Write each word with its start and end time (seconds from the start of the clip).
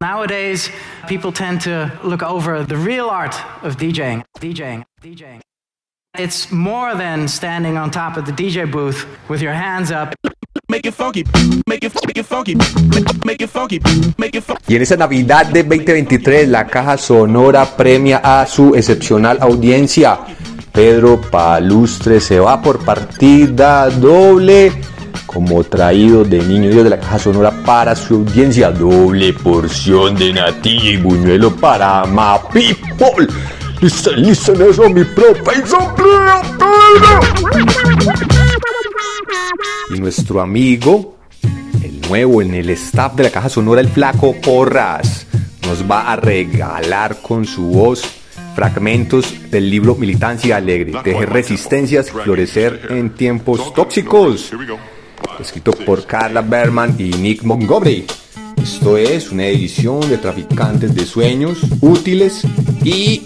Nowadays, 0.00 0.70
people 1.08 1.32
tend 1.32 1.60
to 1.62 1.90
look 2.02 2.22
over 2.22 2.62
the 2.62 2.76
real 2.76 3.08
art 3.08 3.34
of 3.62 3.76
DJing. 3.76 4.24
DJing. 4.40 4.84
DJing. 5.02 5.40
It's 6.16 6.52
more 6.52 6.94
than 6.94 7.26
standing 7.26 7.76
on 7.76 7.90
top 7.90 8.16
of 8.16 8.24
the 8.24 8.32
DJ 8.32 8.70
booth 8.70 9.06
with 9.28 9.42
your 9.42 9.52
hands 9.52 9.90
up. 9.90 10.14
Make 10.68 10.86
it 10.86 10.94
funky, 10.94 11.24
make 11.66 11.84
it, 11.84 11.92
make 12.06 12.18
it 12.18 12.24
funky, 12.24 12.54
make 13.24 13.42
it 13.42 13.50
funky, 13.50 13.80
make 14.16 14.36
it 14.36 14.44
funky. 14.44 14.62
Y 14.68 14.76
en 14.76 14.82
esa 14.82 14.96
Navidad 14.96 15.46
de 15.46 15.62
2023, 15.62 16.48
la 16.48 16.66
Caja 16.66 16.96
Sonora 16.96 17.64
premia 17.76 18.18
a 18.18 18.46
su 18.46 18.74
excepcional 18.74 19.38
audiencia. 19.40 20.20
Pedro 20.72 21.20
Palustre 21.20 22.20
se 22.20 22.40
va 22.40 22.60
por 22.62 22.84
partida 22.84 23.88
doble 23.90 24.72
como 25.26 25.62
traído 25.64 26.24
de 26.24 26.42
niño 26.42 26.70
Dios 26.70 26.84
de 26.84 26.90
la 26.90 27.00
Caja 27.00 27.18
Sonora 27.18 27.50
para 27.64 27.94
su 27.96 28.16
audiencia. 28.16 28.70
Doble 28.70 29.32
porción 29.32 30.14
de 30.14 30.32
natilla 30.32 30.90
y 30.90 30.96
buñuelo 30.96 31.54
para 31.56 32.04
ma 32.04 32.40
people. 32.48 33.26
Listen, 33.80 34.22
listen, 34.22 34.62
eso 34.62 34.88
mi 34.88 35.04
profe 35.04 35.42
Y 39.90 40.00
nuestro 40.00 40.40
amigo, 40.40 41.16
el 41.82 42.00
nuevo 42.08 42.40
en 42.40 42.54
el 42.54 42.70
staff 42.70 43.14
de 43.14 43.24
la 43.24 43.30
Caja 43.30 43.48
Sonora, 43.48 43.80
el 43.80 43.88
flaco 43.88 44.34
Porras, 44.40 45.26
nos 45.66 45.90
va 45.90 46.12
a 46.12 46.16
regalar 46.16 47.20
con 47.20 47.44
su 47.44 47.66
voz 47.66 48.04
fragmentos 48.54 49.50
del 49.50 49.68
libro 49.68 49.96
Militancia 49.96 50.56
Alegre, 50.56 50.92
Tejer 51.02 51.28
Resistencias, 51.30 52.10
Florecer 52.10 52.86
en 52.90 53.10
Tiempos 53.10 53.74
Tóxicos 53.74 54.52
escrito 55.38 55.72
por 55.72 56.06
Carla 56.06 56.42
Berman 56.42 56.96
y 56.98 57.10
Nick 57.10 57.42
Montgomery. 57.42 58.06
Esto 58.62 58.96
es 58.96 59.30
una 59.30 59.46
edición 59.46 60.00
de 60.08 60.18
Traficantes 60.18 60.94
de 60.94 61.04
Sueños 61.04 61.58
Útiles 61.80 62.42
y 62.82 63.22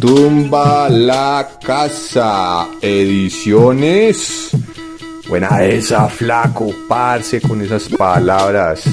Tumba 0.00 0.88
la 0.88 1.58
Casa. 1.64 2.68
Ediciones. 2.80 4.50
Buena 5.28 5.64
esa, 5.64 6.08
flaco, 6.08 6.74
con 7.48 7.62
esas 7.62 7.88
palabras 7.88 8.84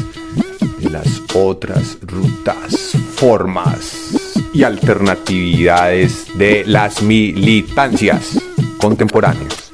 las 0.91 1.21
otras 1.35 1.97
rutas, 2.01 2.93
formas 3.15 4.39
y 4.53 4.63
alternatividades 4.63 6.25
de 6.37 6.63
las 6.65 7.01
militancias 7.01 8.39
contemporáneas. 8.79 9.71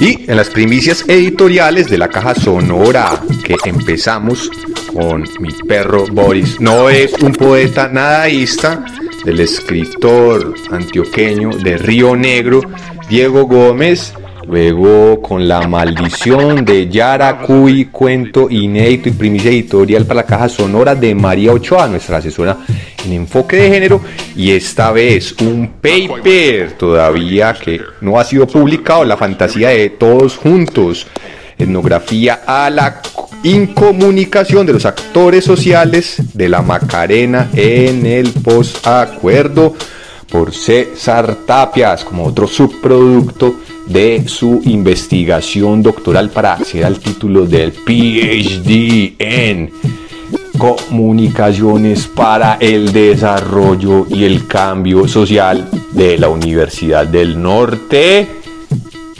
Y 0.00 0.30
en 0.30 0.36
las 0.36 0.50
primicias 0.50 1.04
editoriales 1.08 1.88
de 1.88 1.98
la 1.98 2.08
caja 2.08 2.34
sonora 2.34 3.22
que 3.42 3.56
empezamos 3.64 4.50
con 4.92 5.24
mi 5.40 5.50
perro 5.66 6.06
Boris. 6.12 6.60
No 6.60 6.90
es 6.90 7.12
un 7.22 7.32
poeta 7.32 7.88
nadaísta 7.88 8.84
del 9.24 9.40
escritor 9.40 10.54
antioqueño 10.70 11.50
de 11.50 11.78
Río 11.78 12.14
Negro, 12.16 12.60
Diego 13.08 13.46
Gómez, 13.46 14.12
Luego 14.46 15.22
con 15.22 15.48
La 15.48 15.66
Maldición 15.66 16.64
de 16.64 16.88
Yaracuy, 16.88 17.86
cuento 17.86 18.50
inédito 18.50 19.08
y 19.08 19.12
primicia 19.12 19.50
editorial 19.50 20.04
para 20.04 20.20
la 20.20 20.26
caja 20.26 20.48
sonora 20.48 20.94
de 20.94 21.14
María 21.14 21.52
Ochoa, 21.52 21.88
nuestra 21.88 22.18
asesora 22.18 22.58
en 23.04 23.12
enfoque 23.12 23.56
de 23.56 23.70
género. 23.70 24.00
Y 24.36 24.50
esta 24.50 24.92
vez 24.92 25.34
un 25.40 25.74
paper 25.80 26.72
todavía 26.78 27.54
que 27.54 27.80
no 28.00 28.18
ha 28.18 28.24
sido 28.24 28.46
publicado, 28.46 29.04
La 29.04 29.16
fantasía 29.16 29.70
de 29.70 29.90
todos 29.90 30.36
juntos. 30.36 31.06
Etnografía 31.56 32.40
a 32.46 32.68
la 32.68 33.00
incomunicación 33.44 34.66
de 34.66 34.72
los 34.72 34.86
actores 34.86 35.44
sociales 35.44 36.16
de 36.32 36.48
la 36.48 36.62
Macarena 36.62 37.50
en 37.54 38.06
el 38.06 38.30
posacuerdo 38.32 39.74
por 40.30 40.52
César 40.52 41.36
Tapias 41.46 42.04
como 42.04 42.24
otro 42.24 42.48
subproducto 42.48 43.54
de 43.86 44.24
su 44.26 44.62
investigación 44.64 45.82
doctoral 45.82 46.30
para 46.30 46.54
acceder 46.54 46.86
al 46.86 46.98
título 46.98 47.46
del 47.46 47.72
PhD 47.72 49.14
en 49.18 49.70
Comunicaciones 50.58 52.06
para 52.06 52.54
el 52.60 52.92
Desarrollo 52.92 54.06
y 54.08 54.24
el 54.24 54.46
Cambio 54.46 55.08
Social 55.08 55.68
de 55.92 56.16
la 56.16 56.28
Universidad 56.28 57.06
del 57.06 57.40
Norte. 57.40 58.28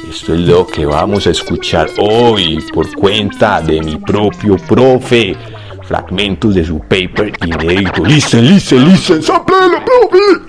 Esto 0.09 0.35
es 0.35 0.41
lo 0.41 0.67
que 0.67 0.87
vamos 0.87 1.27
a 1.27 1.31
escuchar 1.31 1.89
hoy 1.99 2.65
por 2.73 2.95
cuenta 2.95 3.61
de 3.61 3.83
mi 3.83 3.97
propio 3.97 4.57
profe. 4.57 5.37
Fragmentos 5.83 6.55
de 6.55 6.65
su 6.65 6.79
paper 6.79 7.33
inédito. 7.45 8.05
Listen, 8.05 8.47
listen, 8.47 8.89
listen. 8.89 9.23
¡Samplelo, 9.23 9.79
profe! 9.85 10.44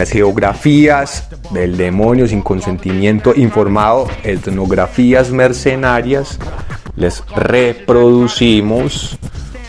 Las 0.00 0.08
geografías 0.08 1.28
del 1.50 1.76
demonio 1.76 2.26
sin 2.26 2.40
consentimiento 2.40 3.34
informado, 3.36 4.08
etnografías 4.22 5.30
mercenarias, 5.30 6.38
les 6.96 7.22
reproducimos 7.36 9.18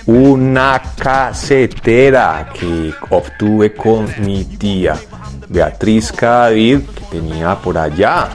una 0.06 0.82
casetera 0.98 2.50
que 2.58 2.94
obtuve 3.10 3.74
con 3.74 4.08
mi 4.20 4.46
tía 4.46 4.96
Beatriz 5.50 6.14
Cadavid, 6.14 6.80
que 6.80 7.20
tenía 7.20 7.54
por 7.56 7.78
allá 7.78 8.30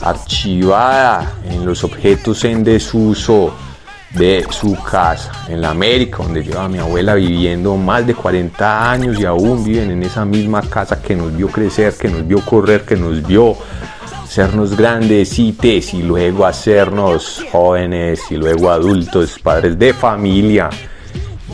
archivada 0.00 1.34
en 1.44 1.66
los 1.66 1.84
objetos 1.84 2.46
en 2.46 2.64
desuso 2.64 3.54
de 4.14 4.44
su 4.50 4.76
casa 4.82 5.32
en 5.48 5.60
la 5.60 5.70
América, 5.70 6.18
donde 6.22 6.42
lleva 6.42 6.68
mi 6.68 6.78
abuela 6.78 7.14
viviendo 7.14 7.76
más 7.76 8.06
de 8.06 8.14
40 8.14 8.90
años 8.90 9.18
y 9.18 9.24
aún 9.24 9.64
viven 9.64 9.90
en 9.90 10.02
esa 10.02 10.24
misma 10.24 10.62
casa 10.62 11.00
que 11.00 11.16
nos 11.16 11.34
vio 11.34 11.48
crecer, 11.48 11.94
que 11.94 12.08
nos 12.08 12.26
vio 12.26 12.44
correr, 12.44 12.84
que 12.84 12.96
nos 12.96 13.26
vio 13.26 13.56
hacernos 14.22 14.76
grandecites 14.76 15.94
y 15.94 16.02
luego 16.02 16.46
hacernos 16.46 17.44
jóvenes 17.50 18.20
y 18.30 18.36
luego 18.36 18.70
adultos, 18.70 19.38
padres 19.38 19.78
de 19.78 19.94
familia. 19.94 20.68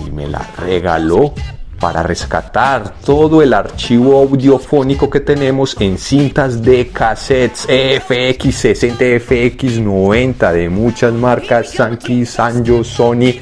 Y 0.06 0.10
me 0.10 0.26
la 0.26 0.46
regaló 0.58 1.34
para 1.78 2.02
rescatar 2.02 2.94
todo 3.04 3.42
el 3.42 3.52
archivo 3.54 4.18
audiofónico 4.18 5.08
que 5.08 5.20
tenemos 5.20 5.76
en 5.80 5.98
cintas 5.98 6.62
de 6.62 6.88
cassettes 6.88 7.66
FX 7.66 8.54
60, 8.54 9.04
FX 9.20 9.78
90 9.78 10.52
de 10.52 10.68
muchas 10.68 11.12
marcas, 11.12 11.70
Sankey, 11.70 12.26
Sanjo, 12.26 12.82
Sony, 12.82 13.34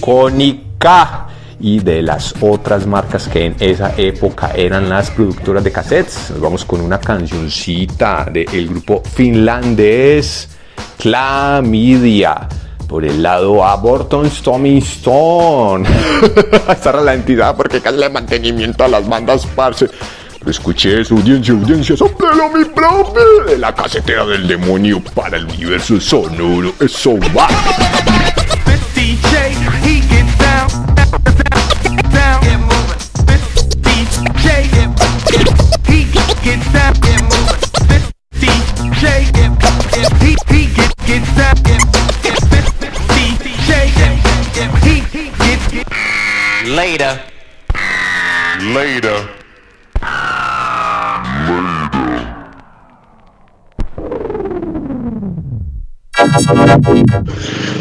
Konica 0.00 1.28
y 1.60 1.78
de 1.78 2.02
las 2.02 2.34
otras 2.40 2.86
marcas 2.86 3.28
que 3.28 3.46
en 3.46 3.56
esa 3.60 3.94
época 3.96 4.50
eran 4.54 4.88
las 4.88 5.10
productoras 5.10 5.62
de 5.62 5.70
cassettes. 5.70 6.30
Nos 6.30 6.40
vamos 6.40 6.64
con 6.64 6.80
una 6.80 6.98
cancioncita 6.98 8.26
del 8.32 8.68
grupo 8.68 9.02
finlandés 9.04 10.48
Clamidia 10.98 12.48
por 12.92 13.06
el 13.06 13.22
lado 13.22 13.64
a 13.64 13.74
Burton 13.76 14.30
Tommy 14.44 14.76
Stone. 14.76 15.88
Esta 16.68 16.92
la 17.00 17.14
entidad 17.14 17.56
porque 17.56 17.80
casi 17.80 17.96
le 17.96 18.10
mantenimiento 18.10 18.84
a 18.84 18.88
las 18.88 19.08
bandas 19.08 19.46
parce. 19.46 19.88
Lo 20.44 20.50
escuché 20.50 21.02
su 21.02 21.16
audiencia, 21.16 21.54
audiencia, 21.54 21.96
soplelo 21.96 22.50
mi 22.50 22.66
profe 22.66 23.20
de 23.46 23.56
la 23.56 23.74
casetera 23.74 24.26
del 24.26 24.46
demonio 24.46 25.02
para 25.14 25.38
el 25.38 25.46
universo 25.46 25.98
sonoro. 26.02 26.74
Eso 26.80 27.18
va. 27.34 27.48
Later. 46.66 47.20
Later. 48.60 49.28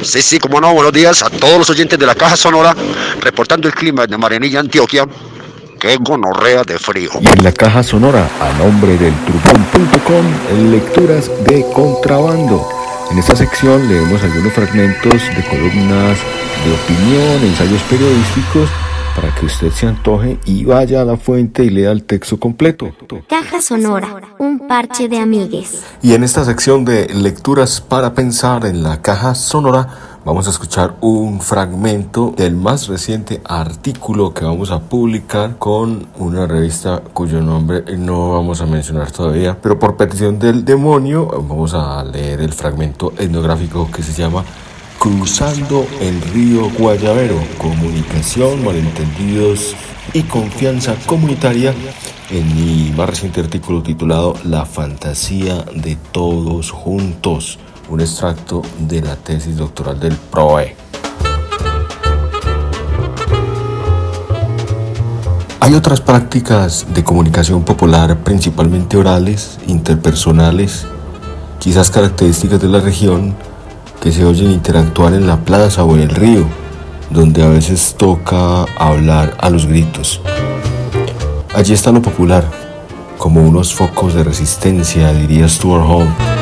Sí, 0.03 0.21
sí, 0.21 0.39
como 0.39 0.59
no, 0.59 0.73
buenos 0.73 0.91
días 0.93 1.21
a 1.21 1.29
todos 1.29 1.59
los 1.59 1.69
oyentes 1.69 1.99
de 1.99 2.05
la 2.07 2.15
Caja 2.15 2.35
Sonora, 2.35 2.75
reportando 3.21 3.67
el 3.67 3.73
clima 3.75 4.07
de 4.07 4.17
Marenilla, 4.17 4.59
Antioquia. 4.59 5.05
Qué 5.79 5.97
gonorrea 5.97 6.63
de 6.63 6.79
frío. 6.79 7.11
Y 7.21 7.27
en 7.27 7.43
la 7.43 7.51
Caja 7.51 7.83
Sonora, 7.83 8.27
a 8.39 8.57
nombre 8.57 8.97
del 8.97 9.13
trupón.com, 9.25 10.71
lecturas 10.71 11.29
de 11.45 11.65
contrabando. 11.73 12.80
En 13.11 13.19
esta 13.19 13.35
sección 13.35 13.89
leemos 13.89 14.23
algunos 14.23 14.53
fragmentos 14.53 15.21
de 15.35 15.43
columnas 15.49 16.17
de 16.63 16.73
opinión, 16.73 17.43
ensayos 17.43 17.81
periodísticos, 17.83 18.69
para 19.13 19.35
que 19.35 19.47
usted 19.47 19.69
se 19.71 19.85
antoje 19.85 20.39
y 20.45 20.63
vaya 20.63 21.01
a 21.01 21.03
la 21.03 21.17
fuente 21.17 21.65
y 21.65 21.69
lea 21.69 21.91
el 21.91 22.03
texto 22.03 22.39
completo. 22.39 22.89
Caja 23.27 23.59
Sonora, 23.59 24.15
un 24.39 24.65
parche 24.65 25.09
de 25.09 25.17
amigues. 25.17 25.83
Y 26.01 26.13
en 26.13 26.23
esta 26.23 26.45
sección 26.45 26.85
de 26.85 27.13
lecturas 27.13 27.81
para 27.81 28.13
pensar 28.13 28.65
en 28.65 28.81
la 28.81 29.01
caja 29.01 29.35
sonora, 29.35 29.89
vamos 30.23 30.47
a 30.47 30.51
escuchar 30.51 30.95
un 31.01 31.41
fragmento 31.41 32.33
del 32.37 32.55
más 32.55 32.87
reciente 32.87 33.41
artículo 33.43 34.33
que 34.33 34.45
vamos 34.45 34.69
a 34.71 34.79
publicar 34.79 35.57
con 35.57 36.07
una 36.17 36.45
revista 36.45 37.01
cuyo 37.13 37.41
nombre 37.41 37.83
no 37.97 38.31
vamos 38.31 38.61
a 38.61 38.65
mencionar 38.65 39.11
todavía, 39.11 39.57
pero 39.59 39.79
por 39.79 39.97
petición 39.97 40.37
del 40.37 40.63
demonio 40.63 41.25
vamos 41.27 41.73
a 41.73 42.03
leer 42.03 42.41
el 42.41 42.53
fragmento 42.53 43.13
etnográfico 43.17 43.89
que 43.91 44.03
se 44.03 44.13
llama 44.13 44.43
Cruzando 44.99 45.87
el 45.99 46.21
río 46.21 46.69
Guayabero, 46.77 47.39
comunicación, 47.57 48.63
malentendidos 48.63 49.75
y 50.13 50.21
confianza 50.23 50.95
comunitaria 51.07 51.73
en 52.29 52.55
mi 52.55 52.91
más 52.91 53.09
reciente 53.09 53.41
artículo 53.41 53.81
titulado 53.81 54.35
La 54.43 54.65
fantasía 54.65 55.65
de 55.75 55.97
todos 56.11 56.69
juntos, 56.69 57.57
un 57.91 57.99
extracto 57.99 58.61
de 58.79 59.01
la 59.01 59.17
tesis 59.17 59.57
doctoral 59.57 59.99
del 59.99 60.15
PROE. 60.15 60.75
Hay 65.59 65.75
otras 65.75 65.99
prácticas 65.99 66.87
de 66.93 67.03
comunicación 67.03 67.63
popular, 67.63 68.17
principalmente 68.23 68.97
orales, 68.97 69.59
interpersonales, 69.67 70.87
quizás 71.59 71.91
características 71.91 72.61
de 72.61 72.69
la 72.69 72.79
región, 72.79 73.35
que 74.01 74.11
se 74.11 74.25
oyen 74.25 74.51
interactuar 74.51 75.13
en 75.13 75.27
la 75.27 75.37
plaza 75.37 75.83
o 75.83 75.93
en 75.95 76.01
el 76.01 76.09
río, 76.09 76.45
donde 77.09 77.43
a 77.43 77.49
veces 77.49 77.95
toca 77.97 78.63
hablar 78.79 79.35
a 79.39 79.49
los 79.49 79.65
gritos. 79.65 80.21
Allí 81.53 81.73
está 81.73 81.91
lo 81.91 82.01
popular, 82.01 82.43
como 83.17 83.43
unos 83.43 83.73
focos 83.73 84.13
de 84.13 84.23
resistencia, 84.23 85.13
diría 85.13 85.47
Stuart 85.47 85.85
Hall. 85.85 86.40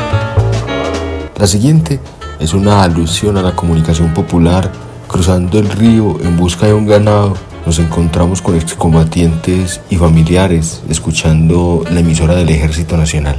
La 1.40 1.48
siguiente 1.48 2.02
es 2.42 2.54
una 2.54 2.84
alusión 2.84 3.38
a 3.38 3.42
la 3.42 3.56
comunicación 3.56 4.14
popular. 4.14 4.70
Cruzando 5.08 5.58
el 5.58 5.70
río 5.70 6.20
en 6.22 6.36
busca 6.36 6.66
de 6.66 6.74
un 6.74 6.86
ganado, 6.86 7.34
nos 7.66 7.80
encontramos 7.80 8.42
con 8.42 8.58
excombatientes 8.58 9.80
y 9.90 9.96
familiares 9.96 10.82
escuchando 10.90 11.86
la 11.90 12.02
emisora 12.02 12.36
del 12.36 12.50
Ejército 12.50 12.98
Nacional. 12.98 13.38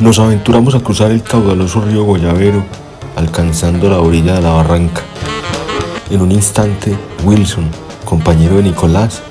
Nos 0.00 0.18
aventuramos 0.18 0.74
a 0.74 0.80
cruzar 0.80 1.12
el 1.12 1.22
caudaloso 1.22 1.80
río 1.80 2.04
Guayabero, 2.04 2.62
alcanzando 3.16 3.88
la 3.88 4.00
orilla 4.00 4.34
de 4.34 4.42
la 4.42 4.50
barranca. 4.50 5.00
En 6.10 6.20
un 6.20 6.30
instante, 6.30 6.94
Wilson, 7.24 7.64
compañero 8.04 8.56
de 8.56 8.64
Nicolás, 8.64 9.22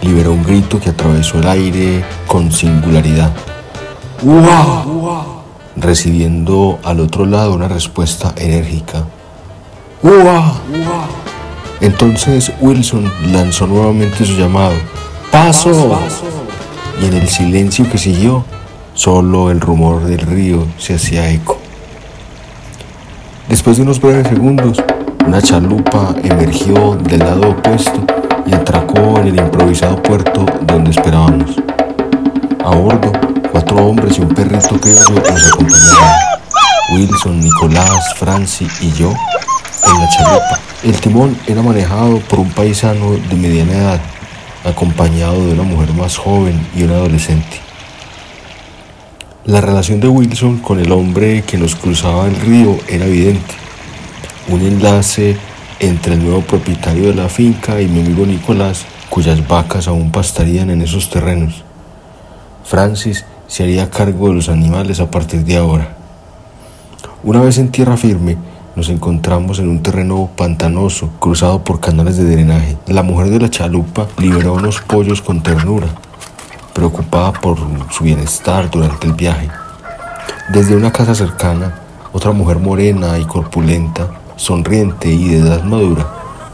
liberó 0.00 0.32
un 0.32 0.44
grito 0.44 0.80
que 0.80 0.88
atravesó 0.88 1.40
el 1.40 1.46
aire 1.46 2.02
con 2.26 2.50
singularidad. 2.50 3.32
¡Uah! 4.22 5.39
Recibiendo 5.76 6.78
al 6.84 7.00
otro 7.00 7.26
lado 7.26 7.54
una 7.54 7.68
respuesta 7.68 8.34
enérgica. 8.36 9.04
¡Uah! 10.02 10.54
Entonces 11.80 12.52
Wilson 12.60 13.10
lanzó 13.32 13.66
nuevamente 13.66 14.24
su 14.24 14.32
llamado. 14.34 14.74
¡Paso! 15.30 15.98
Y 17.00 17.06
en 17.06 17.14
el 17.14 17.28
silencio 17.28 17.88
que 17.90 17.98
siguió, 17.98 18.44
Solo 19.00 19.50
el 19.50 19.62
rumor 19.62 20.04
del 20.04 20.18
río 20.18 20.66
se 20.76 20.96
hacía 20.96 21.30
eco. 21.30 21.58
Después 23.48 23.78
de 23.78 23.84
unos 23.84 23.98
breves 23.98 24.28
segundos, 24.28 24.82
una 25.26 25.40
chalupa 25.40 26.14
emergió 26.22 26.96
del 26.96 27.20
lado 27.20 27.50
opuesto 27.50 28.04
y 28.44 28.52
atracó 28.52 29.18
en 29.20 29.28
el 29.28 29.38
improvisado 29.38 30.02
puerto 30.02 30.44
donde 30.66 30.90
esperábamos. 30.90 31.56
A 32.62 32.74
bordo, 32.74 33.12
cuatro 33.50 33.76
hombres 33.86 34.18
y 34.18 34.20
un 34.20 34.28
perrito 34.28 34.80
criollo 34.80 35.14
nos 35.14 35.52
acompañaban. 35.52 36.14
Wilson, 36.92 37.40
Nicolás, 37.40 38.14
Franci 38.16 38.66
y 38.80 38.92
yo 38.92 39.10
en 39.10 40.00
la 40.00 40.08
chalupa. 40.08 40.60
El 40.82 41.00
timón 41.00 41.36
era 41.46 41.62
manejado 41.62 42.18
por 42.20 42.40
un 42.40 42.50
paisano 42.50 43.12
de 43.12 43.36
mediana 43.36 43.72
edad, 43.72 44.00
acompañado 44.64 45.46
de 45.46 45.52
una 45.52 45.62
mujer 45.62 45.92
más 45.94 46.16
joven 46.16 46.66
y 46.74 46.82
un 46.82 46.90
adolescente. 46.90 47.60
La 49.44 49.60
relación 49.60 50.00
de 50.00 50.08
Wilson 50.08 50.58
con 50.58 50.80
el 50.80 50.92
hombre 50.92 51.42
que 51.42 51.58
nos 51.58 51.74
cruzaba 51.74 52.26
el 52.26 52.36
río 52.36 52.78
era 52.88 53.06
evidente. 53.06 53.54
Un 54.48 54.62
enlace 54.62 55.36
entre 55.80 56.14
el 56.14 56.24
nuevo 56.24 56.42
propietario 56.42 57.08
de 57.08 57.14
la 57.14 57.28
finca 57.28 57.80
y 57.80 57.88
mi 57.88 58.00
amigo 58.00 58.26
Nicolás, 58.26 58.84
cuyas 59.08 59.46
vacas 59.46 59.88
aún 59.88 60.12
pastarían 60.12 60.70
en 60.70 60.82
esos 60.82 61.08
terrenos. 61.08 61.64
Francis 62.64 63.24
se 63.50 63.64
haría 63.64 63.90
cargo 63.90 64.28
de 64.28 64.34
los 64.34 64.48
animales 64.48 65.00
a 65.00 65.10
partir 65.10 65.44
de 65.44 65.56
ahora. 65.56 65.96
Una 67.24 67.40
vez 67.40 67.58
en 67.58 67.72
tierra 67.72 67.96
firme, 67.96 68.36
nos 68.76 68.88
encontramos 68.88 69.58
en 69.58 69.68
un 69.68 69.82
terreno 69.82 70.30
pantanoso, 70.36 71.10
cruzado 71.18 71.64
por 71.64 71.80
canales 71.80 72.16
de 72.16 72.30
drenaje. 72.30 72.76
La 72.86 73.02
mujer 73.02 73.28
de 73.28 73.40
la 73.40 73.50
chalupa 73.50 74.06
liberó 74.18 74.54
unos 74.54 74.80
pollos 74.80 75.20
con 75.20 75.42
ternura 75.42 75.88
preocupada 76.72 77.32
por 77.32 77.58
su 77.90 78.04
bienestar 78.04 78.70
durante 78.70 79.08
el 79.08 79.14
viaje. 79.14 79.48
Desde 80.52 80.76
una 80.76 80.92
casa 80.92 81.16
cercana, 81.16 81.74
otra 82.12 82.30
mujer 82.30 82.60
morena 82.60 83.18
y 83.18 83.24
corpulenta, 83.24 84.06
sonriente 84.36 85.08
y 85.08 85.28
de 85.30 85.38
edad 85.38 85.64
madura, 85.64 86.06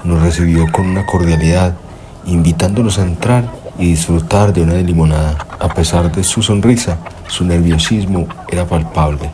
nos 0.03 0.23
recibió 0.23 0.65
con 0.73 0.87
una 0.87 1.05
cordialidad, 1.05 1.75
invitándonos 2.25 2.99
a 2.99 3.03
entrar 3.03 3.66
y 3.79 3.91
disfrutar 3.91 4.53
de 4.53 4.63
una 4.63 4.75
limonada. 4.75 5.37
A 5.59 5.69
pesar 5.69 6.11
de 6.13 6.25
su 6.25 6.43
sonrisa, 6.43 6.99
su 7.29 7.45
nerviosismo 7.45 8.27
era 8.49 8.65
palpable. 8.65 9.31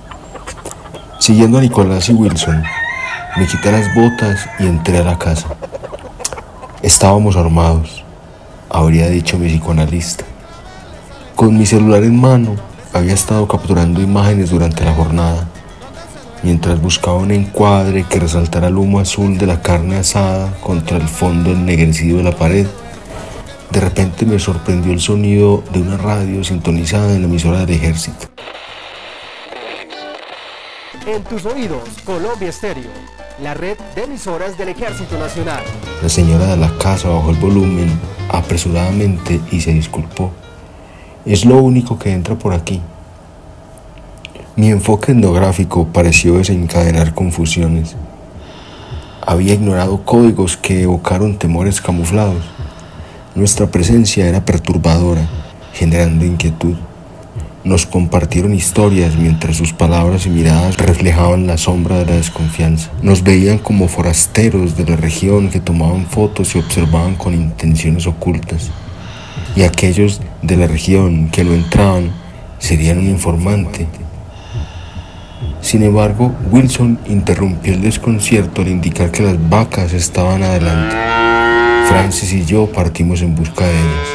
Siguiendo 1.19 1.59
a 1.59 1.61
Nicolás 1.61 2.09
y 2.09 2.13
Wilson, 2.13 2.63
me 3.37 3.47
quité 3.47 3.73
las 3.73 3.95
botas 3.95 4.49
y 4.59 4.67
entré 4.67 4.99
a 4.99 5.05
la 5.05 5.19
casa. 5.19 5.49
Estábamos 6.83 7.37
armados, 7.37 8.05
habría 8.69 9.09
dicho 9.09 9.39
mi 9.39 9.49
psicoanalista. 9.49 10.25
Con 11.37 11.57
mi 11.57 11.65
celular 11.65 12.03
en 12.03 12.21
mano 12.21 12.57
había 12.93 13.15
estado 13.15 13.47
capturando 13.49 14.03
imágenes 14.03 14.51
durante 14.51 14.85
la 14.85 14.93
jornada, 14.93 15.47
mientras 16.43 16.81
buscaba 16.81 17.17
un 17.17 17.31
encuadre 17.31 18.05
que 18.05 18.19
resaltara 18.19 18.69
el 18.69 18.77
humo 18.77 18.99
azul 18.99 19.39
de 19.39 19.47
la 19.47 19.63
carne 19.63 19.97
asada 19.97 20.53
contra 20.61 20.97
el 20.97 21.09
fondo 21.09 21.53
ennegrecido 21.53 22.19
de 22.19 22.25
la 22.25 22.37
pared. 22.37 22.67
De 23.73 23.81
repente 23.81 24.27
me 24.27 24.39
sorprendió 24.39 24.93
el 24.93 25.01
sonido 25.01 25.65
de 25.73 25.81
una 25.81 25.97
radio 25.97 26.45
sintonizada 26.45 27.15
en 27.15 27.23
la 27.23 27.27
emisora 27.27 27.61
del 27.61 27.71
ejército. 27.71 28.27
En 31.07 31.25
tus 31.25 31.47
oídos, 31.47 31.89
Colombia 32.05 32.51
Estéreo, 32.51 32.91
la 33.43 33.55
red 33.55 33.79
de 33.95 34.05
emisoras 34.05 34.59
del 34.59 34.69
Ejército 34.69 35.19
Nacional. 35.19 35.65
La 36.03 36.11
señora 36.11 36.49
de 36.49 36.59
la 36.59 36.69
casa 36.77 37.09
bajó 37.09 37.31
el 37.31 37.37
volumen 37.37 37.99
apresuradamente 38.29 39.41
y 39.51 39.63
se 39.63 39.73
disculpó. 39.73 40.31
Es 41.25 41.47
lo 41.47 41.57
único 41.57 41.99
que 41.99 42.13
entra 42.13 42.35
por 42.35 42.53
aquí. 42.53 42.83
Mi 44.55 44.69
enfoque 44.69 45.13
etnográfico 45.13 45.87
pareció 45.87 46.35
desencadenar 46.35 47.15
confusiones. 47.15 47.97
Había 49.27 49.55
ignorado 49.55 50.05
códigos 50.05 50.59
que 50.59 50.83
evocaron 50.83 51.39
temores 51.39 51.81
camuflados. 51.81 52.45
Nuestra 53.35 53.67
presencia 53.67 54.29
era 54.29 54.45
perturbadora, 54.45 55.27
generando 55.73 56.27
inquietud. 56.27 56.77
Nos 57.65 57.87
compartieron 57.87 58.53
historias 58.53 59.17
mientras 59.17 59.57
sus 59.57 59.73
palabras 59.73 60.27
y 60.27 60.31
miradas 60.31 60.77
reflejaban 60.77 61.47
la 61.47 61.57
sombra 61.57 61.99
de 61.99 62.07
la 62.07 62.17
desconfianza. 62.17 62.91
Nos 63.01 63.23
veían 63.23 63.59
como 63.59 63.89
forasteros 63.89 64.77
de 64.77 64.85
la 64.85 64.97
región 64.97 65.49
que 65.49 65.61
tomaban 65.61 66.07
fotos 66.07 66.55
y 66.55 66.59
observaban 66.59 67.15
con 67.15 67.33
intenciones 67.33 68.07
ocultas 68.07 68.71
y 69.57 69.63
aquellos 69.63 70.21
de 70.43 70.57
la 70.57 70.67
región 70.67 71.31
que 71.31 71.45
no 71.45 71.55
entraban 71.55 72.11
serían 72.59 72.99
un 72.99 73.09
informante. 73.09 73.87
Sin 75.63 75.83
embargo, 75.83 76.35
Wilson 76.51 76.99
interrumpió 77.07 77.73
el 77.73 77.81
desconcierto 77.81 78.63
al 78.63 78.69
indicar 78.69 79.11
que 79.11 79.23
las 79.23 79.49
vacas 79.49 79.93
estaban 79.93 80.43
adelante. 80.43 81.22
Francis 81.89 82.33
y 82.33 82.45
yo 82.45 82.67
partimos 82.67 83.23
en 83.23 83.35
busca 83.35 83.65
de 83.65 83.73
ellas. 83.73 84.09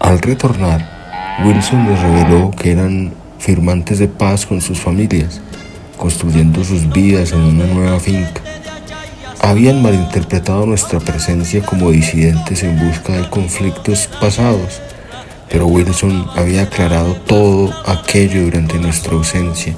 Al 0.00 0.18
retornar, 0.20 1.38
Wilson 1.44 1.84
nos 1.84 2.00
reveló 2.00 2.50
que 2.50 2.72
eran 2.72 3.12
firmantes 3.38 3.98
de 3.98 4.08
paz 4.08 4.46
con 4.46 4.60
sus 4.60 4.80
familias, 4.80 5.40
construyendo 5.96 6.64
sus 6.64 6.88
vidas 6.88 7.32
en 7.32 7.40
una 7.40 7.66
nueva 7.66 8.00
finca 8.00 8.42
habían 9.46 9.80
malinterpretado 9.80 10.66
nuestra 10.66 10.98
presencia 10.98 11.64
como 11.64 11.92
disidentes 11.92 12.64
en 12.64 12.78
busca 12.80 13.12
de 13.12 13.30
conflictos 13.30 14.08
pasados, 14.20 14.80
pero 15.48 15.68
Wilson 15.68 16.26
había 16.34 16.62
aclarado 16.62 17.14
todo 17.14 17.72
aquello 17.86 18.42
durante 18.42 18.78
nuestra 18.78 19.12
ausencia. 19.12 19.74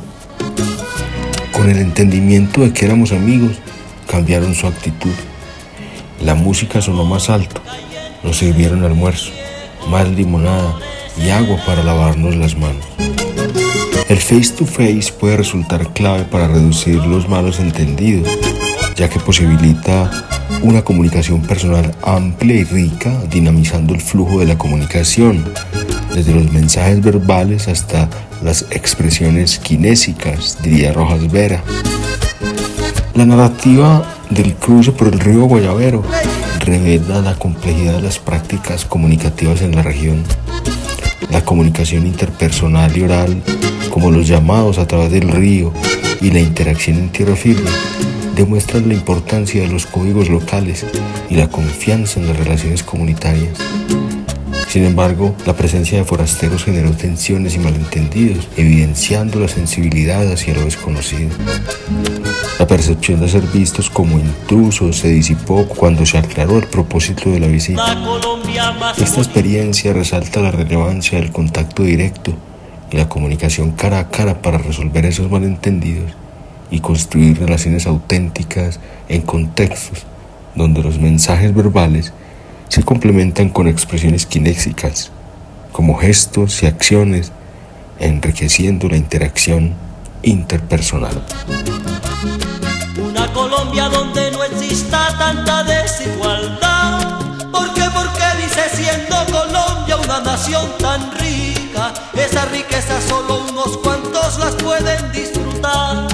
con 1.52 1.68
el 1.68 1.78
entendimiento 1.78 2.60
de 2.60 2.72
que 2.72 2.86
éramos 2.86 3.10
amigos, 3.10 3.58
cambiaron 4.08 4.54
su 4.54 4.68
actitud. 4.68 5.12
La 6.20 6.34
música 6.34 6.82
sonó 6.82 7.04
más 7.04 7.30
alto, 7.30 7.60
nos 8.22 8.38
sirvieron 8.38 8.84
almuerzo, 8.84 9.30
más 9.88 10.08
limonada 10.08 10.74
y 11.16 11.30
agua 11.30 11.58
para 11.64 11.82
lavarnos 11.82 12.34
las 12.36 12.56
manos. 12.56 12.84
El 14.08 14.18
face 14.18 14.52
to 14.56 14.66
face 14.66 15.12
puede 15.12 15.36
resultar 15.36 15.92
clave 15.92 16.24
para 16.24 16.48
reducir 16.48 16.96
los 17.04 17.28
malos 17.28 17.60
entendidos, 17.60 18.28
ya 18.96 19.08
que 19.08 19.20
posibilita 19.20 20.10
una 20.62 20.82
comunicación 20.82 21.42
personal 21.42 21.94
amplia 22.02 22.56
y 22.56 22.64
rica, 22.64 23.12
dinamizando 23.30 23.94
el 23.94 24.00
flujo 24.00 24.40
de 24.40 24.46
la 24.46 24.58
comunicación, 24.58 25.44
desde 26.14 26.34
los 26.34 26.50
mensajes 26.52 27.00
verbales 27.00 27.68
hasta 27.68 28.08
las 28.42 28.62
expresiones 28.70 29.58
kinésicas, 29.58 30.58
diría 30.62 30.92
Rojas 30.92 31.30
Vera. 31.30 31.62
La 33.14 33.24
narrativa 33.24 34.17
del 34.30 34.54
cruce 34.54 34.92
por 34.92 35.08
el 35.08 35.20
río 35.20 35.44
Guayabero 35.44 36.02
revela 36.60 37.20
la 37.20 37.34
complejidad 37.34 37.96
de 37.96 38.02
las 38.02 38.18
prácticas 38.18 38.84
comunicativas 38.84 39.62
en 39.62 39.74
la 39.74 39.82
región. 39.82 40.22
La 41.30 41.44
comunicación 41.44 42.06
interpersonal 42.06 42.96
y 42.96 43.02
oral, 43.02 43.42
como 43.90 44.10
los 44.10 44.26
llamados 44.26 44.78
a 44.78 44.86
través 44.86 45.10
del 45.10 45.28
río 45.28 45.72
y 46.20 46.30
la 46.30 46.40
interacción 46.40 46.98
en 46.98 47.10
tierra 47.10 47.36
firme, 47.36 47.70
demuestran 48.34 48.88
la 48.88 48.94
importancia 48.94 49.62
de 49.62 49.68
los 49.68 49.86
códigos 49.86 50.28
locales 50.28 50.86
y 51.28 51.36
la 51.36 51.48
confianza 51.48 52.20
en 52.20 52.28
las 52.28 52.36
relaciones 52.36 52.82
comunitarias. 52.82 53.58
Sin 54.68 54.84
embargo, 54.84 55.34
la 55.46 55.54
presencia 55.54 55.96
de 55.96 56.04
forasteros 56.04 56.64
generó 56.64 56.90
tensiones 56.92 57.54
y 57.56 57.58
malentendidos, 57.58 58.48
evidenciando 58.56 59.40
la 59.40 59.48
sensibilidad 59.48 60.30
hacia 60.30 60.54
lo 60.54 60.64
desconocido. 60.64 61.30
La 62.58 62.66
percepción 62.66 63.20
de 63.20 63.28
ser 63.28 63.42
vistos 63.42 63.88
como 63.88 64.18
intrusos 64.18 64.98
se 64.98 65.08
disipó 65.08 65.66
cuando 65.66 66.04
se 66.04 66.18
aclaró 66.18 66.58
el 66.58 66.66
propósito 66.66 67.30
de 67.30 67.40
la 67.40 67.46
visita. 67.46 67.96
Esta 68.98 69.20
experiencia 69.20 69.94
resalta 69.94 70.40
la 70.40 70.50
relevancia 70.50 71.18
del 71.18 71.32
contacto 71.32 71.82
directo 71.82 72.34
y 72.90 72.96
la 72.98 73.08
comunicación 73.08 73.70
cara 73.72 74.00
a 74.00 74.10
cara 74.10 74.42
para 74.42 74.58
resolver 74.58 75.06
esos 75.06 75.30
malentendidos 75.30 76.12
y 76.70 76.80
construir 76.80 77.38
relaciones 77.38 77.86
auténticas 77.86 78.80
en 79.08 79.22
contextos 79.22 80.04
donde 80.54 80.82
los 80.82 80.98
mensajes 80.98 81.54
verbales 81.54 82.12
se 82.68 82.82
complementan 82.82 83.48
con 83.48 83.66
expresiones 83.66 84.26
kinésicas, 84.26 85.10
como 85.72 85.96
gestos 85.96 86.62
y 86.62 86.66
acciones, 86.66 87.32
enriqueciendo 87.98 88.88
la 88.88 88.96
interacción 88.96 89.74
interpersonal. 90.22 91.24
Una 93.02 93.32
Colombia 93.32 93.88
donde 93.88 94.30
no 94.32 94.44
exista 94.44 95.16
tanta 95.18 95.64
desigualdad. 95.64 97.20
¿Por 97.50 97.72
qué? 97.74 97.82
Porque 97.94 98.24
dice 98.42 98.62
siendo 98.74 99.16
Colombia 99.26 99.96
una 99.96 100.20
nación 100.20 100.66
tan 100.78 101.10
rica, 101.18 101.94
esa 102.14 102.44
riqueza 102.46 103.00
solo 103.00 103.42
unos 103.50 103.78
cuantos 103.78 104.38
las 104.38 104.54
pueden 104.56 105.12
disfrutar. 105.12 106.08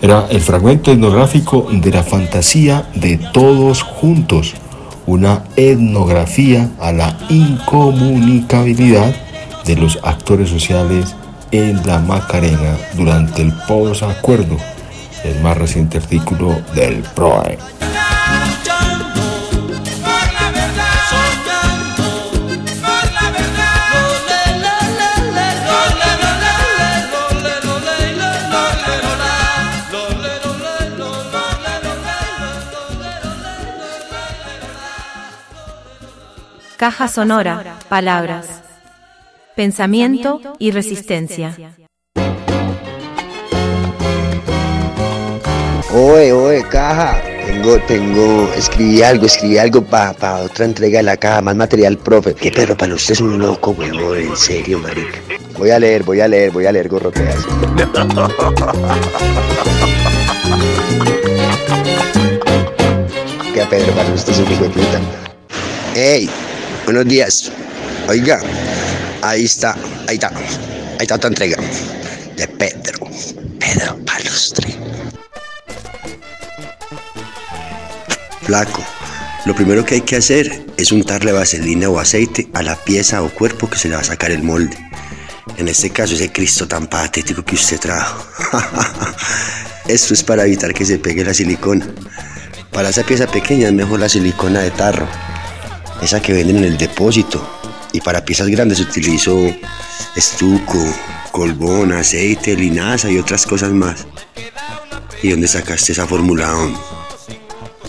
Era 0.00 0.26
el 0.30 0.40
fragmento 0.40 0.90
etnográfico 0.90 1.68
de 1.70 1.90
la 1.90 2.02
fantasía 2.02 2.88
de 2.94 3.18
todos 3.18 3.82
juntos 3.82 4.54
una 5.06 5.44
etnografía 5.56 6.68
a 6.80 6.92
la 6.92 7.16
incomunicabilidad 7.28 9.14
de 9.64 9.76
los 9.76 9.98
actores 10.02 10.48
sociales 10.50 11.14
en 11.50 11.86
la 11.86 11.98
Macarena 11.98 12.76
durante 12.94 13.42
el 13.42 13.52
posacuerdo, 13.68 14.56
el 15.24 15.40
más 15.40 15.56
reciente 15.56 15.98
artículo 15.98 16.56
del 16.74 17.02
PROE. 17.14 17.58
Caja 36.82 37.06
sonora, 37.06 37.78
palabras, 37.88 38.60
pensamiento 39.54 40.40
y 40.58 40.72
resistencia. 40.72 41.56
Oye, 45.94 46.32
oye, 46.32 46.64
caja. 46.68 47.22
Tengo, 47.46 47.78
tengo, 47.86 48.50
escribí 48.56 49.00
algo, 49.00 49.26
escribí 49.26 49.58
algo 49.58 49.84
para 49.84 50.38
otra 50.38 50.64
entrega 50.64 50.96
de 50.96 51.04
la 51.04 51.16
caja, 51.16 51.40
más 51.40 51.54
material, 51.54 51.98
profe. 51.98 52.34
¿Qué 52.34 52.50
perro, 52.50 52.76
para 52.76 52.94
usted 52.96 53.12
es 53.12 53.20
un 53.20 53.38
loco, 53.38 53.70
huevón, 53.70 54.18
en 54.18 54.36
serio, 54.36 54.80
marica. 54.80 55.20
Voy 55.56 55.70
a 55.70 55.78
leer, 55.78 56.02
voy 56.02 56.18
a 56.18 56.26
leer, 56.26 56.50
voy 56.50 56.66
a 56.66 56.72
leer, 56.72 56.88
gorroteas. 56.88 57.46
¿Qué 63.54 63.64
Pedro, 63.70 63.92
para 63.92 64.12
usted 64.12 64.32
es 64.32 64.38
un 64.40 64.50
hijo 64.50 64.64
de 64.64 64.70
puta. 64.70 65.00
¡Ey! 65.94 66.28
Buenos 66.84 67.06
días. 67.06 67.52
Oiga, 68.08 68.40
ahí 69.22 69.44
está, 69.44 69.76
ahí 70.08 70.16
está, 70.16 70.28
ahí 70.28 71.02
está 71.02 71.14
otra 71.14 71.28
entrega 71.28 71.56
de 72.36 72.48
Pedro, 72.48 73.08
Pedro 73.60 73.98
Palustre. 74.04 74.74
Flaco, 78.42 78.84
lo 79.46 79.54
primero 79.54 79.86
que 79.86 79.94
hay 79.94 80.00
que 80.00 80.16
hacer 80.16 80.66
es 80.76 80.90
untarle 80.90 81.30
vaselina 81.30 81.88
o 81.88 82.00
aceite 82.00 82.48
a 82.52 82.64
la 82.64 82.74
pieza 82.74 83.22
o 83.22 83.30
cuerpo 83.30 83.70
que 83.70 83.78
se 83.78 83.88
le 83.88 83.94
va 83.94 84.00
a 84.00 84.04
sacar 84.04 84.32
el 84.32 84.42
molde. 84.42 84.76
En 85.58 85.68
este 85.68 85.90
caso, 85.90 86.14
ese 86.14 86.32
Cristo 86.32 86.66
tan 86.66 86.88
patético 86.88 87.44
que 87.44 87.54
usted 87.54 87.78
trajo. 87.78 88.26
Esto 89.86 90.14
es 90.14 90.22
para 90.24 90.44
evitar 90.46 90.74
que 90.74 90.84
se 90.84 90.98
pegue 90.98 91.24
la 91.24 91.32
silicona. 91.32 91.86
Para 92.72 92.88
esa 92.88 93.04
pieza 93.04 93.28
pequeña 93.28 93.68
es 93.68 93.72
mejor 93.72 94.00
la 94.00 94.08
silicona 94.08 94.60
de 94.60 94.72
tarro 94.72 95.06
esa 96.02 96.20
que 96.20 96.32
venden 96.32 96.58
en 96.58 96.64
el 96.64 96.76
depósito. 96.76 97.46
Y 97.92 98.00
para 98.00 98.24
piezas 98.24 98.48
grandes 98.48 98.80
utilizo 98.80 99.54
estuco, 100.16 100.78
colbón, 101.30 101.92
aceite, 101.92 102.56
linaza 102.56 103.10
y 103.10 103.18
otras 103.18 103.46
cosas 103.46 103.70
más. 103.70 104.06
¿Y 105.22 105.30
dónde 105.30 105.48
sacaste 105.48 105.92
esa 105.92 106.06
fórmula? 106.06 106.52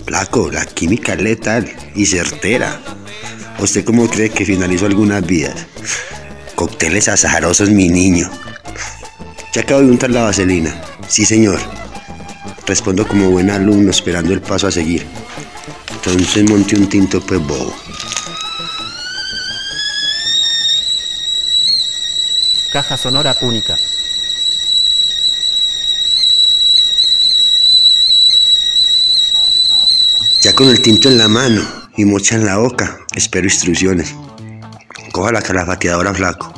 Placo, 0.06 0.52
la 0.52 0.66
química 0.66 1.16
letal 1.16 1.72
y 1.96 2.06
certera. 2.06 2.80
¿Usted 3.60 3.86
cómo 3.86 4.08
cree 4.08 4.30
que 4.30 4.46
finalizó 4.46 4.86
algunas 4.86 5.26
vidas? 5.26 5.66
Cócteles 6.56 7.08
azarosos, 7.08 7.70
mi 7.70 7.90
niño. 7.90 8.30
Ya 9.54 9.62
acabo 9.62 9.82
de 9.82 9.88
untar 9.88 10.10
la 10.10 10.24
vaselina. 10.24 10.82
Sí, 11.08 11.26
señor. 11.26 11.60
Respondo 12.66 13.08
como 13.08 13.30
buen 13.30 13.50
alumno 13.50 13.92
esperando 13.92 14.34
el 14.34 14.42
paso 14.42 14.68
a 14.68 14.72
seguir. 14.72 15.06
Entonces 16.06 16.50
monté 16.50 16.76
un 16.76 16.90
tinto 16.90 17.22
pues 17.22 17.40
bobo. 17.40 17.74
Caja 22.74 22.98
sonora 22.98 23.38
única. 23.42 23.78
Ya 30.42 30.54
con 30.54 30.68
el 30.68 30.82
tinto 30.82 31.08
en 31.08 31.18
la 31.18 31.30
mano 31.30 31.66
y 31.96 32.04
mocha 32.04 32.36
en 32.36 32.46
la 32.46 32.58
boca, 32.58 33.00
espero 33.16 33.46
instrucciones. 33.46 34.14
Coja 35.14 35.32
la 35.32 35.42
calafateadora 35.42 36.14
flaco. 36.14 36.54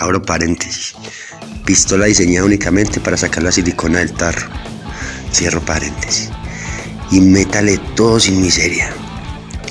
Abro 0.00 0.20
paréntesis. 0.20 0.96
Pistola 1.64 2.06
diseñada 2.06 2.44
únicamente 2.44 2.98
para 2.98 3.16
sacar 3.16 3.44
la 3.44 3.52
silicona 3.52 4.00
del 4.00 4.12
tarro. 4.14 4.48
Cierro 5.30 5.60
paréntesis. 5.60 6.33
Y 7.14 7.20
métale 7.20 7.78
todo 7.94 8.18
sin 8.18 8.42
miseria. 8.42 8.90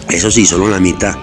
Eso 0.07 0.31
sí, 0.31 0.45
solo 0.45 0.69
la 0.69 0.79
mitad, 0.79 1.13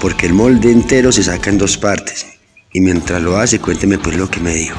porque 0.00 0.24
el 0.24 0.32
molde 0.32 0.72
entero 0.72 1.12
se 1.12 1.22
saca 1.22 1.50
en 1.50 1.58
dos 1.58 1.76
partes. 1.76 2.24
Y 2.72 2.80
mientras 2.80 3.20
lo 3.20 3.36
hace, 3.36 3.58
cuénteme 3.58 3.98
pues 3.98 4.16
lo 4.16 4.30
que 4.30 4.40
me 4.40 4.54
dijo. 4.54 4.78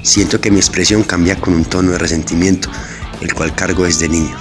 Siento 0.00 0.40
que 0.40 0.50
mi 0.50 0.56
expresión 0.56 1.02
cambia 1.02 1.38
con 1.38 1.52
un 1.52 1.66
tono 1.66 1.92
de 1.92 1.98
resentimiento, 1.98 2.70
el 3.20 3.34
cual 3.34 3.54
cargo 3.54 3.84
desde 3.84 4.08
niño. 4.08 4.34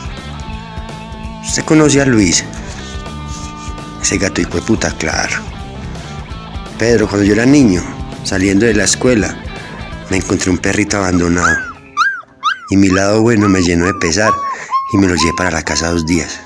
¿Usted 1.46 1.66
conoce 1.66 2.00
a 2.00 2.06
Luis? 2.06 2.46
Ese 4.02 4.18
gato 4.18 4.40
hijo 4.40 4.56
de 4.56 4.62
puta, 4.62 4.96
claro. 4.98 5.36
Pedro, 6.80 7.10
cuando 7.10 7.26
yo 7.26 7.34
era 7.34 7.46
niño, 7.46 7.84
saliendo 8.24 8.66
de 8.66 8.76
la 8.76 8.86
escuela, 8.86 9.44
me 10.10 10.16
encontré 10.16 10.50
un 10.52 10.58
perrito 10.58 10.96
abandonado. 10.96 11.58
Y 12.70 12.78
mi 12.78 12.88
lado 12.88 13.22
bueno 13.22 13.50
me 13.50 13.62
llenó 13.62 13.88
de 13.88 13.94
pesar 13.96 14.32
y 14.94 14.98
me 14.98 15.08
lo 15.08 15.16
llevé 15.16 15.34
para 15.36 15.52
la 15.52 15.64
casa 15.64 15.90
dos 15.90 16.06
días. 16.06 16.40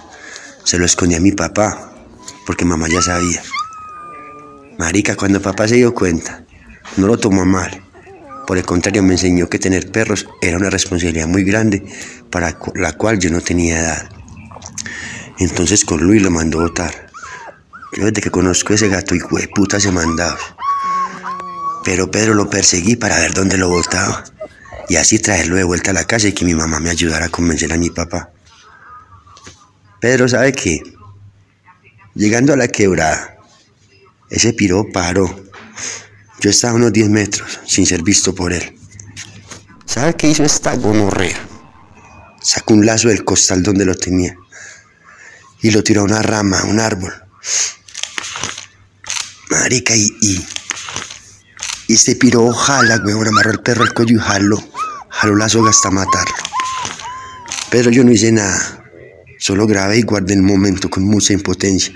Se 0.64 0.80
lo 0.80 0.86
escondí 0.86 1.16
a 1.16 1.20
mi 1.20 1.34
papá, 1.34 1.92
porque 2.46 2.66
mamá 2.66 2.88
ya 2.88 3.02
sabía. 3.02 3.44
Marica, 4.80 5.16
cuando 5.16 5.42
papá 5.42 5.68
se 5.68 5.76
dio 5.76 5.94
cuenta, 5.94 6.44
no 6.96 7.08
lo 7.08 7.18
tomó 7.18 7.46
mal. 7.46 7.84
Por 8.48 8.58
el 8.58 8.64
contrario, 8.64 9.04
me 9.04 9.14
enseñó 9.14 9.50
que 9.50 9.60
tener 9.60 9.92
perros 9.92 10.28
era 10.42 10.58
una 10.58 10.70
responsabilidad 10.70 11.28
muy 11.28 11.44
grande 11.44 11.86
para 12.32 12.58
la 12.76 12.94
cual 12.94 13.20
yo 13.20 13.30
no 13.30 13.42
tenía 13.42 13.80
edad. 13.80 14.10
Entonces 15.40 15.84
con 15.84 16.00
Luis 16.00 16.22
lo 16.22 16.32
mandó 16.32 16.60
a 16.60 16.64
votar. 16.64 17.12
Yo 17.94 18.06
desde 18.06 18.22
que 18.22 18.32
conozco 18.32 18.74
ese 18.74 18.88
gato 18.88 19.16
y 19.16 19.20
puta 19.54 19.80
se 19.80 19.92
mandaba. 19.92 20.40
Pero 21.84 22.10
Pedro 22.10 22.34
lo 22.34 22.50
perseguí 22.50 22.96
para 22.96 23.20
ver 23.20 23.34
dónde 23.34 23.58
lo 23.58 23.70
botaba. 23.70 24.24
Y 24.90 24.96
así 24.96 25.20
traerlo 25.20 25.58
de 25.58 25.64
vuelta 25.64 25.92
a 25.92 25.94
la 25.94 26.06
casa 26.06 26.30
y 26.30 26.34
que 26.34 26.46
mi 26.46 26.56
mamá 26.56 26.80
me 26.80 26.90
ayudara 26.90 27.26
a 27.26 27.30
convencer 27.30 27.74
a 27.74 27.78
mi 27.78 27.90
papá. 27.90 28.32
Pedro 30.00 30.28
sabe 30.28 30.54
que, 30.54 30.82
llegando 32.14 32.54
a 32.54 32.58
la 32.58 32.68
quebrada, 32.68 33.38
ese 34.30 34.54
piro 34.54 34.86
paró. 34.92 35.48
Yo 36.40 36.52
estaba 36.52 36.74
a 36.74 36.76
unos 36.76 36.94
10 36.94 37.10
metros 37.10 37.60
sin 37.66 37.86
ser 37.86 38.04
visto 38.04 38.36
por 38.36 38.54
él. 38.54 38.78
¿Sabe 39.86 40.16
qué 40.16 40.30
hizo 40.30 40.44
esta 40.44 40.76
gonorrea? 40.76 41.38
Sacó 42.42 42.76
un 42.76 42.86
lazo 42.86 43.08
del 43.08 43.24
costal 43.24 43.64
donde 43.64 43.86
lo 43.86 43.96
tenía 43.96 44.38
y 45.62 45.72
lo 45.72 45.84
tiró 45.84 46.02
a 46.02 46.04
una 46.06 46.22
rama, 46.22 46.60
a 46.60 46.66
un 46.66 46.80
árbol. 46.80 47.14
Marica, 49.50 49.96
y, 49.96 50.16
y, 50.22 50.46
y 51.88 51.98
se 51.98 52.16
piró, 52.16 52.52
jala, 52.54 53.02
weón, 53.04 53.28
amarró 53.28 53.52
el 53.52 53.62
perro 53.62 53.84
al 53.84 53.94
cuello 53.94 54.18
y 54.18 54.20
jaló, 54.20 54.64
jaló 55.10 55.36
la 55.36 55.50
soga 55.50 55.72
hasta 55.72 55.90
matarlo. 55.90 56.36
Pero 57.72 57.90
yo 57.90 58.04
no 58.04 58.12
hice 58.12 58.32
nada, 58.32 58.87
solo 59.48 59.66
grabé 59.66 60.00
y 60.00 60.02
guardé 60.02 60.34
el 60.34 60.42
momento 60.42 60.90
con 60.90 61.06
mucha 61.06 61.32
impotencia. 61.32 61.94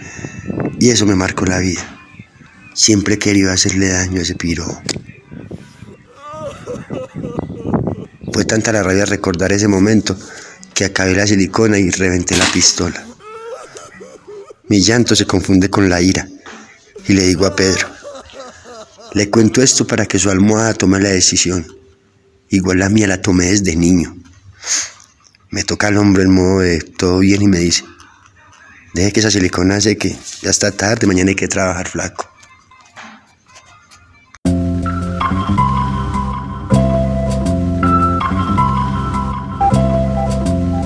Y 0.79 0.89
eso 0.89 1.05
me 1.05 1.15
marcó 1.15 1.45
la 1.45 1.59
vida. 1.59 1.81
Siempre 2.73 3.15
he 3.15 3.19
querido 3.19 3.51
hacerle 3.51 3.89
daño 3.89 4.19
a 4.19 4.23
ese 4.23 4.35
piro. 4.35 4.65
Fue 8.31 8.45
tanta 8.45 8.71
la 8.71 8.83
rabia 8.83 9.03
recordar 9.03 9.51
ese 9.51 9.67
momento 9.67 10.17
que 10.73 10.85
acabé 10.85 11.13
la 11.13 11.27
silicona 11.27 11.77
y 11.77 11.89
reventé 11.89 12.37
la 12.37 12.49
pistola. 12.53 13.05
Mi 14.69 14.79
llanto 14.79 15.13
se 15.13 15.25
confunde 15.25 15.69
con 15.69 15.89
la 15.89 16.01
ira 16.01 16.29
y 17.09 17.11
le 17.11 17.27
digo 17.27 17.45
a 17.45 17.53
Pedro, 17.53 17.89
le 19.11 19.29
cuento 19.29 19.61
esto 19.61 19.85
para 19.85 20.05
que 20.05 20.19
su 20.19 20.29
almohada 20.29 20.73
tome 20.73 21.01
la 21.01 21.09
decisión. 21.09 21.67
Igual 22.49 22.79
la 22.79 22.87
mía 22.87 23.07
la 23.07 23.21
tomé 23.21 23.47
desde 23.47 23.75
niño. 23.75 24.15
Me 25.51 25.65
toca 25.65 25.87
al 25.87 25.97
hombro 25.97 26.21
el 26.21 26.29
modo 26.29 26.59
de 26.59 26.79
todo 26.79 27.19
bien 27.19 27.41
y 27.41 27.47
me 27.49 27.57
dice, 27.57 27.83
deje 28.93 29.11
que 29.11 29.19
esa 29.19 29.29
silicona 29.29 29.81
seque, 29.81 30.17
ya 30.41 30.49
está 30.49 30.71
tarde, 30.71 31.07
mañana 31.07 31.31
hay 31.31 31.35
que 31.35 31.49
trabajar 31.49 31.89
flaco. 31.89 32.25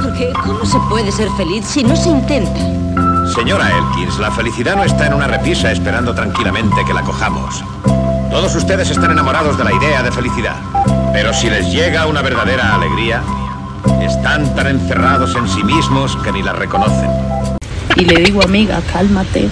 Porque 0.02 0.34
¿cómo 0.44 0.66
se 0.66 0.80
puede 0.90 1.12
ser 1.12 1.30
feliz 1.38 1.64
si 1.68 1.84
no 1.84 1.96
se 1.96 2.10
intenta? 2.10 2.60
Señora 3.36 3.70
Elkins, 3.70 4.18
la 4.18 4.32
felicidad 4.32 4.76
no 4.76 4.84
está 4.84 5.06
en 5.06 5.14
una 5.14 5.28
repisa 5.28 5.72
esperando 5.72 6.16
tranquilamente 6.16 6.84
que 6.88 6.94
la 6.96 7.04
cojamos. 7.04 7.64
Todos 8.32 8.56
ustedes 8.56 8.90
están 8.90 9.12
enamorados 9.12 9.60
de 9.60 9.64
la 9.64 9.74
idea 9.74 10.02
de 10.02 10.12
felicidad. 10.12 10.56
Pero 11.14 11.36
si 11.36 11.52
les 11.52 11.72
llega 11.72 12.08
una 12.08 12.24
verdadera 12.24 12.74
alegría, 12.74 13.22
están 14.02 14.56
tan 14.56 14.68
encerrados 14.68 15.36
en 15.36 15.48
sí 15.48 15.64
mismos 15.64 16.16
que 16.24 16.32
ni 16.32 16.44
la 16.44 16.54
reconocen. 16.54 17.10
Y 17.96 18.06
le 18.06 18.22
digo, 18.22 18.42
amiga, 18.44 18.82
cálmate. 18.92 19.50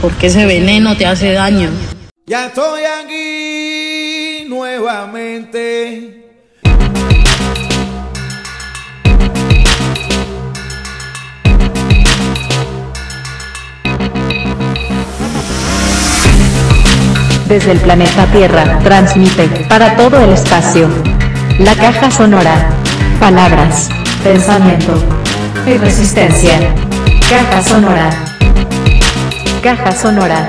Porque 0.00 0.26
ese 0.28 0.46
veneno 0.46 0.96
te 0.96 1.06
hace 1.06 1.32
daño. 1.32 1.70
Ya 2.26 2.46
estoy 2.46 2.82
aquí 2.84 4.46
nuevamente. 4.48 6.22
Desde 17.48 17.72
el 17.72 17.80
planeta 17.80 18.26
Tierra, 18.32 18.78
transmite 18.82 19.46
para 19.68 19.94
todo 19.94 20.18
el 20.24 20.30
espacio. 20.30 20.88
La 21.58 21.74
caja 21.74 22.10
sonora. 22.10 22.81
Palabras, 23.18 23.88
pensamiento 24.22 24.94
y 25.66 25.76
resistencia. 25.78 26.74
Caja 27.28 27.62
sonora. 27.62 28.10
Caja 29.62 29.92
sonora. 29.92 30.48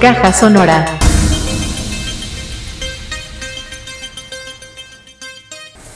Caja 0.00 0.32
sonora. 0.32 0.98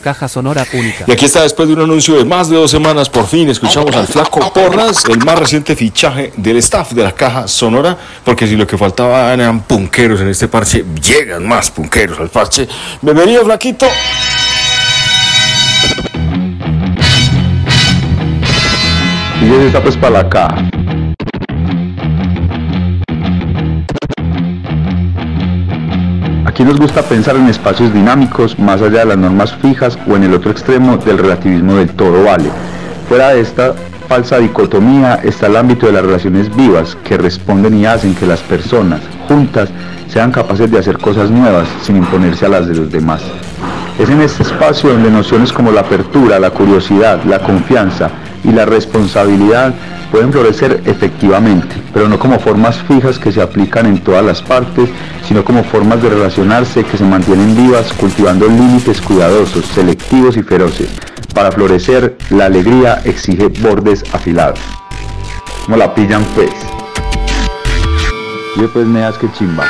Caja 0.03 0.27
sonora 0.27 0.67
única. 0.73 1.05
Y 1.07 1.13
aquí 1.13 1.27
está, 1.27 1.43
después 1.43 1.69
de 1.69 1.75
un 1.75 1.83
anuncio 1.83 2.17
de 2.17 2.25
más 2.25 2.49
de 2.49 2.57
dos 2.57 2.73
semanas, 2.73 3.09
por 3.09 3.27
fin 3.29 3.49
escuchamos 3.49 3.95
al 3.95 4.09
Flaco 4.09 4.53
Porras, 4.53 5.05
el 5.05 5.25
más 5.25 5.39
reciente 5.39 5.77
fichaje 5.77 6.33
del 6.37 6.57
staff 6.57 6.91
de 6.91 7.05
la 7.05 7.13
Caja 7.13 7.47
Sonora, 7.47 7.97
porque 8.25 8.49
si 8.49 8.57
lo 8.57 8.67
que 8.67 8.77
faltaba 8.77 9.33
eran 9.33 9.61
punqueros 9.61 10.21
en 10.21 10.29
este 10.29 10.49
parche, 10.49 10.85
llegan 11.01 11.47
más 11.47 11.71
punqueros 11.71 12.19
al 12.19 12.31
parche. 12.31 12.67
Bienvenido, 13.01 13.45
Flaquito. 13.45 13.87
Y 19.43 19.47
eso 19.47 19.63
está 19.63 19.83
pues 19.83 19.97
para 19.97 20.29
caja. 20.29 20.55
Aquí 26.47 26.63
nos 26.65 26.79
gusta 26.79 27.03
pensar 27.03 27.35
en 27.35 27.49
espacios 27.49 27.93
dinámicos 27.93 28.57
más 28.57 28.81
allá 28.83 29.01
de 29.01 29.07
las 29.07 29.19
normas 29.19 29.53
fijas 29.57 29.99
o 30.07 30.15
en 30.15 30.23
el 30.23 30.35
otro 30.35 30.53
extremo 30.53 30.97
del 30.97 31.19
relativismo 31.19 31.75
del 31.75 31.91
todo 31.91 32.23
vale. 32.23 32.51
Fuera 33.09 33.31
de 33.31 33.41
esta 33.41 33.75
falsa 34.09 34.39
dicotomía 34.39 35.17
está 35.25 35.49
el 35.49 35.57
ámbito 35.57 35.87
de 35.87 35.93
las 35.93 36.05
relaciones 36.05 36.55
vivas 36.55 36.97
que 37.03 37.19
responden 37.19 37.77
y 37.79 37.87
hacen 37.87 38.15
que 38.15 38.27
las 38.27 38.41
personas 38.43 39.01
juntas 39.27 39.71
sean 40.07 40.31
capaces 40.31 40.71
de 40.71 40.79
hacer 40.79 40.99
cosas 40.99 41.31
nuevas 41.33 41.67
sin 41.83 41.97
imponerse 41.97 42.47
a 42.47 42.51
las 42.51 42.69
de 42.69 42.77
los 42.77 42.93
demás. 42.93 43.23
Es 43.99 44.09
en 44.09 44.21
este 44.21 44.45
espacio 44.45 44.91
donde 44.91 45.11
nociones 45.11 45.53
como 45.53 45.73
la 45.73 45.81
apertura, 45.81 46.39
la 46.39 46.51
curiosidad, 46.51 47.25
la 47.25 47.41
confianza 47.41 48.09
y 48.45 48.53
la 48.53 48.65
responsabilidad 48.65 49.75
pueden 50.11 50.33
florecer 50.33 50.83
efectivamente, 50.85 51.75
pero 51.95 52.09
no 52.09 52.19
como 52.19 52.39
formas 52.39 52.77
fijas 52.83 53.19
que 53.19 53.33
se 53.33 53.41
aplican 53.41 53.87
en 53.87 53.99
todas 53.99 54.25
las 54.25 54.43
partes, 54.43 54.91
sino 55.27 55.45
como 55.45 55.65
formas 55.65 56.03
de 56.03 56.11
relacionarse 56.11 56.85
que 56.85 56.99
se 56.99 57.05
mantienen 57.05 57.57
vivas 57.57 57.93
cultivando 57.95 58.47
límites 58.47 59.01
cuidadosos, 59.01 59.65
selectivos 59.67 60.37
y 60.37 60.43
feroces. 60.43 60.91
Para 61.35 61.51
florecer, 61.51 62.19
la 62.31 62.47
alegría 62.47 63.01
exige 63.05 63.49
bordes 63.49 64.05
afilados. 64.13 64.61
Como 65.65 65.79
la 65.79 65.95
pillan 65.95 66.25
pues. 66.35 66.51
Y 68.57 68.61
después 68.61 68.87
me 68.87 69.01
das 69.01 69.17
que 69.17 69.33
chimba. 69.33 69.65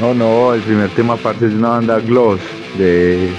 No, 0.00 0.12
no, 0.12 0.52
el 0.52 0.60
primer 0.60 0.90
tema 0.90 1.14
aparte 1.14 1.46
es 1.46 1.54
una 1.54 1.70
banda 1.70 1.98
gloss 2.00 2.40
de 2.76 3.30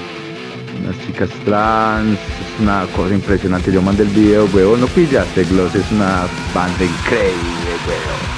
unas 0.82 1.00
chicas 1.06 1.30
trans, 1.46 2.17
es 2.17 2.62
una 2.62 2.86
cosa 2.96 3.13
impresionante. 3.13 3.72
Yo 3.72 3.82
mandé 3.82 4.04
el 4.04 4.10
video, 4.10 4.46
weón, 4.54 4.82
no 4.82 4.88
pillaste, 4.88 5.43
gloss 5.46 5.76
es 5.76 5.91
una 5.91 6.26
banda 6.54 6.84
increíble, 6.84 7.72
weón. 7.88 8.37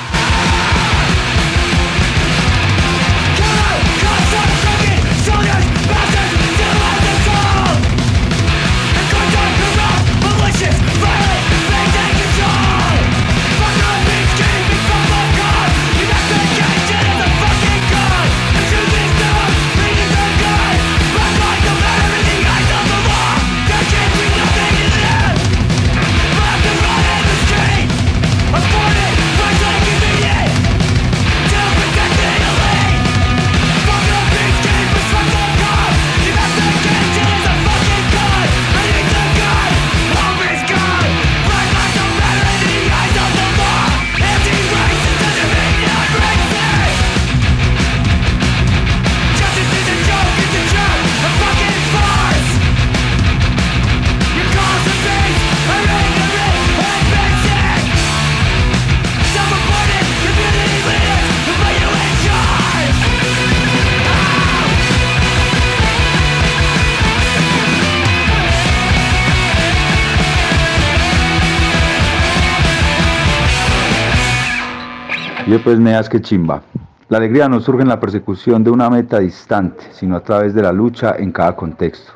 Después 75.69 75.85
neas 75.85 76.09
que 76.09 76.19
chimba. 76.19 76.63
La 77.09 77.19
alegría 77.19 77.47
no 77.47 77.59
surge 77.59 77.83
en 77.83 77.89
la 77.89 77.99
persecución 77.99 78.63
de 78.63 78.71
una 78.71 78.89
meta 78.89 79.19
distante, 79.19 79.83
sino 79.91 80.15
a 80.15 80.21
través 80.21 80.55
de 80.55 80.63
la 80.63 80.73
lucha 80.73 81.13
en 81.19 81.31
cada 81.31 81.55
contexto. 81.55 82.13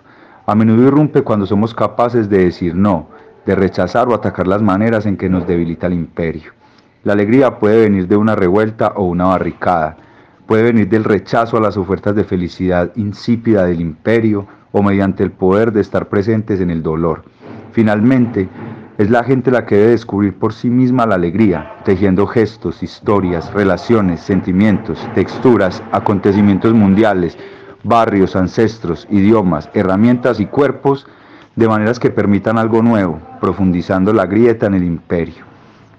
A 0.48 0.56
menudo 0.56 0.88
irrumpe 0.88 1.22
cuando 1.22 1.46
somos 1.46 1.72
capaces 1.76 2.28
de 2.28 2.46
decir 2.46 2.74
no, 2.74 3.10
de 3.46 3.54
rechazar 3.54 4.10
o 4.10 4.16
atacar 4.16 4.48
las 4.48 4.64
maneras 4.64 5.06
en 5.06 5.18
que 5.18 5.30
nos 5.30 5.46
debilita 5.46 5.86
el 5.86 5.94
imperio. 5.94 6.52
La 7.04 7.14
alegría 7.14 7.60
puede 7.60 7.82
venir 7.82 8.08
de 8.08 8.18
una 8.18 8.36
revuelta 8.36 8.94
o 8.96 9.04
una 9.04 9.26
barricada, 9.26 9.98
puede 10.48 10.64
venir 10.64 10.90
del 10.90 11.04
rechazo 11.04 11.58
a 11.58 11.62
las 11.62 11.78
ofertas 11.78 12.16
de 12.16 12.24
felicidad 12.24 12.92
insípida 12.96 13.68
del 13.68 13.82
imperio 13.82 14.48
o 14.72 14.82
mediante 14.82 15.22
el 15.22 15.30
poder 15.30 15.72
de 15.72 15.82
estar 15.82 16.10
presentes 16.10 16.60
en 16.60 16.72
el 16.72 16.82
dolor. 16.82 17.24
Finalmente, 17.72 18.50
es 18.98 19.10
la 19.10 19.24
gente 19.24 19.50
la 19.50 19.66
que 19.66 19.76
debe 19.76 19.92
descubrir 19.92 20.34
por 20.38 20.54
sí 20.54 20.70
misma 20.70 21.06
la 21.06 21.16
alegría, 21.16 21.78
tejiendo 21.84 22.28
gestos, 22.28 22.84
historias, 22.84 23.52
relaciones, 23.54 24.22
sentimientos, 24.22 25.00
texturas, 25.16 25.82
acontecimientos 25.92 26.74
mundiales, 26.74 27.38
barrios, 27.84 28.36
ancestros, 28.36 29.08
idiomas, 29.10 29.70
herramientas 29.74 30.40
y 30.40 30.46
cuerpos, 30.46 31.08
de 31.56 31.68
maneras 31.68 32.00
que 32.00 32.10
permitan 32.10 32.58
algo 32.58 32.82
nuevo, 32.82 33.20
profundizando 33.40 34.14
la 34.14 34.26
grieta 34.26 34.68
en 34.68 34.76
el 34.76 34.84
imperio. 34.84 35.44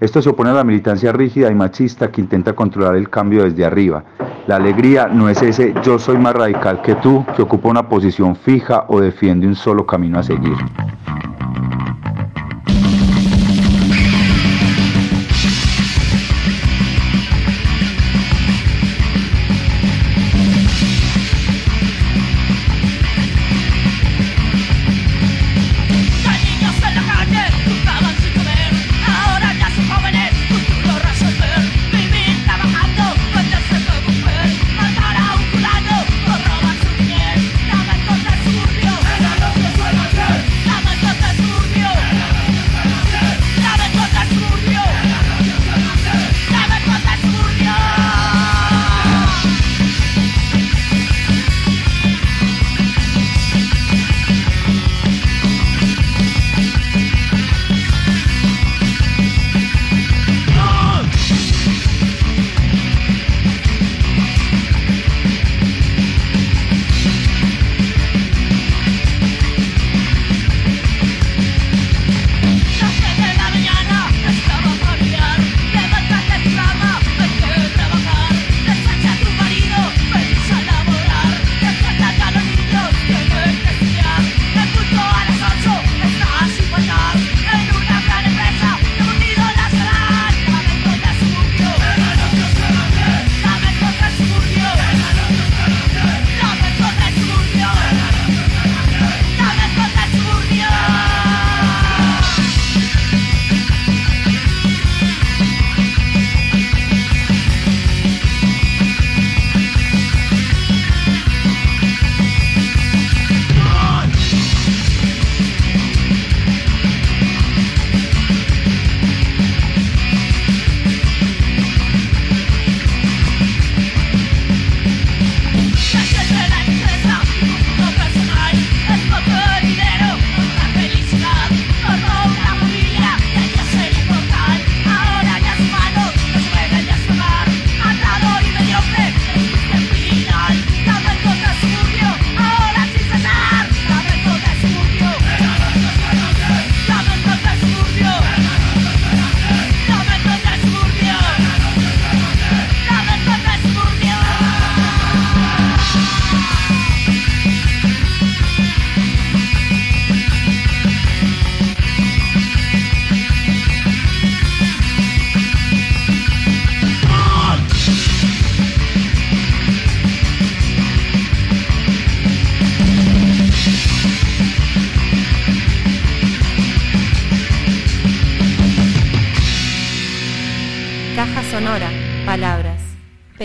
Esto 0.01 0.21
se 0.21 0.29
opone 0.29 0.49
a 0.49 0.53
la 0.53 0.63
militancia 0.63 1.13
rígida 1.13 1.49
y 1.49 1.55
machista 1.55 2.11
que 2.11 2.19
intenta 2.19 2.53
controlar 2.53 2.95
el 2.95 3.09
cambio 3.09 3.43
desde 3.43 3.63
arriba. 3.63 4.03
La 4.47 4.57
alegría 4.57 5.07
no 5.07 5.29
es 5.29 5.41
ese 5.41 5.73
yo 5.83 5.97
soy 5.97 6.17
más 6.17 6.33
radical 6.33 6.81
que 6.81 6.95
tú 6.95 7.25
que 7.35 7.41
ocupa 7.41 7.69
una 7.69 7.87
posición 7.87 8.35
fija 8.35 8.85
o 8.89 8.99
defiende 8.99 9.47
un 9.47 9.55
solo 9.55 9.85
camino 9.85 10.19
a 10.19 10.23
seguir. 10.23 10.57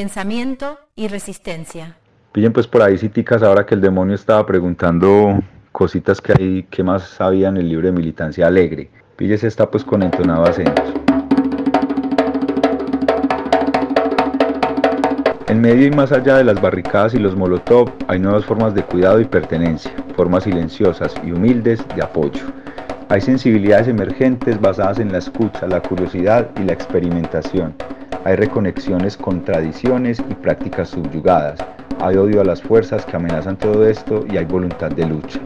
Pensamiento 0.00 0.78
y 0.96 1.08
resistencia. 1.08 1.94
Pillen 2.32 2.54
pues 2.54 2.66
por 2.66 2.80
ahí 2.80 2.96
citicas 2.96 3.42
ahora 3.42 3.66
que 3.66 3.74
el 3.74 3.82
demonio 3.82 4.14
estaba 4.14 4.46
preguntando 4.46 5.38
cositas 5.72 6.22
que 6.22 6.32
hay, 6.32 6.62
que 6.70 6.82
más 6.82 7.02
sabía 7.02 7.50
en 7.50 7.58
el 7.58 7.68
libro 7.68 7.88
de 7.88 7.92
Militancia 7.92 8.46
Alegre. 8.46 8.88
Pilles 9.16 9.44
está 9.44 9.70
pues 9.70 9.84
con 9.84 10.02
entonado 10.02 10.44
acento. 10.44 10.82
En 15.48 15.60
medio 15.60 15.86
y 15.86 15.90
más 15.90 16.12
allá 16.12 16.38
de 16.38 16.44
las 16.44 16.58
barricadas 16.62 17.12
y 17.12 17.18
los 17.18 17.36
molotov 17.36 17.92
hay 18.08 18.20
nuevas 18.20 18.46
formas 18.46 18.74
de 18.74 18.82
cuidado 18.82 19.20
y 19.20 19.26
pertenencia, 19.26 19.92
formas 20.16 20.44
silenciosas 20.44 21.12
y 21.22 21.32
humildes 21.32 21.78
de 21.94 22.02
apoyo. 22.02 22.46
Hay 23.10 23.20
sensibilidades 23.20 23.86
emergentes 23.86 24.58
basadas 24.58 24.98
en 24.98 25.12
la 25.12 25.18
escucha, 25.18 25.66
la 25.66 25.82
curiosidad 25.82 26.48
y 26.58 26.64
la 26.64 26.72
experimentación. 26.72 27.74
Hay 28.24 28.36
reconexiones 28.36 29.16
con 29.16 29.44
tradiciones 29.44 30.22
y 30.28 30.34
prácticas 30.34 30.90
subyugadas. 30.90 31.58
Hay 32.00 32.16
odio 32.16 32.42
a 32.42 32.44
las 32.44 32.60
fuerzas 32.60 33.06
que 33.06 33.16
amenazan 33.16 33.56
todo 33.56 33.86
esto 33.86 34.26
y 34.30 34.36
hay 34.36 34.44
voluntad 34.44 34.90
de 34.90 35.06
lucha. 35.06 35.40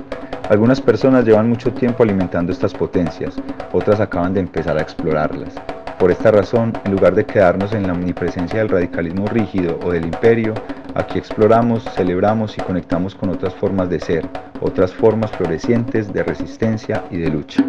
Algunas 0.49 0.81
personas 0.81 1.25
llevan 1.25 1.49
mucho 1.49 1.73
tiempo 1.73 2.03
alimentando 2.03 2.53
estas 2.53 2.75
potencias, 2.75 3.37
otras 3.73 4.01
acaban 4.01 4.35
de 4.35 4.41
empezar 4.41 4.77
a 4.77 4.83
explorarlas. 4.83 5.55
Por 5.99 6.11
esta 6.11 6.33
razón, 6.33 6.73
en 6.85 6.93
lugar 6.93 7.15
de 7.15 7.25
quedarnos 7.25 7.73
en 7.73 7.87
la 7.87 7.93
omnipresencia 7.93 8.59
del 8.59 8.69
radicalismo 8.69 9.27
rígido 9.27 9.79
o 9.85 9.93
del 9.93 10.05
imperio, 10.05 10.53
aquí 10.95 11.17
exploramos, 11.19 11.85
celebramos 11.95 12.59
y 12.59 12.61
conectamos 12.61 13.15
con 13.15 13.31
otras 13.31 13.55
formas 13.55 13.89
de 13.89 14.01
ser, 14.01 14.27
otras 14.61 14.93
formas 14.93 15.31
florecientes 15.31 16.13
de 16.13 16.25
resistencia 16.25 17.05
y 17.11 17.19
de 17.19 17.31
lucha. 17.31 17.65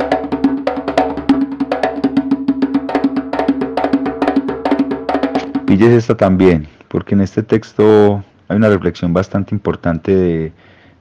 Pilles 5.65 5.91
esta 5.91 6.15
también, 6.15 6.67
porque 6.87 7.15
en 7.15 7.21
este 7.21 7.41
texto 7.41 8.23
hay 8.47 8.57
una 8.57 8.69
reflexión 8.69 9.13
bastante 9.13 9.55
importante 9.55 10.15
de, 10.15 10.53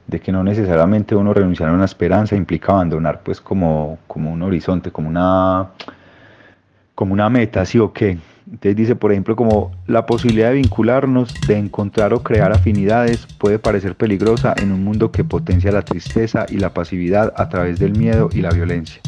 de 0.06 0.20
que 0.20 0.32
no 0.32 0.42
necesariamente 0.42 1.14
uno 1.14 1.34
renunciar 1.34 1.68
a 1.68 1.72
una 1.72 1.84
esperanza 1.84 2.36
implica 2.36 2.72
abandonar 2.72 3.20
pues 3.22 3.40
como, 3.40 3.98
como 4.06 4.32
un 4.32 4.42
horizonte, 4.42 4.90
como 4.90 5.08
una, 5.08 5.70
como 6.94 7.12
una 7.12 7.28
meta, 7.28 7.64
sí 7.64 7.78
o 7.78 7.92
qué. 7.92 8.18
Entonces 8.46 8.76
dice, 8.76 8.96
por 8.96 9.12
ejemplo, 9.12 9.36
como 9.36 9.72
la 9.86 10.04
posibilidad 10.04 10.48
de 10.48 10.56
vincularnos, 10.56 11.34
de 11.46 11.56
encontrar 11.56 12.12
o 12.12 12.22
crear 12.22 12.52
afinidades 12.52 13.26
puede 13.38 13.58
parecer 13.58 13.96
peligrosa 13.96 14.54
en 14.56 14.72
un 14.72 14.84
mundo 14.84 15.10
que 15.10 15.24
potencia 15.24 15.72
la 15.72 15.82
tristeza 15.82 16.44
y 16.48 16.58
la 16.58 16.74
pasividad 16.74 17.32
a 17.36 17.48
través 17.48 17.78
del 17.78 17.96
miedo 17.96 18.28
y 18.32 18.42
la 18.42 18.50
violencia. 18.50 19.00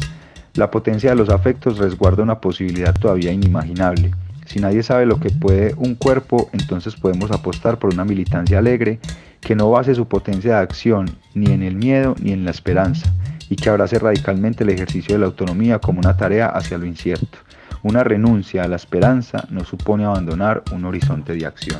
La 0.55 0.71
potencia 0.71 1.11
de 1.11 1.15
los 1.15 1.29
afectos 1.29 1.77
resguarda 1.77 2.23
una 2.23 2.41
posibilidad 2.41 2.95
todavía 2.95 3.31
inimaginable. 3.31 4.11
Si 4.47 4.59
nadie 4.59 4.81
sabe 4.81 5.05
lo 5.05 5.19
que 5.19 5.29
puede 5.29 5.73
un 5.75 5.95
cuerpo, 5.95 6.49
entonces 6.53 6.95
podemos 6.95 7.31
apostar 7.31 7.79
por 7.79 7.93
una 7.93 8.05
militancia 8.05 8.59
alegre 8.59 8.99
que 9.41 9.55
no 9.55 9.69
base 9.69 9.93
su 9.93 10.07
potencia 10.07 10.55
de 10.55 10.61
acción 10.61 11.17
ni 11.33 11.51
en 11.51 11.63
el 11.63 11.75
miedo 11.75 12.15
ni 12.19 12.31
en 12.31 12.45
la 12.45 12.51
esperanza, 12.51 13.13
y 13.49 13.57
que 13.57 13.69
abrace 13.69 13.99
radicalmente 13.99 14.63
el 14.63 14.69
ejercicio 14.69 15.15
de 15.15 15.19
la 15.19 15.25
autonomía 15.25 15.79
como 15.79 15.99
una 15.99 16.15
tarea 16.15 16.47
hacia 16.47 16.77
lo 16.77 16.85
incierto. 16.85 17.37
Una 17.83 18.03
renuncia 18.03 18.63
a 18.63 18.67
la 18.67 18.77
esperanza 18.77 19.45
no 19.49 19.63
supone 19.65 20.05
abandonar 20.05 20.63
un 20.71 20.85
horizonte 20.85 21.33
de 21.33 21.45
acción. 21.45 21.79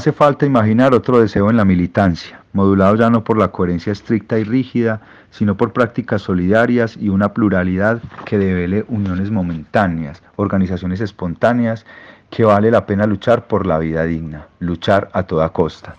Hace 0.00 0.12
falta 0.12 0.46
imaginar 0.46 0.94
otro 0.94 1.20
deseo 1.20 1.50
en 1.50 1.58
la 1.58 1.66
militancia, 1.66 2.40
modulado 2.54 2.96
ya 2.96 3.10
no 3.10 3.22
por 3.22 3.36
la 3.36 3.48
coherencia 3.48 3.92
estricta 3.92 4.38
y 4.38 4.44
rígida, 4.44 5.02
sino 5.30 5.58
por 5.58 5.74
prácticas 5.74 6.22
solidarias 6.22 6.96
y 6.96 7.10
una 7.10 7.34
pluralidad 7.34 8.00
que 8.24 8.38
devele 8.38 8.86
uniones 8.88 9.30
momentáneas, 9.30 10.22
organizaciones 10.36 11.02
espontáneas, 11.02 11.84
que 12.30 12.46
vale 12.46 12.70
la 12.70 12.86
pena 12.86 13.04
luchar 13.04 13.46
por 13.46 13.66
la 13.66 13.76
vida 13.76 14.04
digna, 14.04 14.46
luchar 14.58 15.10
a 15.12 15.24
toda 15.24 15.50
costa. 15.50 15.94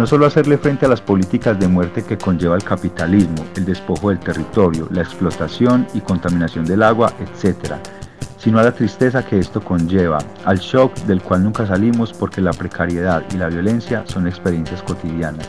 No 0.00 0.06
solo 0.06 0.24
hacerle 0.24 0.56
frente 0.56 0.86
a 0.86 0.88
las 0.88 1.02
políticas 1.02 1.60
de 1.60 1.68
muerte 1.68 2.02
que 2.02 2.16
conlleva 2.16 2.56
el 2.56 2.64
capitalismo, 2.64 3.44
el 3.54 3.66
despojo 3.66 4.08
del 4.08 4.18
territorio, 4.18 4.88
la 4.90 5.02
explotación 5.02 5.86
y 5.92 6.00
contaminación 6.00 6.64
del 6.64 6.82
agua, 6.82 7.12
etc., 7.20 7.74
sino 8.38 8.58
a 8.58 8.62
la 8.62 8.72
tristeza 8.72 9.26
que 9.26 9.38
esto 9.38 9.60
conlleva, 9.60 10.16
al 10.46 10.58
shock 10.58 10.94
del 11.00 11.20
cual 11.20 11.44
nunca 11.44 11.66
salimos 11.66 12.14
porque 12.14 12.40
la 12.40 12.54
precariedad 12.54 13.24
y 13.34 13.36
la 13.36 13.50
violencia 13.50 14.02
son 14.06 14.26
experiencias 14.26 14.82
cotidianas. 14.82 15.46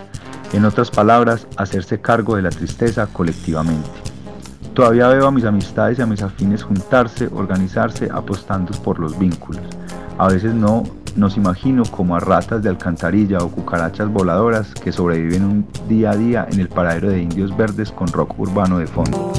En 0.51 0.65
otras 0.65 0.91
palabras, 0.91 1.47
hacerse 1.55 2.01
cargo 2.01 2.35
de 2.35 2.41
la 2.41 2.49
tristeza 2.49 3.07
colectivamente. 3.07 3.89
Todavía 4.73 5.07
veo 5.07 5.27
a 5.27 5.31
mis 5.31 5.45
amistades 5.45 5.97
y 5.97 6.01
a 6.01 6.05
mis 6.05 6.23
afines 6.23 6.63
juntarse, 6.63 7.29
organizarse, 7.33 8.09
apostando 8.11 8.73
por 8.81 8.99
los 8.99 9.17
vínculos. 9.17 9.63
A 10.17 10.27
veces 10.27 10.53
no 10.53 10.83
nos 11.15 11.37
imagino 11.37 11.83
como 11.85 12.15
a 12.15 12.19
ratas 12.19 12.63
de 12.63 12.69
alcantarilla 12.69 13.39
o 13.39 13.49
cucarachas 13.49 14.09
voladoras 14.09 14.73
que 14.73 14.91
sobreviven 14.91 15.43
un 15.43 15.67
día 15.87 16.11
a 16.11 16.15
día 16.15 16.47
en 16.51 16.59
el 16.59 16.69
paradero 16.69 17.09
de 17.09 17.21
indios 17.21 17.55
verdes 17.55 17.91
con 17.91 18.07
rock 18.07 18.39
urbano 18.39 18.79
de 18.79 18.87
fondo. 18.87 19.31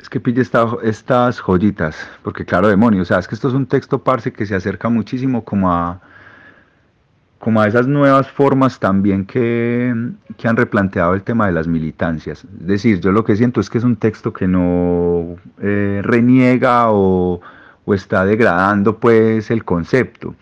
Es 0.00 0.08
que 0.08 0.20
pille 0.20 0.42
esta- 0.42 0.66
estas 0.82 1.40
joyitas, 1.40 1.96
porque 2.22 2.44
claro, 2.44 2.68
demonio, 2.68 3.02
o 3.02 3.04
sea, 3.04 3.18
es 3.18 3.26
que 3.28 3.34
esto 3.34 3.48
es 3.48 3.54
un 3.54 3.66
texto 3.66 4.02
parce 4.02 4.32
que 4.32 4.46
se 4.46 4.54
acerca 4.54 4.88
muchísimo 4.88 5.44
como 5.44 5.72
a 5.72 6.00
como 7.44 7.60
a 7.60 7.68
esas 7.68 7.86
nuevas 7.86 8.30
formas 8.30 8.80
también 8.80 9.26
que, 9.26 9.94
que 10.38 10.48
han 10.48 10.56
replanteado 10.56 11.12
el 11.12 11.22
tema 11.22 11.44
de 11.44 11.52
las 11.52 11.68
militancias. 11.68 12.46
Es 12.58 12.66
decir, 12.66 13.00
yo 13.00 13.12
lo 13.12 13.22
que 13.22 13.36
siento 13.36 13.60
es 13.60 13.68
que 13.68 13.76
es 13.76 13.84
un 13.84 13.96
texto 13.96 14.32
que 14.32 14.48
no 14.48 15.36
eh, 15.60 16.00
reniega 16.02 16.90
o, 16.90 17.42
o 17.84 17.94
está 17.94 18.24
degradando 18.24 18.96
pues 18.96 19.50
el 19.50 19.62
concepto, 19.62 20.34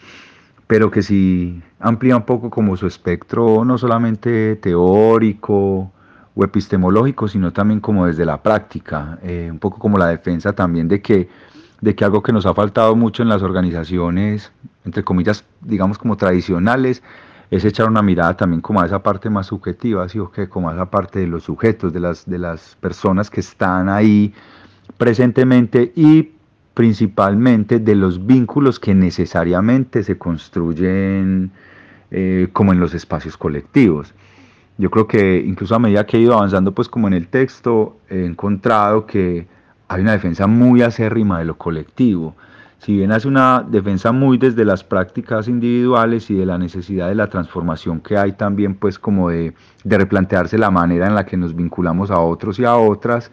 pero 0.69 0.93
que 0.93 1.03
sí 1.03 1.61
amplía 1.81 2.17
un 2.17 2.23
poco 2.23 2.51
como 2.51 2.77
su 2.77 2.87
espectro 2.87 3.65
no 3.65 3.79
solamente 3.79 4.55
teórico 4.55 5.91
o 6.37 6.45
epistemológico, 6.45 7.27
sino 7.27 7.53
también 7.53 7.81
como 7.81 8.07
desde 8.07 8.25
la 8.25 8.41
práctica, 8.41 9.19
eh, 9.25 9.49
un 9.51 9.59
poco 9.59 9.81
como 9.81 9.99
la 9.99 10.07
defensa 10.07 10.53
también 10.53 10.87
de 10.87 11.03
que, 11.03 11.29
de 11.81 11.97
que 11.97 12.05
algo 12.05 12.23
que 12.23 12.33
nos 12.33 12.47
ha 12.47 12.55
faltado 12.55 12.95
mucho 12.95 13.25
en 13.25 13.29
las 13.29 13.43
organizaciones, 13.43 14.53
entre 14.85 15.05
comillas, 15.05 15.45
digamos 15.61 15.99
como 15.99 16.17
tradicionales, 16.17 17.03
es 17.51 17.65
echar 17.65 17.89
una 17.89 18.03
mirada 18.03 18.37
también 18.37 18.63
como 18.63 18.81
a 18.81 18.87
esa 18.87 19.03
parte 19.03 19.29
más 19.29 19.47
subjetiva, 19.47 20.09
¿sí 20.09 20.19
o? 20.19 20.33
Como 20.49 20.71
a 20.71 20.73
esa 20.73 20.87
parte 20.91 21.19
de 21.19 21.27
los 21.27 21.45
sujetos, 21.45 21.93
de 21.93 22.01
las, 22.01 22.25
de 22.25 22.39
las 22.39 22.77
personas 22.81 23.29
que 23.29 23.41
están 23.41 23.89
ahí 23.89 24.33
presentemente 24.97 25.93
y 25.95 26.31
principalmente 26.75 27.79
de 27.79 27.95
los 27.95 28.25
vínculos 28.25 28.81
que 28.81 28.95
necesariamente 28.95 30.03
se 30.03 30.17
construyen 30.17 31.51
eh, 32.11 32.49
como 32.53 32.73
en 32.73 32.81
los 32.81 32.95
espacios 32.95 33.37
colectivos. 33.37 34.15
Yo 34.79 34.91
creo 34.91 35.07
que 35.07 35.43
incluso 35.47 35.75
a 35.75 35.79
medida 35.79 36.07
que 36.07 36.17
he 36.17 36.21
ido 36.21 36.35
avanzando 36.35 36.73
pues 36.73 36.89
como 36.89 37.07
en 37.09 37.15
el 37.15 37.29
texto, 37.29 37.99
he 38.09 38.25
encontrado 38.25 39.07
que 39.07 39.47
hay 39.89 40.01
una 40.01 40.13
defensa 40.13 40.47
muy 40.47 40.83
acérrima 40.83 41.39
de 41.39 41.45
lo 41.45 41.59
colectivo. 41.59 42.35
Si 42.85 42.97
bien 42.97 43.13
hace 43.13 43.29
una 43.29 43.65
defensa 43.67 44.11
muy 44.11 44.39
desde 44.39 44.65
las 44.65 44.83
prácticas 44.83 45.47
individuales 45.47 46.29
y 46.31 46.35
de 46.35 46.45
la 46.45 46.59
necesidad 46.59 47.09
de 47.09 47.15
la 47.15 47.29
transformación 47.29 48.01
que 48.01 48.19
hay 48.19 48.33
también 48.33 48.75
pues 48.75 48.99
como 48.99 49.31
de, 49.31 49.55
de 49.85 49.99
replantearse 49.99 50.59
la 50.59 50.73
manera 50.73 51.07
en 51.07 51.15
la 51.15 51.25
que 51.25 51.37
nos 51.37 51.55
vinculamos 51.55 52.11
a 52.11 52.19
otros 52.19 52.59
y 52.59 52.65
a 52.65 52.75
otras, 52.75 53.31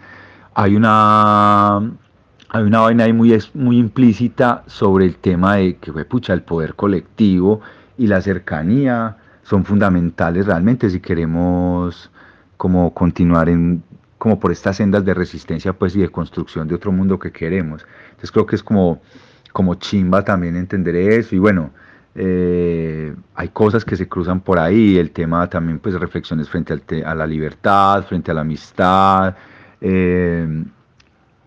hay 0.54 0.76
una, 0.76 1.78
hay 1.78 2.64
una 2.64 2.82
vaina 2.82 3.06
ahí 3.06 3.14
muy, 3.14 3.36
muy 3.56 3.80
implícita 3.80 4.64
sobre 4.68 5.06
el 5.06 5.16
tema 5.16 5.56
de 5.56 5.78
que 5.78 5.92
pucha, 6.06 6.34
el 6.34 6.44
poder 6.44 6.76
colectivo 6.76 7.62
y 7.98 8.06
la 8.06 8.22
cercanía 8.22 9.18
son 9.42 9.66
fundamentales 9.66 10.46
realmente 10.46 10.92
si 10.92 11.00
queremos 11.00 12.12
como 12.56 12.94
continuar 12.94 13.50
en 13.50 13.82
como 14.20 14.40
por 14.40 14.52
estas 14.52 14.78
sendas 14.78 15.04
de 15.06 15.16
resistencia 15.16 15.74
pues 15.74 15.96
y 15.96 16.02
de 16.02 16.10
construcción 16.10 16.68
de 16.68 16.76
otro 16.76 16.92
mundo 16.92 17.18
que 17.18 17.32
queremos. 17.32 17.88
Entonces 18.10 18.32
creo 18.32 18.46
que 18.46 18.58
es 18.58 18.62
como, 18.62 19.02
como 19.52 19.76
chimba 19.76 20.24
también 20.24 20.56
entender 20.56 20.96
eso. 20.96 21.36
Y 21.36 21.40
bueno, 21.40 21.72
eh, 22.16 23.16
hay 23.36 23.48
cosas 23.50 23.86
que 23.86 23.96
se 23.96 24.08
cruzan 24.08 24.42
por 24.42 24.60
ahí, 24.60 24.98
el 24.98 25.12
tema 25.12 25.50
también 25.50 25.80
pues 25.80 25.96
reflexiones 26.00 26.50
frente 26.50 26.74
al 26.74 26.82
te- 26.82 27.04
a 27.06 27.14
la 27.16 27.26
libertad, 27.28 28.04
frente 28.04 28.32
a 28.32 28.34
la 28.34 28.42
amistad, 28.42 29.36
eh, 29.82 30.64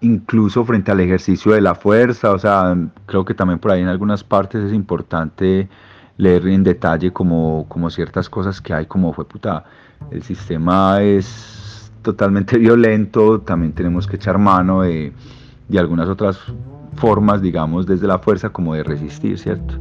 incluso 0.00 0.64
frente 0.64 0.90
al 0.90 1.00
ejercicio 1.00 1.52
de 1.52 1.60
la 1.60 1.74
fuerza, 1.74 2.32
o 2.32 2.38
sea, 2.38 2.76
creo 3.06 3.24
que 3.24 3.34
también 3.34 3.58
por 3.58 3.70
ahí 3.70 3.82
en 3.82 3.88
algunas 3.88 4.24
partes 4.24 4.64
es 4.64 4.72
importante 4.72 5.68
leer 6.16 6.46
en 6.48 6.64
detalle 6.64 7.12
como, 7.12 7.66
como 7.68 7.88
ciertas 7.90 8.28
cosas 8.28 8.60
que 8.60 8.74
hay, 8.74 8.86
como 8.86 9.12
fue 9.12 9.24
puta, 9.26 9.64
el 10.10 10.22
sistema 10.22 11.00
es 11.02 11.92
totalmente 12.02 12.58
violento, 12.58 13.40
también 13.40 13.72
tenemos 13.72 14.06
que 14.06 14.16
echar 14.16 14.38
mano 14.38 14.82
de, 14.82 15.12
de 15.68 15.78
algunas 15.78 16.08
otras 16.08 16.38
formas, 16.96 17.42
digamos, 17.42 17.86
desde 17.86 18.06
la 18.06 18.18
fuerza 18.18 18.50
como 18.50 18.74
de 18.74 18.82
resistir, 18.82 19.38
¿cierto? 19.38 19.74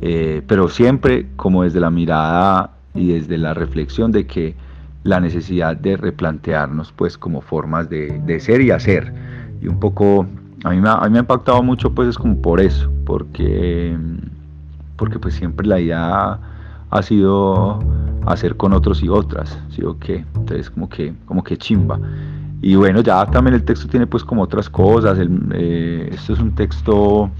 Eh, 0.00 0.42
pero 0.46 0.68
siempre 0.68 1.26
como 1.36 1.62
desde 1.62 1.80
la 1.80 1.90
mirada 1.90 2.70
y 2.94 3.12
desde 3.12 3.38
la 3.38 3.54
reflexión 3.54 4.12
de 4.12 4.26
que 4.26 4.54
la 5.02 5.20
necesidad 5.20 5.76
de 5.76 5.96
replantearnos 5.96 6.92
pues 6.92 7.16
como 7.16 7.40
formas 7.40 7.88
de, 7.90 8.18
de 8.20 8.40
ser 8.40 8.60
y 8.60 8.70
hacer 8.70 9.12
y 9.60 9.68
un 9.68 9.78
poco 9.78 10.26
a 10.64 10.70
mí, 10.70 10.80
me 10.80 10.88
ha, 10.88 10.94
a 10.94 11.04
mí 11.04 11.10
me 11.10 11.18
ha 11.18 11.20
impactado 11.20 11.62
mucho 11.62 11.94
pues 11.94 12.08
es 12.08 12.18
como 12.18 12.40
por 12.40 12.60
eso 12.60 12.90
porque 13.04 13.96
porque 14.96 15.18
pues 15.18 15.34
siempre 15.34 15.66
la 15.66 15.78
idea 15.78 16.38
ha 16.90 17.02
sido 17.02 17.80
hacer 18.26 18.56
con 18.56 18.72
otros 18.72 19.02
y 19.02 19.08
otras 19.08 19.58
¿sí 19.70 19.82
o 19.82 19.98
qué? 19.98 20.24
entonces 20.34 20.70
como 20.70 20.88
que 20.88 21.14
como 21.26 21.44
que 21.44 21.56
chimba 21.56 22.00
y 22.66 22.76
bueno 22.76 23.00
ya 23.02 23.26
también 23.26 23.54
el 23.54 23.62
texto 23.62 23.86
tiene 23.88 24.06
pues 24.06 24.24
como 24.24 24.40
otras 24.42 24.70
cosas 24.70 25.18
eh, 25.52 26.08
esto 26.12 26.32
es 26.32 26.38
un 26.40 26.54
texto 26.54 27.30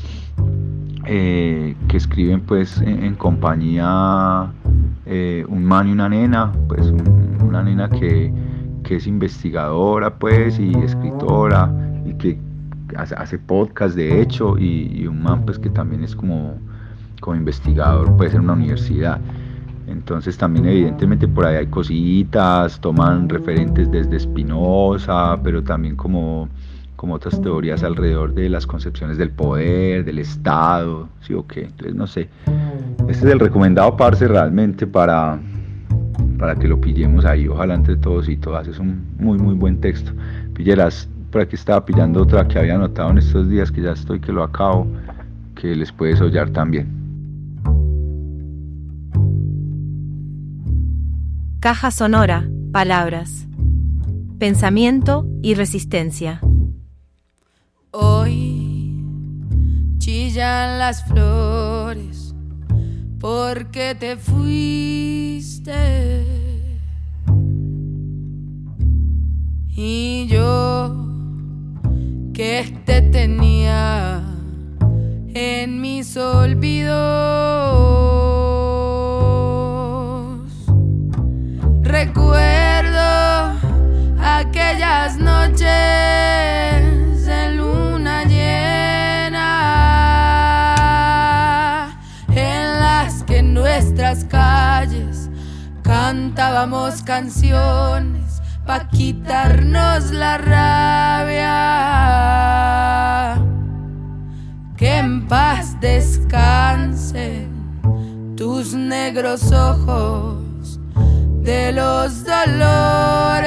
eh, 1.06 1.74
que 1.88 1.96
escriben 1.96 2.40
pues 2.40 2.80
en, 2.80 3.14
compañía 3.14 4.50
eh, 5.06 5.44
un 5.48 5.64
man 5.64 5.88
y 5.88 5.92
una 5.92 6.08
nena, 6.08 6.52
pues 6.68 6.86
un- 6.90 7.38
una 7.46 7.62
nena 7.62 7.88
que, 7.88 8.32
que 8.82 8.96
es 8.96 9.06
investigadora 9.06 10.14
pues 10.14 10.58
y 10.58 10.72
escritora 10.82 11.70
y 12.06 12.14
que 12.14 12.38
hace, 12.96 13.14
hace 13.14 13.38
podcast 13.38 13.94
de 13.96 14.20
hecho 14.22 14.58
y, 14.58 14.90
y 14.94 15.06
un 15.06 15.22
man 15.22 15.44
pues 15.44 15.58
que 15.58 15.68
también 15.70 16.04
es 16.04 16.14
como, 16.16 16.54
como 17.20 17.36
investigador 17.36 18.14
pues 18.16 18.34
en 18.34 18.40
una 18.42 18.54
universidad. 18.54 19.20
Entonces 19.86 20.36
también 20.38 20.66
evidentemente 20.66 21.28
por 21.28 21.46
ahí 21.46 21.56
hay 21.56 21.66
cositas, 21.66 22.80
toman 22.80 23.28
referentes 23.28 23.90
desde 23.90 24.18
Spinoza, 24.18 25.38
pero 25.42 25.62
también 25.62 25.96
como, 25.96 26.48
como 26.96 27.14
otras 27.14 27.40
teorías 27.40 27.82
alrededor 27.82 28.34
de 28.34 28.48
las 28.48 28.66
concepciones 28.66 29.18
del 29.18 29.30
poder, 29.30 30.04
del 30.04 30.18
Estado, 30.18 31.08
sí 31.20 31.34
o 31.34 31.46
qué. 31.46 31.64
Entonces 31.64 31.94
no 31.94 32.06
sé. 32.06 32.28
Este 33.08 33.26
es 33.26 33.32
el 33.32 33.40
recomendado 33.40 33.96
parce 33.96 34.26
realmente 34.26 34.86
para, 34.86 35.38
para 36.38 36.54
que 36.54 36.66
lo 36.66 36.80
pillemos 36.80 37.24
ahí, 37.24 37.46
ojalá 37.46 37.74
entre 37.74 37.96
todos 37.96 38.28
y 38.28 38.36
todas. 38.36 38.66
Es 38.66 38.78
un 38.78 39.04
muy 39.18 39.38
muy 39.38 39.54
buen 39.54 39.80
texto. 39.80 40.12
Pilleras, 40.54 41.08
por 41.30 41.42
aquí 41.42 41.56
estaba 41.56 41.84
pillando 41.84 42.22
otra 42.22 42.48
que 42.48 42.58
había 42.58 42.76
anotado 42.76 43.10
en 43.10 43.18
estos 43.18 43.48
días 43.48 43.70
que 43.70 43.82
ya 43.82 43.92
estoy 43.92 44.20
que 44.20 44.32
lo 44.32 44.42
acabo, 44.42 44.86
que 45.54 45.74
les 45.76 45.92
puedes 45.92 46.20
hollar 46.20 46.48
también. 46.50 47.03
Caja 51.64 51.90
sonora, 51.90 52.46
palabras. 52.72 53.46
Pensamiento 54.38 55.26
y 55.42 55.54
resistencia. 55.54 56.42
Hoy 57.90 59.02
chillan 59.96 60.78
las 60.78 61.06
flores 61.06 62.34
porque 63.18 63.96
te 63.98 64.18
fuiste. 64.18 65.72
Y 69.74 70.26
yo 70.26 70.94
que 72.34 72.78
te 72.84 73.00
tenía 73.00 74.22
en 75.32 75.80
mis 75.80 76.14
olvidos. 76.18 77.63
Recuerdo 81.94 83.54
aquellas 84.20 85.16
noches 85.16 85.68
en 87.28 87.56
luna 87.56 88.24
llena 88.24 89.40
en 92.34 92.80
las 92.80 93.22
que 93.22 93.38
en 93.38 93.54
nuestras 93.54 94.24
calles 94.24 95.30
cantábamos 95.84 97.00
canciones 97.02 98.42
pa' 98.66 98.88
quitarnos 98.88 100.10
la 100.10 100.38
rabia. 100.38 101.44
Que 104.76 104.96
en 104.96 105.28
paz 105.28 105.80
descansen 105.80 107.54
tus 108.36 108.74
negros 108.74 109.52
ojos 109.52 110.33
de 111.44 111.72
los 111.72 112.24
dolores. 112.24 113.44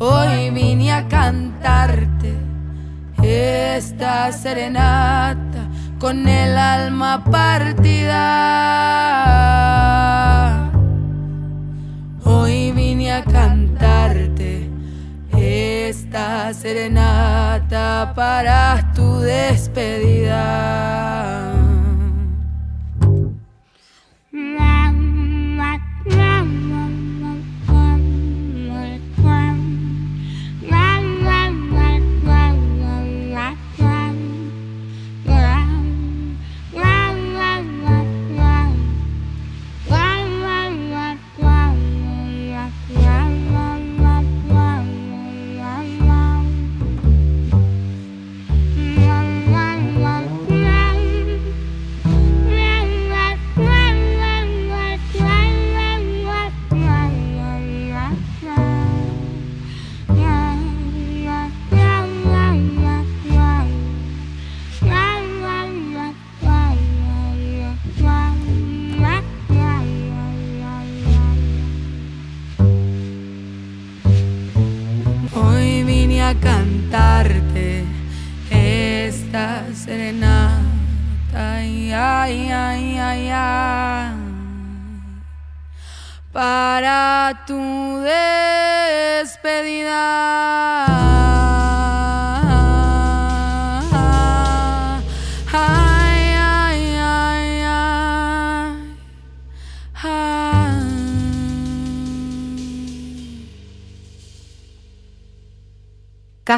Hoy 0.00 0.50
vine 0.50 0.92
a 0.92 1.06
cantarte 1.08 2.34
esta 3.22 4.32
serenata 4.32 5.68
con 6.00 6.26
el 6.26 6.58
alma 6.58 7.22
partida. 7.22 8.18
Hoy 12.24 12.72
vine 12.72 13.12
a 13.12 13.22
cantarte 13.22 14.68
esta 15.38 16.52
serenata 16.52 18.12
para 18.16 18.92
tu 18.92 19.20
despedida. 19.20 20.62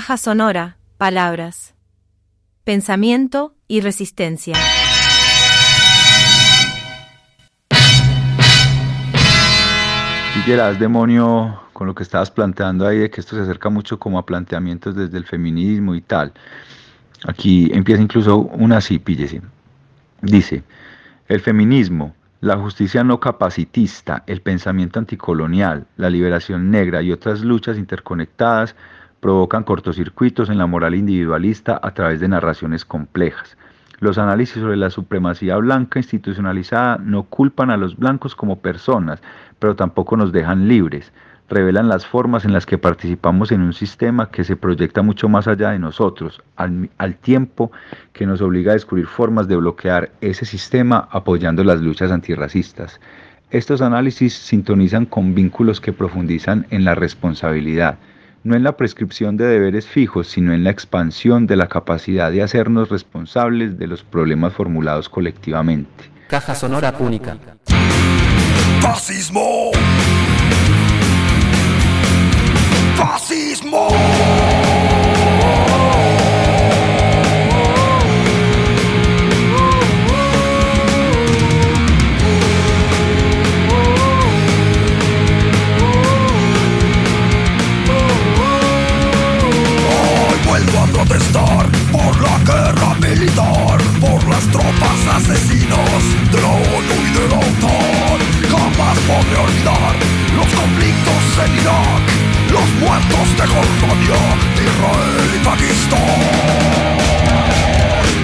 Caja 0.06 0.18
sonora, 0.18 0.76
palabras. 0.98 1.74
Pensamiento 2.62 3.54
y 3.66 3.80
resistencia. 3.80 4.54
Das 10.46 10.78
demonio 10.78 11.58
con 11.72 11.86
lo 11.86 11.94
que 11.94 12.02
estabas 12.02 12.30
planteando 12.30 12.86
ahí, 12.86 12.98
de 12.98 13.08
que 13.08 13.22
esto 13.22 13.34
se 13.34 13.40
acerca 13.44 13.70
mucho 13.70 13.98
como 13.98 14.18
a 14.18 14.26
planteamientos 14.26 14.94
desde 14.94 15.16
el 15.16 15.24
feminismo 15.24 15.94
y 15.94 16.02
tal. 16.02 16.34
Aquí 17.26 17.70
empieza 17.72 18.02
incluso 18.02 18.40
una 18.40 18.76
así, 18.76 18.98
píllese. 18.98 19.40
Dice, 20.20 20.64
el 21.28 21.40
feminismo, 21.40 22.14
la 22.42 22.58
justicia 22.58 23.02
no 23.04 23.20
capacitista, 23.20 24.22
el 24.26 24.42
pensamiento 24.42 24.98
anticolonial, 24.98 25.86
la 25.96 26.10
liberación 26.10 26.70
negra 26.70 27.00
y 27.00 27.10
otras 27.10 27.40
luchas 27.40 27.78
interconectadas 27.78 28.76
provocan 29.24 29.64
cortocircuitos 29.64 30.50
en 30.50 30.58
la 30.58 30.66
moral 30.66 30.94
individualista 30.94 31.80
a 31.82 31.92
través 31.92 32.20
de 32.20 32.28
narraciones 32.28 32.84
complejas. 32.84 33.56
Los 33.98 34.18
análisis 34.18 34.60
sobre 34.60 34.76
la 34.76 34.90
supremacía 34.90 35.56
blanca 35.56 35.98
institucionalizada 35.98 36.98
no 36.98 37.22
culpan 37.22 37.70
a 37.70 37.78
los 37.78 37.96
blancos 37.96 38.34
como 38.34 38.58
personas, 38.58 39.22
pero 39.58 39.76
tampoco 39.76 40.18
nos 40.18 40.30
dejan 40.30 40.68
libres. 40.68 41.10
Revelan 41.48 41.88
las 41.88 42.04
formas 42.04 42.44
en 42.44 42.52
las 42.52 42.66
que 42.66 42.76
participamos 42.76 43.50
en 43.50 43.62
un 43.62 43.72
sistema 43.72 44.28
que 44.28 44.44
se 44.44 44.56
proyecta 44.56 45.00
mucho 45.00 45.26
más 45.30 45.48
allá 45.48 45.70
de 45.70 45.78
nosotros, 45.78 46.42
al, 46.56 47.14
tiempo 47.22 47.72
que 48.12 48.26
nos 48.26 48.42
obliga 48.42 48.72
a 48.72 48.74
descubrir 48.74 49.06
formas 49.06 49.48
de 49.48 49.56
bloquear 49.56 50.10
ese 50.20 50.44
sistema 50.44 51.08
apoyando 51.10 51.64
las 51.64 51.80
luchas 51.80 52.12
antirracistas. 52.12 53.00
Estos 53.50 53.80
análisis 53.80 54.34
sintonizan 54.34 55.06
con 55.06 55.34
vínculos 55.34 55.80
que 55.80 55.94
profundizan 55.94 56.66
en 56.68 56.84
la 56.84 56.94
responsabilidad, 56.94 57.96
no 58.44 58.54
en 58.54 58.62
la 58.62 58.76
prescripción 58.76 59.36
de 59.36 59.46
deberes 59.46 59.86
fijos, 59.86 60.28
sino 60.28 60.52
en 60.52 60.62
la 60.64 60.70
expansión 60.70 61.46
de 61.46 61.56
la 61.56 61.66
capacidad 61.66 62.30
de 62.30 62.42
hacernos 62.42 62.90
responsables 62.90 63.78
de 63.78 63.86
los 63.86 64.04
problemas 64.04 64.52
formulados 64.52 65.08
colectivamente. 65.08 66.10
Caja 66.28 66.54
sonora 66.54 66.94
única. 66.98 67.36
Fascismo. 68.80 69.70
Fascismo. 72.96 73.88
Tropas 94.54 95.00
asesinas 95.16 96.04
de 96.30 96.40
la 96.40 96.48
ONU 96.48 96.96
y 97.02 97.12
de 97.18 97.24
la 97.28 97.38
OTAN. 97.38 98.18
Jamás 98.52 98.96
podré 99.08 99.36
olvidar 99.46 99.94
los 100.36 100.46
conflictos 100.46 101.22
en 101.44 101.52
Irak, 101.62 102.04
los 102.54 102.68
muertos 102.82 103.26
de 103.38 103.46
Jordania, 103.52 104.20
Israel 104.68 105.28
y 105.34 105.40
Pakistán. 105.50 106.20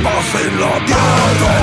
Paz 0.05 0.31
en 0.47 0.55
la 0.61 0.75
tierra, 0.87 1.55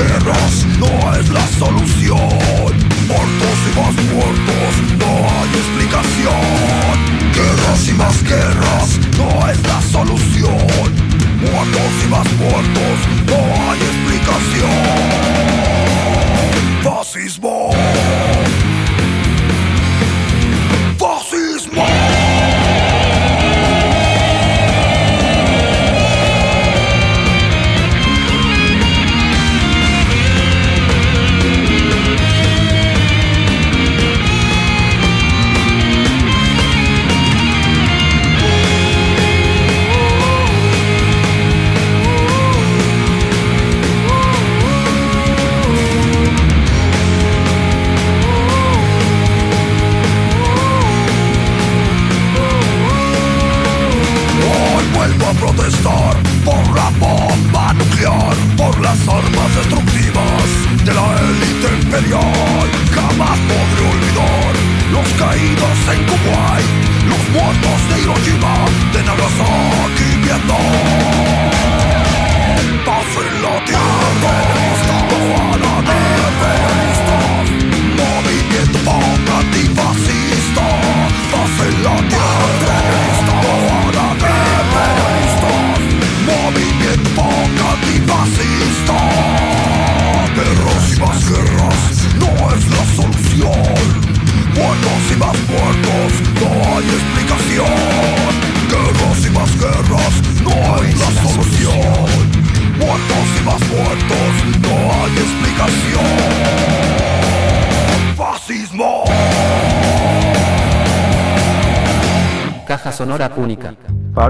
Guerras 0.00 0.64
no 0.78 1.14
es 1.14 1.28
la 1.28 1.46
solución. 1.58 2.16
Muertos 3.06 3.56
y 3.68 3.78
más 3.78 3.94
muertos, 4.14 4.72
no 4.98 5.10
hay 5.28 5.50
explicación. 5.60 6.96
Guerras 7.34 7.82
y 7.86 7.92
más 7.92 8.22
guerras 8.24 8.98
no 9.18 9.28
es 9.50 9.60
la 9.62 9.82
solución. 9.82 10.56
Muertos 11.38 11.92
y 12.02 12.08
más 12.08 12.32
muertos, 12.32 12.96
no 13.26 13.36
hay 13.36 13.49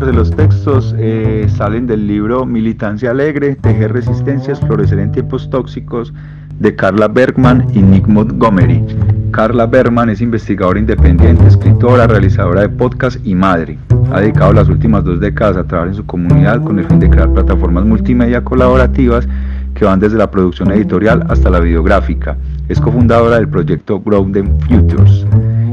Parte 0.01 0.13
de 0.13 0.19
los 0.19 0.31
textos 0.31 0.95
eh, 0.97 1.47
salen 1.59 1.87
del 1.87 2.07
libro 2.07 2.47
Militancia 2.47 3.11
Alegre, 3.11 3.57
Tejer 3.57 3.93
Resistencias, 3.93 4.59
Florecer 4.61 4.99
en 4.99 5.13
Tiempos 5.13 5.51
Tóxicos 5.51 6.15
de 6.59 6.75
Carla 6.75 7.07
Bergman 7.07 7.67
y 7.75 7.83
Nick 7.83 8.07
Montgomery. 8.07 8.83
Carla 9.31 9.67
Bergman 9.67 10.09
es 10.09 10.23
investigadora 10.23 10.81
independiente, 10.81 11.47
escritora, 11.47 12.07
realizadora 12.07 12.63
de 12.63 12.71
podcast 12.71 13.19
y 13.27 13.35
madre. 13.35 13.77
Ha 14.11 14.23
dedicado 14.23 14.55
las 14.55 14.71
últimas 14.71 15.05
dos 15.05 15.21
décadas 15.21 15.59
a 15.59 15.65
trabajar 15.65 15.89
en 15.89 15.97
su 15.97 16.07
comunidad 16.07 16.65
con 16.65 16.79
el 16.79 16.87
fin 16.87 16.99
de 16.99 17.11
crear 17.11 17.31
plataformas 17.35 17.85
multimedia 17.85 18.43
colaborativas 18.43 19.29
que 19.75 19.85
van 19.85 20.01
desde 20.01 20.17
la 20.17 20.31
producción 20.31 20.71
editorial 20.71 21.27
hasta 21.29 21.51
la 21.51 21.61
videográfica. 21.61 22.39
Es 22.71 22.81
cofundadora 22.81 23.37
del 23.37 23.49
proyecto 23.49 24.01
Grow 24.01 24.33
Them 24.33 24.59
Futures. 24.61 25.27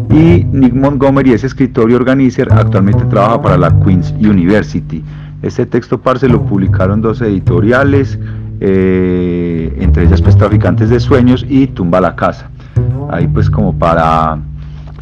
Y 0.10 0.45
Nick 0.51 0.74
Montgomery 0.74 1.34
es 1.34 1.43
escritor 1.43 1.91
y 1.91 1.95
organizer, 1.95 2.51
actualmente 2.51 3.03
trabaja 3.05 3.41
para 3.41 3.58
la 3.58 3.78
Queen's 3.80 4.12
University. 4.20 5.03
Este 5.41 5.66
texto 5.66 5.99
parce 5.99 6.28
lo 6.28 6.41
publicaron 6.41 7.01
dos 7.01 7.22
editoriales, 7.22 8.18
eh, 8.60 9.76
entre 9.80 10.05
ellas 10.05 10.22
pues 10.22 10.36
Traficantes 10.38 10.89
de 10.89 10.99
Sueños 10.99 11.45
y 11.47 11.68
Tumba 11.68 12.01
la 12.01 12.16
Casa. 12.16 12.49
Ahí 13.10 13.28
pues 13.28 13.49
como 13.49 13.78
para 13.78 14.39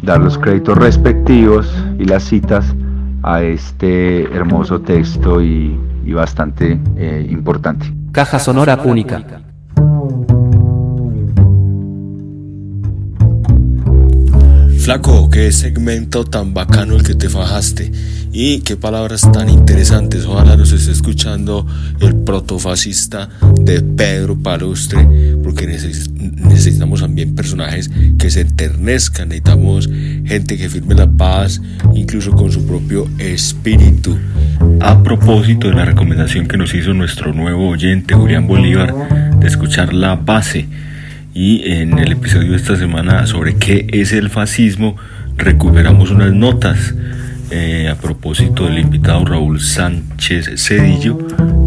dar 0.02 0.20
los 0.20 0.38
créditos 0.38 0.76
respectivos 0.76 1.72
y 1.98 2.04
las 2.04 2.24
citas 2.24 2.74
a 3.22 3.42
este 3.42 4.24
hermoso 4.34 4.80
texto 4.80 5.42
y, 5.42 5.78
bastante 6.14 6.78
eh, 6.96 7.26
importante. 7.28 7.92
Caja 8.12 8.38
sonora 8.38 8.80
única. 8.84 9.45
Flaco, 14.86 15.28
qué 15.30 15.50
segmento 15.50 16.24
tan 16.24 16.54
bacano 16.54 16.94
el 16.94 17.02
que 17.02 17.16
te 17.16 17.28
fajaste. 17.28 17.90
Y 18.32 18.60
qué 18.60 18.76
palabras 18.76 19.28
tan 19.32 19.48
interesantes. 19.48 20.24
Ojalá 20.26 20.56
nos 20.56 20.70
esté 20.70 20.92
escuchando 20.92 21.66
el 21.98 22.14
protofascista 22.14 23.28
de 23.58 23.80
Pedro 23.80 24.36
Palustre. 24.40 25.04
Porque 25.42 25.66
neces- 25.66 26.08
necesitamos 26.12 27.00
también 27.00 27.34
personajes 27.34 27.90
que 28.16 28.30
se 28.30 28.42
enternezcan. 28.42 29.30
Necesitamos 29.30 29.90
gente 30.24 30.56
que 30.56 30.68
firme 30.68 30.94
la 30.94 31.10
paz, 31.10 31.60
incluso 31.92 32.30
con 32.30 32.52
su 32.52 32.64
propio 32.64 33.08
espíritu. 33.18 34.16
A 34.78 35.02
propósito 35.02 35.66
de 35.68 35.74
la 35.74 35.84
recomendación 35.84 36.46
que 36.46 36.58
nos 36.58 36.72
hizo 36.74 36.94
nuestro 36.94 37.32
nuevo 37.32 37.70
oyente, 37.70 38.14
Julián 38.14 38.46
Bolívar, 38.46 38.94
de 39.40 39.48
escuchar 39.48 39.92
la 39.92 40.14
base. 40.14 40.68
Y 41.38 41.70
en 41.70 41.98
el 41.98 42.12
episodio 42.12 42.52
de 42.52 42.56
esta 42.56 42.76
semana 42.76 43.26
sobre 43.26 43.56
qué 43.56 43.86
es 43.92 44.12
el 44.14 44.30
fascismo, 44.30 44.96
recuperamos 45.36 46.10
unas 46.10 46.32
notas 46.32 46.94
eh, 47.50 47.88
a 47.90 47.96
propósito 47.96 48.64
del 48.64 48.78
invitado 48.78 49.22
Raúl 49.26 49.60
Sánchez 49.60 50.50
Cedillo, 50.56 51.18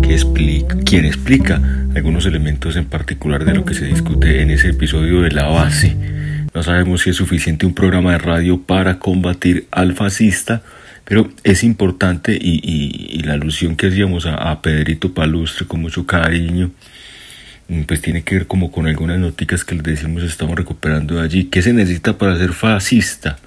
que 0.01 0.13
explica, 0.13 0.76
quien 0.84 1.05
explica 1.05 1.61
algunos 1.95 2.26
elementos 2.26 2.78
en 2.78 2.86
particular 2.86 3.45
de 3.45 3.53
lo 3.53 3.63
que 3.63 3.76
se 3.76 3.86
discute 3.86 4.41
en 4.41 4.49
ese 4.49 4.70
episodio 4.70 5.22
de 5.22 5.30
la 5.32 5.45
base. 5.45 5.95
No 6.55 6.63
sabemos 6.63 7.01
si 7.01 7.11
es 7.11 7.15
suficiente 7.17 7.67
un 7.67 7.76
programa 7.76 8.13
de 8.13 8.17
radio 8.17 8.59
para 8.59 8.97
combatir 8.97 9.67
al 9.70 9.93
fascista, 9.93 10.63
pero 11.05 11.30
es 11.43 11.63
importante 11.63 12.34
y, 12.34 12.55
y- 12.63 13.20
y 13.20 13.22
la 13.22 13.34
alusión 13.34 13.76
que 13.76 13.88
hacíamos 13.89 14.26
a, 14.26 14.34
a 14.34 14.63
Pedrito 14.63 15.13
Palustre 15.13 15.67
con 15.67 15.80
mucho 15.82 16.07
cariño, 16.07 16.72
pues 17.86 18.01
tiene 18.01 18.24
que 18.24 18.36
ver 18.36 18.47
como 18.47 18.72
con 18.72 18.88
algunas 18.88 19.20
noticas 19.20 19.63
que 19.63 19.76
les 19.76 19.84
decimos 19.84 20.24
estamos 20.24 20.55
recuperando 20.57 21.15
de 21.15 21.22
allí. 21.22 21.45
¿Qué 21.45 21.61
se 21.61 21.72
necesita 21.74 22.17
para 22.17 22.38
ser 22.38 22.53
fascista? 22.53 23.38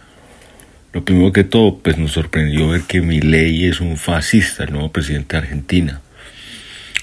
Lo 0.93 1.05
primero 1.05 1.33
que 1.33 1.43
todo, 1.43 1.79
pues 1.79 1.99
nos 1.99 2.13
sorprendió 2.13 2.69
ver 2.69 2.83
que 2.83 3.01
Milei 3.01 3.65
es 3.65 3.81
un 3.81 3.97
fascista, 3.97 4.65
el 4.65 4.73
nuevo 4.73 4.93
presidente 4.93 5.37
de 5.37 5.43
Argentina. 5.43 6.01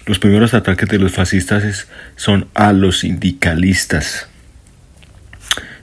Los 0.05 0.19
primeros 0.19 0.53
ataques 0.53 0.87
de 0.87 0.97
los 0.99 1.11
fascistas 1.11 1.63
es- 1.63 1.87
son 2.15 2.47
a 2.53 2.71
los 2.71 2.99
sindicalistas. 2.99 4.29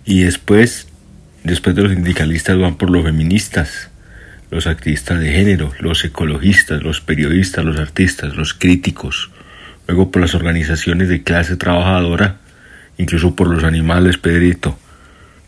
Y 0.05 0.21
después, 0.21 0.89
después 1.45 1.77
de 1.77 1.83
los 1.83 1.93
sindicalistas 1.93 2.59
van 2.59 2.77
por 2.79 2.91
los 2.91 3.05
feministas, 3.05 3.91
los 4.51 4.67
activistas 4.69 5.21
de 5.21 5.33
género, 5.33 5.73
los 5.81 6.05
ecologistas, 6.05 6.83
los 6.83 7.01
periodistas, 7.01 7.65
los 7.65 7.79
artistas, 7.79 8.37
los 8.37 8.55
críticos. 8.55 9.31
Luego 9.87 10.11
por 10.11 10.23
las 10.23 10.35
organizaciones 10.35 11.09
de 11.09 11.23
clase 11.23 11.57
trabajadora, 11.57 12.37
incluso 12.99 13.37
por 13.37 13.49
los 13.49 13.65
animales, 13.65 14.19
Pedrito. 14.19 14.79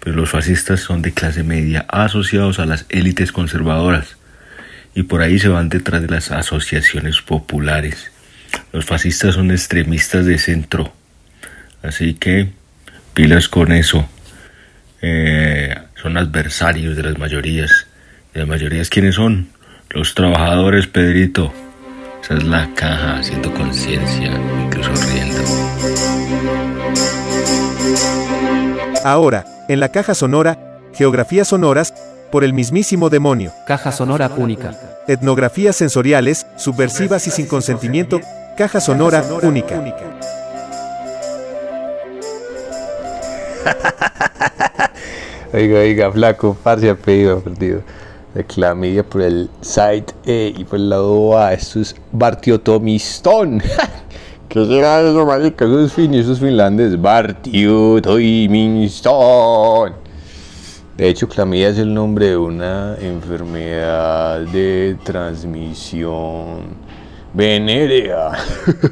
Pero 0.00 0.16
los 0.16 0.30
fascistas 0.30 0.80
son 0.80 1.02
de 1.02 1.12
clase 1.12 1.42
media, 1.42 1.84
asociados 1.88 2.60
a 2.60 2.66
las 2.66 2.86
élites 2.88 3.32
conservadoras. 3.32 4.16
Y 4.94 5.02
por 5.04 5.22
ahí 5.22 5.38
se 5.38 5.48
van 5.48 5.68
detrás 5.68 6.02
de 6.02 6.08
las 6.08 6.30
asociaciones 6.30 7.20
populares. 7.20 8.10
Los 8.72 8.84
fascistas 8.84 9.34
son 9.34 9.50
extremistas 9.50 10.24
de 10.26 10.38
centro. 10.38 10.92
Así 11.82 12.14
que 12.14 12.50
pilas 13.14 13.48
con 13.48 13.72
eso. 13.72 14.08
Eh, 15.02 15.74
son 16.00 16.16
adversarios 16.16 16.96
de 16.96 17.02
las 17.02 17.18
mayorías. 17.18 17.86
¿Y 18.34 18.38
las 18.38 18.48
mayorías 18.48 18.88
quiénes 18.88 19.16
son? 19.16 19.48
Los 19.90 20.14
trabajadores, 20.14 20.86
Pedrito. 20.86 21.52
Esa 22.28 22.36
es 22.36 22.44
la 22.44 22.68
caja 22.74 23.16
haciendo 23.16 23.54
conciencia, 23.54 24.38
incluso 24.62 24.90
riendo. 25.10 25.40
Ahora, 29.02 29.46
en 29.66 29.80
la 29.80 29.88
caja 29.88 30.14
sonora, 30.14 30.58
geografías 30.92 31.48
sonoras, 31.48 31.94
por 32.30 32.44
el 32.44 32.52
mismísimo 32.52 33.08
demonio. 33.08 33.50
Caja 33.66 33.92
sonora 33.92 34.30
única. 34.36 34.78
Etnografías 35.06 35.74
sensoriales, 35.76 36.46
subversivas 36.58 37.26
y 37.26 37.30
sin 37.30 37.46
consentimiento, 37.46 38.20
caja 38.58 38.82
sonora 38.82 39.24
única. 39.42 39.82
Oiga, 45.54 45.78
oiga, 45.78 46.12
flaco, 46.12 46.58
parce, 46.62 46.90
ha 46.90 46.94
pedido, 46.94 47.40
perdido. 47.40 47.80
De 48.38 48.44
clamidia 48.44 49.02
por 49.02 49.22
el 49.22 49.50
site 49.62 50.14
E 50.24 50.54
y 50.56 50.62
por 50.62 50.78
el 50.78 50.90
lado 50.90 51.36
A. 51.36 51.52
Esto 51.52 51.80
es 51.80 51.96
Bartiotomistón. 52.12 53.60
¿Qué 54.48 54.64
será 54.64 55.00
eso, 55.00 55.26
marica? 55.26 55.64
Eso 55.64 55.84
es 55.84 55.92
fin, 55.92 56.14
eso 56.14 56.34
es 56.34 56.38
finlandés. 56.38 57.02
Bartiotomistón. 57.02 59.92
De 60.96 61.08
hecho, 61.08 61.28
clamidia 61.28 61.70
es 61.70 61.78
el 61.78 61.92
nombre 61.92 62.28
de 62.28 62.36
una 62.36 62.94
enfermedad 63.00 64.42
de 64.42 64.96
transmisión 65.02 66.60
venérea. 67.34 68.30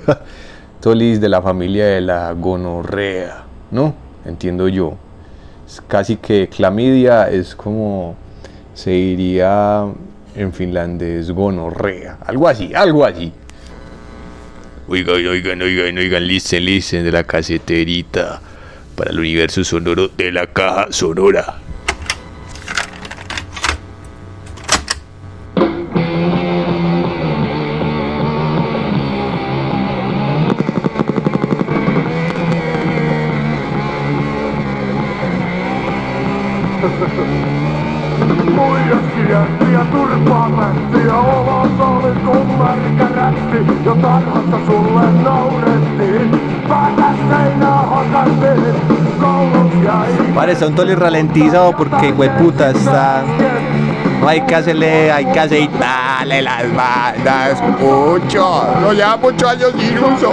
Tolis 0.80 1.20
de 1.20 1.28
la 1.28 1.40
familia 1.40 1.86
de 1.86 2.00
la 2.00 2.32
gonorrea, 2.32 3.44
¿no? 3.70 3.94
Entiendo 4.24 4.66
yo. 4.66 4.94
Casi 5.86 6.16
que 6.16 6.48
clamidia 6.48 7.30
es 7.30 7.54
como 7.54 8.25
se 8.76 8.90
diría 8.90 9.86
en 10.36 10.52
finlandés 10.52 11.30
gonorrea. 11.30 12.18
Algo 12.26 12.46
así, 12.46 12.74
algo 12.74 13.04
así. 13.04 13.32
Oigan, 14.86 15.26
oigan, 15.26 15.62
oigan, 15.62 15.98
oigan, 15.98 16.26
listen, 16.26 16.64
listen 16.64 17.02
de 17.02 17.10
la 17.10 17.24
caseterita 17.24 18.40
para 18.94 19.10
el 19.10 19.18
universo 19.18 19.64
sonoro 19.64 20.08
de 20.08 20.30
la 20.30 20.46
caja 20.46 20.88
sonora. 20.90 21.58
está 50.56 50.66
son 50.66 50.74
toles 50.74 50.98
ralentizado 50.98 51.72
porque 51.72 52.12
hueputa 52.12 52.70
está. 52.70 53.24
No 54.20 54.28
hay 54.28 54.40
que 54.42 54.54
hacerle, 54.54 55.12
hay 55.12 55.26
que 55.26 55.38
aceitarle 55.38 56.40
las 56.42 56.74
bandas 56.74 57.62
mucho. 57.78 58.64
No 58.80 58.92
lleva 58.92 59.16
muchos 59.18 59.50
años 59.50 59.72
sin 59.78 59.98
uso. 59.98 60.32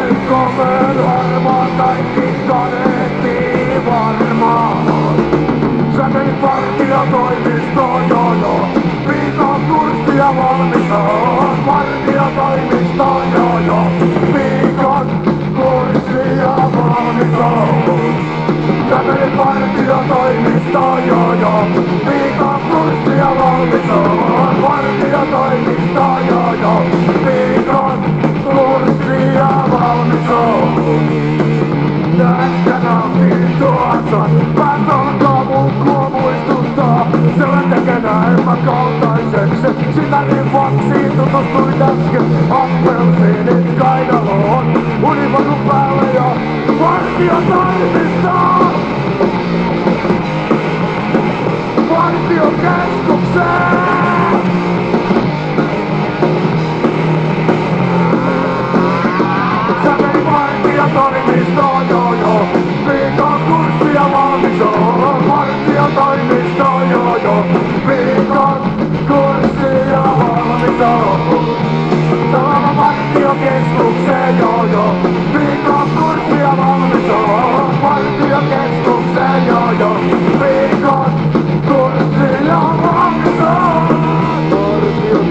Liitto 20.73 20.97
jo 21.07 21.33
jo, 21.33 21.67
viikon 22.05 22.59
kurssia 22.71 23.27
valmisoon. 23.39 24.61
Vartiotoimisto 24.61 26.07
jo 26.29 26.53
jo, 26.61 26.85
viikon 27.25 27.99
kurssia 28.43 29.49
valmisoon. 29.71 30.99
Tästä 32.17 32.79
nautin 32.83 33.55
tuossa, 33.59 34.29
katsonko 34.55 35.43
mukko 35.45 36.09
muistuttaa. 36.09 37.07
Sillä 37.35 37.63
tekee 37.69 37.97
elämän 37.97 38.57
kaltaiseksi, 38.65 39.67
sitä 39.95 40.21
niin 40.21 40.49
faksiin 40.53 41.11
tutustuin 41.11 41.81
äsken. 41.81 42.25
Appelsiinit 42.51 43.77
kainaloon, 43.77 44.65
univasu 45.03 45.55
päälle 45.67 46.13
ja. 46.13 46.53
Partiokeskukseen! 52.03 53.43
Sä 59.83 59.93
vei 60.01 60.25
vartija 60.25 60.87
toimistoon, 60.93 61.89
joo 61.89 62.13
joo. 62.13 62.47
Viikon 62.87 63.41
kurssia 63.47 64.11
valmis 64.11 64.61
on. 64.61 65.27
Vartija 65.27 65.87
toimistoon, 65.95 66.89
joo 66.91 67.17
joo. 67.23 67.45
Viikon 67.87 68.57
kurssia 69.07 70.03
valmis 70.03 70.81
on. 70.81 71.55
Tämä 72.31 72.73
partiokeskukseen, 72.75 74.39
joo 74.39 74.65
joo. 74.71 74.95
Viikon 75.33 75.89
kurssia 75.99 76.57
valmis 76.57 77.09
on. 77.09 77.75
Partiokeskukseen, 77.81 79.47
joo 79.47 79.71
joo. 79.71 79.95
Viikon 80.39 80.62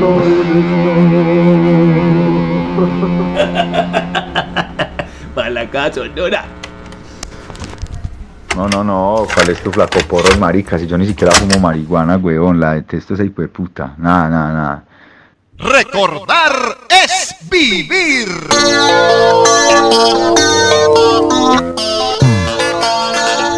Para 5.34 5.50
la 5.50 5.70
casa 5.70 5.94
sonora. 5.94 6.44
No, 8.56 8.68
no, 8.68 8.84
no, 8.84 9.26
¿cuál 9.34 9.48
es 9.48 9.62
tu 9.62 9.72
flaco 9.72 9.98
porro, 10.06 10.36
marica? 10.38 10.78
Si 10.78 10.86
yo 10.86 10.98
ni 10.98 11.06
siquiera 11.06 11.32
fumo 11.32 11.58
marihuana, 11.58 12.18
weón, 12.18 12.60
la 12.60 12.74
detesto 12.74 13.14
esa 13.14 13.24
hijo 13.24 13.40
de 13.40 13.48
puta. 13.48 13.94
Nada, 13.96 14.28
nada, 14.28 14.52
nada. 14.52 14.84
Recordar 15.56 16.52
es 16.90 17.34
vivir. 17.48 18.28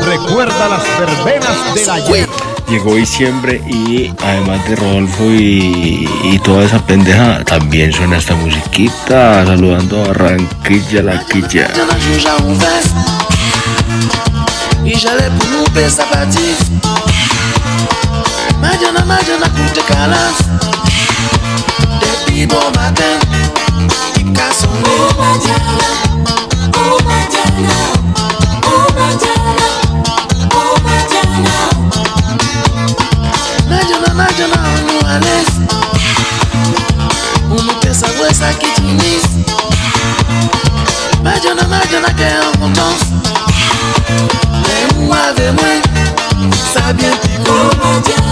Recuerda 0.04 0.68
las 0.68 0.84
verbenas 1.00 1.74
del 1.74 1.90
ayer. 1.90 2.28
Llegó 2.68 2.94
diciembre 2.94 3.62
y 3.66 4.12
además 4.22 4.66
de 4.68 4.76
Rodolfo 4.76 5.24
y, 5.24 6.08
y 6.24 6.38
toda 6.38 6.64
esa 6.64 6.84
pendeja, 6.84 7.44
también 7.44 7.92
suena 7.92 8.16
esta 8.16 8.34
musiquita 8.34 9.44
saludando 9.44 10.02
a 10.02 10.08
Barranquilla, 10.08 11.02
la 11.02 11.24
quilla. 11.26 11.68
de 41.94 42.02
la 42.02 42.10
guerre 42.12 42.50
Mais 44.62 45.04
moi 45.04 45.16
avec 45.30 45.52
moi 45.52 45.68
Ça 46.72 46.92
vient 46.92 48.23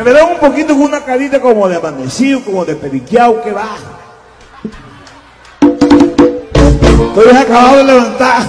Me 0.00 0.04
verán 0.04 0.32
un 0.32 0.38
poquito 0.38 0.72
con 0.72 0.84
una 0.84 1.04
carita 1.04 1.38
como 1.42 1.68
de 1.68 1.76
amanecido, 1.76 2.42
como 2.42 2.64
de 2.64 2.74
periqueado, 2.74 3.42
que 3.42 3.52
va. 3.52 3.76
Estoy 5.60 7.36
acabado 7.36 7.76
de 7.76 7.84
levantar. 7.84 8.42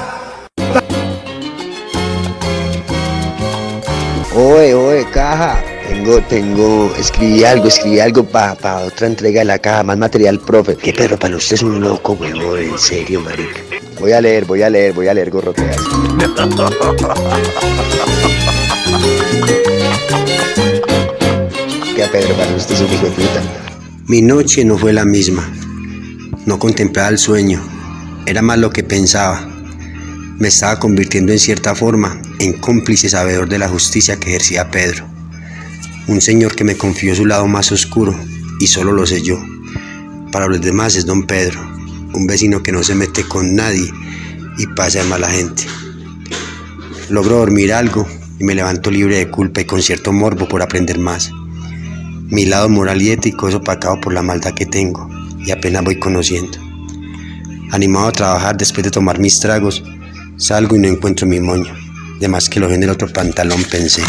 Oye, 4.34 4.74
oye, 4.74 5.06
caja. 5.12 5.62
Tengo, 5.89 6.22
tengo, 6.22 6.89
escribí 6.97 7.43
algo, 7.43 7.68
escribí 7.68 7.99
algo 7.99 8.24
para 8.24 8.86
otra 8.86 9.08
entrega 9.08 9.41
de 9.41 9.45
la 9.45 9.60
caja, 9.60 9.84
más 9.84 9.97
material, 9.97 10.39
profe. 10.39 10.78
Que 10.78 10.93
Pedro, 10.93 11.20
para 11.20 11.36
usted 11.36 11.56
es 11.56 11.64
un 11.64 11.82
loco, 11.82 12.14
huevón, 12.14 12.62
en 12.62 12.80
serio, 12.80 13.20
marica. 13.20 13.60
Voy 13.99 14.14
a 14.14 14.22
leer, 14.22 14.45
voy 14.45 14.62
a 14.62 14.70
leer, 14.70 14.93
voy 14.93 15.10
a 15.10 15.14
leer, 15.14 15.30
gorro 15.30 15.54
Pedro, 22.10 22.36
para 22.36 22.56
usted 22.56 22.76
es 22.76 22.82
un 22.82 22.93
hijo 22.93 23.06
de. 23.06 23.12
Mi 24.08 24.22
noche 24.22 24.66
no 24.66 24.78
fue 24.78 24.93
la 24.93 25.06
misma. 25.06 25.47
No 26.45 26.58
contemplaba 26.58 27.10
el 27.10 27.18
sueño. 27.18 27.62
Era 28.26 28.41
más 28.41 28.58
lo 28.58 28.72
que 28.72 28.84
pensaba. 28.84 29.47
Me 30.39 30.47
estaba 30.47 30.80
convirtiendo 30.80 31.32
en 31.32 31.39
cierta 31.39 31.76
forma 31.76 32.20
en 32.39 32.54
cómplice 32.54 33.10
sabedor 33.10 33.47
de 33.47 33.60
la 33.60 33.68
justicia 33.68 34.18
que 34.20 34.30
ejercía 34.30 34.72
Pedro. 34.72 35.06
Un 36.08 36.22
señor 36.22 36.56
que 36.56 36.64
me 36.64 36.76
confió 36.76 37.14
su 37.14 37.26
lado 37.26 37.45
más 37.47 37.72
oscuro 37.72 38.18
y 38.60 38.68
solo 38.68 38.91
lo 38.91 39.06
sé 39.06 39.22
yo. 39.22 39.39
Para 40.32 40.47
los 40.47 40.62
demás 40.62 40.95
es 40.95 41.06
don 41.06 41.28
Pedro, 41.28 41.60
un 42.14 42.26
vecino 42.26 42.64
que 42.64 42.72
no 42.72 42.84
se 42.84 42.95
mete 42.95 43.24
con 43.24 43.56
nadie 43.56 43.91
y 44.58 44.66
pasa 44.68 44.99
de 44.99 45.10
mala 45.10 45.30
gente. 45.30 45.64
Logro 47.10 47.38
dormir 47.38 47.74
algo 47.74 48.08
y 48.39 48.43
me 48.43 48.56
levanto 48.56 48.89
libre 48.89 49.18
de 49.18 49.30
culpa 49.30 49.62
y 49.62 49.66
con 49.66 49.82
cierto 49.82 50.12
morbo 50.12 50.47
por 50.47 50.62
aprender 50.62 50.97
más. 50.97 51.32
Mi 52.32 52.46
lado 52.46 52.70
moral 52.70 53.02
y 53.02 53.12
ético 53.12 53.50
es 53.50 53.56
opacado 53.56 54.00
por 54.00 54.14
la 54.14 54.22
maldad 54.22 54.54
que 54.54 54.66
tengo 54.66 55.10
y 55.38 55.52
apenas 55.52 55.84
voy 55.84 56.00
conociendo. 56.00 56.58
Animado 57.72 58.08
a 58.08 58.12
trabajar 58.14 58.56
después 58.58 58.86
de 58.86 58.90
tomar 58.90 59.20
mis 59.20 59.42
tragos, 59.42 59.84
salgo 60.38 60.78
y 60.78 60.80
no 60.80 60.88
encuentro 60.88 61.28
mi 61.28 61.42
moño. 61.42 61.76
De 62.22 62.30
más 62.30 62.48
que 62.48 62.62
lo 62.62 62.70
vi 62.70 62.76
en 62.76 62.84
el 62.84 62.90
otro 62.90 63.12
pantalón 63.12 63.62
pensé. 63.70 64.02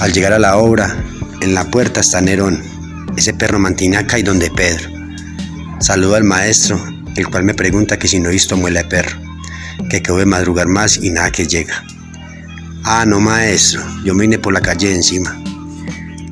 Al 0.00 0.12
llegar 0.12 0.34
a 0.34 0.38
la 0.38 0.58
obra, 0.58 1.02
en 1.40 1.54
la 1.54 1.64
puerta 1.70 2.00
está 2.00 2.20
Nerón, 2.20 2.62
ese 3.16 3.32
perro 3.32 3.58
mantiene 3.58 3.96
acá 3.96 4.18
y 4.18 4.22
donde 4.22 4.50
Pedro. 4.50 4.90
Saludo 5.80 6.16
al 6.16 6.24
maestro, 6.24 6.78
el 7.16 7.26
cual 7.26 7.44
me 7.44 7.54
pregunta 7.54 7.98
que 7.98 8.06
si 8.06 8.20
no 8.20 8.28
he 8.28 8.32
visto 8.32 8.54
muela 8.54 8.82
de 8.82 8.88
perro, 8.90 9.18
que 9.88 9.96
acabo 9.96 10.18
de 10.18 10.26
madrugar 10.26 10.68
más 10.68 10.98
y 10.98 11.08
nada 11.08 11.30
que 11.30 11.46
llega. 11.46 11.82
Ah, 12.84 13.06
no 13.06 13.18
maestro, 13.18 13.82
yo 14.04 14.14
me 14.14 14.24
vine 14.24 14.38
por 14.38 14.52
la 14.52 14.60
calle 14.60 14.88
de 14.88 14.96
encima. 14.96 15.42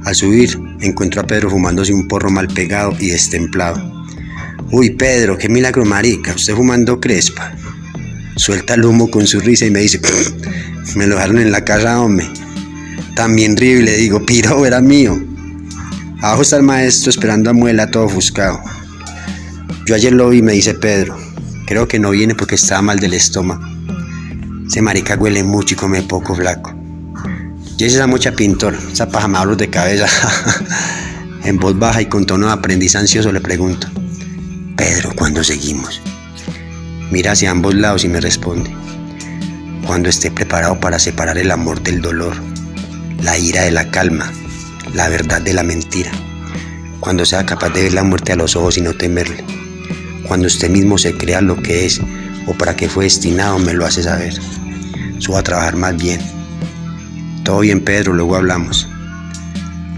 Al 0.04 0.14
subir, 0.14 0.58
encuentro 0.80 1.20
a 1.20 1.26
Pedro 1.26 1.50
fumándose 1.50 1.92
un 1.92 2.08
porro 2.08 2.30
mal 2.30 2.48
pegado 2.48 2.96
y 2.98 3.08
destemplado. 3.08 4.04
Uy, 4.72 4.90
Pedro, 4.90 5.36
qué 5.36 5.48
milagro 5.48 5.84
marica, 5.84 6.34
usted 6.34 6.54
fumando 6.54 7.00
crespa. 7.00 7.52
Suelta 8.36 8.74
el 8.74 8.84
humo 8.84 9.10
con 9.10 9.26
su 9.26 9.40
risa 9.40 9.66
y 9.66 9.70
me 9.70 9.80
dice, 9.80 10.00
me 10.96 11.06
lo 11.06 11.16
dejaron 11.16 11.38
en 11.38 11.52
la 11.52 11.64
casa, 11.64 12.00
hombre. 12.00 12.26
También 13.14 13.56
río 13.56 13.80
y 13.80 13.82
le 13.82 13.96
digo, 13.96 14.24
piro, 14.24 14.64
era 14.64 14.80
mío. 14.80 15.20
Abajo 16.22 16.42
está 16.42 16.56
el 16.56 16.62
maestro 16.62 17.10
esperando 17.10 17.50
a 17.50 17.52
Muela 17.52 17.90
todo 17.90 18.04
ofuscado. 18.04 18.60
Yo 19.86 19.94
ayer 19.94 20.12
lo 20.12 20.30
vi, 20.30 20.40
me 20.40 20.52
dice 20.52 20.74
Pedro. 20.74 21.18
Creo 21.66 21.86
que 21.88 21.98
no 21.98 22.10
viene 22.10 22.34
porque 22.34 22.54
estaba 22.54 22.80
mal 22.80 22.98
del 22.98 23.12
estómago. 23.12 23.64
Ese 24.66 24.80
marica 24.80 25.16
huele 25.16 25.44
mucho 25.44 25.74
y 25.74 25.76
come 25.76 26.02
poco 26.02 26.34
flaco. 26.34 26.79
Yo 27.80 27.86
hice 27.86 27.96
esa 27.96 28.06
mucha 28.06 28.32
pintor, 28.32 28.76
esa 28.92 29.08
paja 29.08 29.26
me 29.26 29.56
de 29.56 29.70
cabeza. 29.70 30.06
en 31.44 31.56
voz 31.56 31.78
baja 31.78 32.02
y 32.02 32.06
con 32.10 32.26
tono 32.26 32.48
de 32.48 32.52
aprendiz 32.52 32.94
ansioso 32.94 33.32
le 33.32 33.40
pregunto, 33.40 33.88
Pedro, 34.76 35.14
¿cuándo 35.16 35.42
seguimos? 35.42 36.02
Mira 37.10 37.32
hacia 37.32 37.50
ambos 37.50 37.74
lados 37.74 38.04
y 38.04 38.08
me 38.08 38.20
responde, 38.20 38.70
cuando 39.86 40.10
esté 40.10 40.30
preparado 40.30 40.78
para 40.78 40.98
separar 40.98 41.38
el 41.38 41.50
amor 41.50 41.82
del 41.82 42.02
dolor, 42.02 42.34
la 43.22 43.38
ira 43.38 43.62
de 43.62 43.70
la 43.70 43.90
calma, 43.90 44.30
la 44.92 45.08
verdad 45.08 45.40
de 45.40 45.54
la 45.54 45.62
mentira, 45.62 46.10
cuando 47.00 47.24
sea 47.24 47.46
capaz 47.46 47.70
de 47.70 47.84
ver 47.84 47.94
la 47.94 48.02
muerte 48.02 48.32
a 48.32 48.36
los 48.36 48.56
ojos 48.56 48.76
y 48.76 48.82
no 48.82 48.92
temerle, 48.92 49.42
cuando 50.28 50.48
usted 50.48 50.68
mismo 50.68 50.98
se 50.98 51.16
crea 51.16 51.40
lo 51.40 51.56
que 51.56 51.86
es 51.86 51.98
o 52.46 52.52
para 52.52 52.76
qué 52.76 52.90
fue 52.90 53.04
destinado, 53.04 53.58
me 53.58 53.72
lo 53.72 53.86
hace 53.86 54.02
saber. 54.02 54.34
Subo 55.18 55.38
a 55.38 55.42
trabajar 55.42 55.76
más 55.76 55.96
bien. 55.96 56.39
Todo 57.50 57.62
bien, 57.62 57.80
Pedro, 57.80 58.12
luego 58.12 58.36
hablamos. 58.36 58.88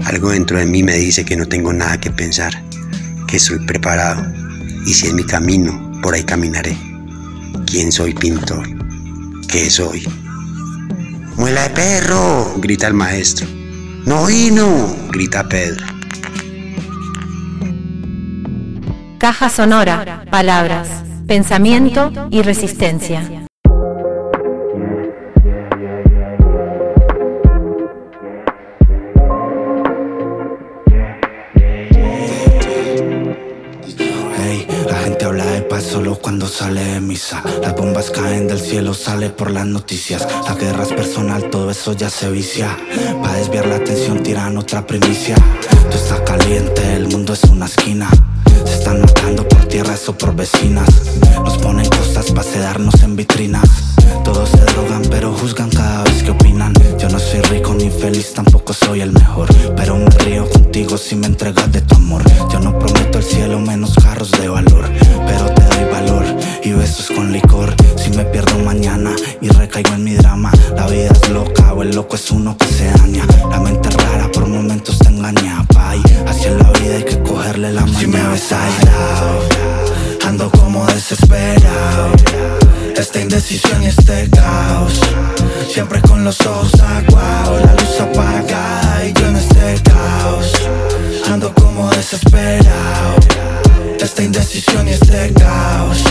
Algo 0.07 0.31
dentro 0.31 0.59
de 0.59 0.65
mí 0.65 0.83
me 0.83 0.97
dice 0.97 1.23
que 1.23 1.37
no 1.37 1.45
tengo 1.45 1.71
nada 1.71 2.01
que 2.01 2.11
pensar, 2.11 2.51
que 3.29 3.37
estoy 3.37 3.59
preparado 3.67 4.25
y 4.87 4.95
si 4.95 5.09
es 5.09 5.13
mi 5.13 5.23
camino, 5.23 6.01
por 6.03 6.15
ahí 6.15 6.25
caminaré. 6.25 6.75
¿Quién 7.67 7.93
soy, 7.93 8.15
pintor? 8.15 8.67
¿Qué 9.49 9.69
soy? 9.69 10.03
¡Muela 11.37 11.69
de 11.69 11.75
perro! 11.75 12.55
grita 12.57 12.87
el 12.87 12.95
maestro. 12.95 13.47
¡No 14.07 14.25
vino! 14.25 14.97
grita 15.11 15.47
Pedro. 15.47 15.85
Caja 19.19 19.51
sonora, 19.51 20.25
palabras, 20.31 20.89
pensamiento 21.27 22.29
y 22.31 22.41
resistencia. 22.41 23.42
Solo 35.93 36.17
cuando 36.17 36.49
sale 36.49 36.83
de 36.83 37.01
misa. 37.03 37.43
Las 37.61 37.77
bombas 37.77 38.11
caen 38.11 38.49
del 38.49 38.59
cielo, 38.59 38.95
sale 38.95 39.29
por 39.29 39.51
las 39.51 39.67
noticias. 39.67 40.27
La 40.49 40.55
guerra 40.55 40.85
es 40.85 40.93
personal, 40.95 41.51
todo 41.51 41.71
eso 41.71 41.93
ya 41.93 42.09
se 42.09 42.31
vicia. 42.31 42.75
Para 43.21 43.35
desviar 43.35 43.67
la 43.67 43.77
atención, 43.77 44.23
tiran 44.23 44.57
otra 44.57 44.87
primicia. 44.87 45.35
Tú 45.91 45.97
estás 45.99 46.21
caliente, 46.21 46.95
el 46.95 47.09
mundo 47.09 47.35
es 47.35 47.45
una 47.45 47.67
esquina. 47.67 48.09
Se 48.65 48.75
están 48.75 49.01
matando 49.01 49.47
por 49.49 49.65
tierras 49.67 50.09
o 50.09 50.17
por 50.17 50.35
vecinas. 50.35 50.89
Nos 51.45 51.59
ponen 51.59 51.89
cosas 51.89 52.31
para 52.31 52.45
sedarnos 52.45 53.03
en 53.03 53.17
vitrinas. 53.17 53.69
Todos 54.25 54.51
se 54.51 54.59
drogan, 54.59 55.03
pero 55.11 55.33
juzgan 55.33 55.71
cada 55.71 56.05
vez 56.05 56.23
que 56.23 56.31
opinan. 56.31 56.73
Yo 56.99 57.09
no 57.09 57.19
soy 57.19 57.41
rico 57.43 57.75
ni 57.75 57.91
feliz, 57.91 58.33
tampoco 58.35 58.73
soy 58.73 59.01
el 59.01 59.13
mejor. 59.13 59.49
Pero 59.77 59.97
me 59.97 60.11
río 60.25 60.49
contigo 60.49 60.97
si 60.97 61.17
me 61.17 61.27
entregas 61.27 61.71
de 61.73 61.81
tu 61.81 61.97
amor. 61.97 62.23
Yo 62.51 62.61
no 62.61 62.79
prometo 62.79 63.19
el 63.19 63.25
cielo, 63.25 63.59
menos 63.59 63.95
carros 63.97 64.31
de 64.33 64.49
valor. 64.49 64.89
Pero 65.27 65.45
te 65.55 65.63
doy 65.63 65.91
valor 65.91 66.25
y 66.63 66.73
besos 66.73 67.11
con 67.11 67.33
licor. 67.33 67.75
Si 67.97 68.11
me 68.11 68.25
pierdo 68.25 68.59
mañana 68.59 69.15
y 69.41 69.49
recaigo 69.49 69.95
en 69.95 70.05
mi 70.05 70.15
drama, 70.15 70.53
la 70.77 70.87
vida 70.87 71.11
es 71.11 71.29
loca 71.31 71.73
o 71.73 71.83
el 71.83 71.91
loco 71.95 72.17
es 72.17 72.31
uno 72.31 72.57
que 72.57 72.67
se 72.67 72.91
daña. 72.91 73.27
La 73.51 73.59
mente 73.61 73.91
rara, 73.91 74.31
por 74.31 74.47
momentos 74.47 74.99
te 74.99 75.09
engaña. 75.09 75.65
Así 76.27 76.47
es 76.47 76.55
la 76.55 76.71
vida, 76.81 76.97
hay 76.97 77.05
que 77.05 77.19
cogerle 77.23 77.73
la 77.73 77.83
mano. 77.83 77.99
Si 77.99 78.07
ando 80.27 80.51
como 80.51 80.85
desesperado. 80.87 82.13
Esta 82.97 83.21
indecisión 83.21 83.83
y 83.83 83.87
este 83.87 84.29
caos. 84.31 85.01
Siempre 85.69 86.01
con 86.03 86.25
los 86.25 86.41
ojos 86.41 86.73
aguados 86.81 87.61
La 87.63 87.73
luz 87.75 88.01
apagada 88.01 89.05
y 89.07 89.13
yo 89.13 89.27
en 89.29 89.37
este 89.37 89.91
caos. 89.91 90.53
Ando 91.31 91.55
como 91.55 91.89
desesperado 91.91 93.52
Esta 94.03 94.25
indecisión 94.25 94.89
y 94.89 94.91
este 94.91 95.33
caos 95.35 96.03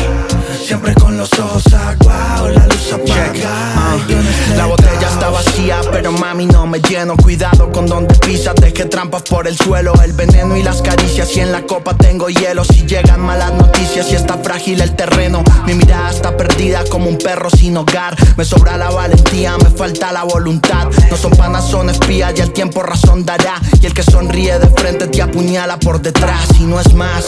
Siempre 0.66 0.94
con 0.94 1.18
los 1.18 1.30
ojos 1.34 1.64
aguados 1.74 2.56
La 2.56 2.66
luz 2.66 2.92
en 2.94 3.02
este 3.02 4.56
La 4.56 4.66
botella 4.66 5.08
está 5.10 5.30
vacía, 5.30 5.82
pero 5.92 6.12
mami 6.12 6.46
no 6.46 6.66
me 6.66 6.80
lleno. 6.80 7.16
Cuidado 7.16 7.72
con 7.72 7.86
donde 7.86 8.14
pisas, 8.16 8.56
deje 8.56 8.86
trampas 8.86 9.24
por 9.24 9.48
el 9.48 9.58
suelo. 9.58 9.94
El 10.04 10.14
veneno 10.14 10.56
y 10.58 10.64
las 10.64 10.82
caricias, 10.82 11.36
y 11.36 11.42
en 11.42 11.52
la 11.52 11.64
copa 11.64 11.96
tengo 11.96 12.30
hielo. 12.30 12.64
Si 12.64 12.86
llegan 12.86 13.22
malas 13.22 13.54
noticias, 13.54 14.12
y 14.12 14.16
está 14.16 14.38
frágil 14.38 14.82
el 14.82 14.96
terreno. 14.96 15.44
Mi 15.66 15.74
mirada 15.74 16.10
está 16.10 16.36
perdida 16.36 16.84
como 16.90 17.08
un 17.08 17.18
perro 17.18 17.50
sin 17.50 17.78
hogar. 17.78 18.16
Me 18.38 18.46
sobra 18.46 18.78
la 18.78 18.90
valentía, 18.90 19.58
me 19.58 19.70
falta 19.70 20.12
la 20.12 20.24
voluntad. 20.24 20.88
No 21.10 21.18
son 21.18 21.32
panas, 21.32 21.68
son 21.68 21.90
espías, 21.90 22.34
y 22.38 22.42
el 22.42 22.52
tiempo 22.52 22.84
razón 22.84 23.26
dará. 23.26 23.56
Y 23.82 23.86
el 23.86 23.94
que 23.94 24.04
sonríe 24.04 24.60
de 24.60 24.68
frente 24.68 25.08
te 25.08 25.22
apuñala 25.22 25.78
por 25.80 26.02
detrás. 26.02 26.48
Y 26.60 26.64
no 26.64 26.80
es 26.80 26.94
más 26.94 27.26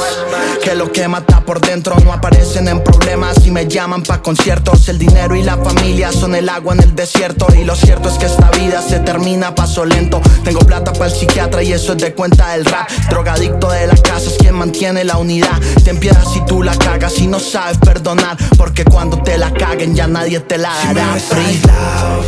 que 0.59 0.75
lo 0.75 0.91
que 0.91 1.07
mata 1.07 1.41
por 1.41 1.61
dentro. 1.61 1.95
No 2.03 2.11
aparecen 2.13 2.67
en 2.67 2.83
problemas 2.83 3.45
y 3.45 3.51
me 3.51 3.67
llaman 3.67 4.03
pa' 4.03 4.21
conciertos. 4.21 4.87
El 4.89 4.99
dinero 4.99 5.35
y 5.35 5.43
la 5.43 5.57
familia 5.57 6.11
son 6.11 6.35
el 6.35 6.49
agua 6.49 6.73
en 6.73 6.81
el 6.81 6.95
desierto. 6.95 7.47
Y 7.59 7.63
lo 7.63 7.75
cierto 7.75 8.09
es 8.09 8.15
que 8.15 8.25
esta 8.25 8.49
vida 8.51 8.81
se 8.81 8.99
termina 8.99 9.49
a 9.49 9.55
paso 9.55 9.85
lento. 9.85 10.21
Tengo 10.43 10.59
plata 10.61 10.93
para 10.93 11.07
el 11.07 11.11
psiquiatra 11.11 11.63
y 11.63 11.73
eso 11.73 11.93
es 11.93 11.99
de 11.99 12.13
cuenta 12.13 12.53
del 12.53 12.65
rap. 12.65 12.89
Drogadicto 13.09 13.69
de 13.69 13.87
la 13.87 13.95
casa 13.95 14.29
es 14.29 14.37
quien 14.37 14.55
mantiene 14.55 15.03
la 15.03 15.17
unidad. 15.17 15.59
Ten 15.83 15.99
piedad 15.99 16.23
si 16.31 16.43
tú 16.45 16.63
la 16.63 16.75
cagas 16.75 17.17
y 17.19 17.27
no 17.27 17.39
sabes 17.39 17.77
perdonar. 17.77 18.37
Porque 18.57 18.85
cuando 18.85 19.17
te 19.23 19.37
la 19.37 19.51
caguen 19.53 19.95
ya 19.95 20.07
nadie 20.07 20.39
te 20.39 20.57
la 20.57 20.73
Si 20.81 20.87
me 20.87 20.93
ves 20.93 21.31
aislado, 21.31 22.23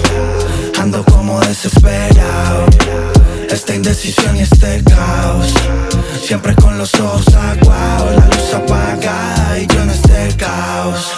ando 0.80 1.04
como 1.06 1.40
desesperado. 1.42 2.66
Esta 3.50 3.76
indecisión 3.76 4.36
y 4.36 4.42
este 4.42 4.84
caos, 4.84 5.54
siempre 6.22 6.56
con 6.56 6.78
los 6.78 6.94
ojos 6.96 7.28
aguados, 7.34 8.16
la 8.16 8.26
luz 8.26 8.54
apagada 8.54 9.60
y 9.60 9.68
yo 9.68 9.82
en 9.82 9.90
este 9.90 10.36
caos. 10.38 11.12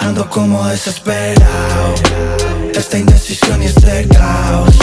Ando 0.00 0.28
como 0.28 0.66
desesperado, 0.66 1.94
esta 2.74 2.98
indecisión 2.98 3.62
y 3.62 3.66
este 3.66 4.06
caos, 4.08 4.76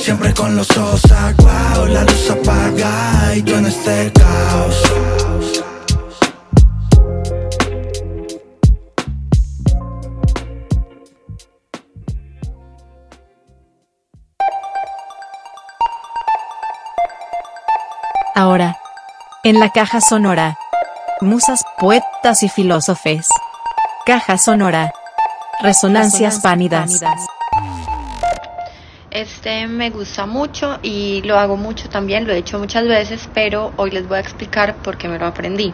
siempre 0.00 0.32
con 0.34 0.56
los 0.56 0.70
ojos 0.76 1.02
aguados, 1.12 1.90
la 1.90 2.02
luz 2.02 2.30
apagada 2.30 3.36
y 3.36 3.42
yo 3.42 3.58
en 3.58 3.66
este 3.66 4.12
caos. 4.12 4.82
En 19.48 19.60
la 19.60 19.70
caja 19.70 20.02
sonora. 20.02 20.58
Musas, 21.22 21.64
poetas 21.78 22.42
y 22.42 22.50
filósofes. 22.50 23.28
Caja 24.04 24.36
sonora. 24.36 24.92
Resonancias 25.62 26.40
pánidas. 26.40 27.02
Este 29.10 29.66
me 29.66 29.88
gusta 29.88 30.26
mucho 30.26 30.78
y 30.82 31.22
lo 31.22 31.38
hago 31.38 31.56
mucho 31.56 31.88
también, 31.88 32.26
lo 32.26 32.34
he 32.34 32.36
hecho 32.36 32.58
muchas 32.58 32.86
veces, 32.86 33.26
pero 33.32 33.72
hoy 33.76 33.90
les 33.90 34.06
voy 34.06 34.18
a 34.18 34.20
explicar 34.20 34.76
por 34.76 34.98
qué 34.98 35.08
me 35.08 35.18
lo 35.18 35.24
aprendí. 35.24 35.72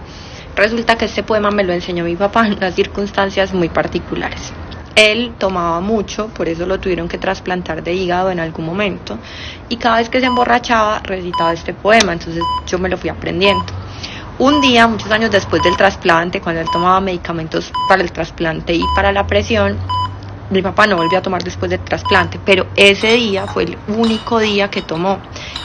Resulta 0.54 0.94
que 0.96 1.06
este 1.06 1.24
poema 1.24 1.50
me 1.50 1.64
lo 1.64 1.72
enseñó 1.72 2.04
mi 2.04 2.14
papá 2.14 2.46
en 2.46 2.52
unas 2.52 2.76
circunstancias 2.76 3.52
muy 3.52 3.70
particulares. 3.70 4.53
Él 4.96 5.34
tomaba 5.38 5.80
mucho, 5.80 6.28
por 6.28 6.48
eso 6.48 6.66
lo 6.66 6.78
tuvieron 6.78 7.08
que 7.08 7.18
trasplantar 7.18 7.82
de 7.82 7.94
hígado 7.94 8.30
en 8.30 8.40
algún 8.40 8.66
momento, 8.66 9.18
y 9.68 9.76
cada 9.76 9.96
vez 9.98 10.08
que 10.08 10.20
se 10.20 10.26
emborrachaba 10.26 11.00
recitaba 11.00 11.52
este 11.52 11.74
poema, 11.74 12.12
entonces 12.12 12.42
yo 12.66 12.78
me 12.78 12.88
lo 12.88 12.96
fui 12.96 13.10
aprendiendo. 13.10 13.64
Un 14.38 14.60
día, 14.60 14.88
muchos 14.88 15.10
años 15.12 15.30
después 15.30 15.62
del 15.62 15.76
trasplante, 15.76 16.40
cuando 16.40 16.60
él 16.60 16.68
tomaba 16.72 17.00
medicamentos 17.00 17.72
para 17.88 18.02
el 18.02 18.10
trasplante 18.10 18.74
y 18.74 18.82
para 18.96 19.12
la 19.12 19.26
presión, 19.26 19.78
Mi 20.50 20.60
papá 20.60 20.86
no 20.86 20.96
volvió 20.96 21.18
a 21.18 21.22
tomar 21.22 21.42
después 21.42 21.70
del 21.70 21.80
trasplante, 21.80 22.38
pero 22.44 22.66
ese 22.76 23.14
día 23.14 23.46
fue 23.46 23.64
el 23.64 23.78
único 23.88 24.38
día 24.38 24.70
que 24.70 24.82
tomó 24.82 25.18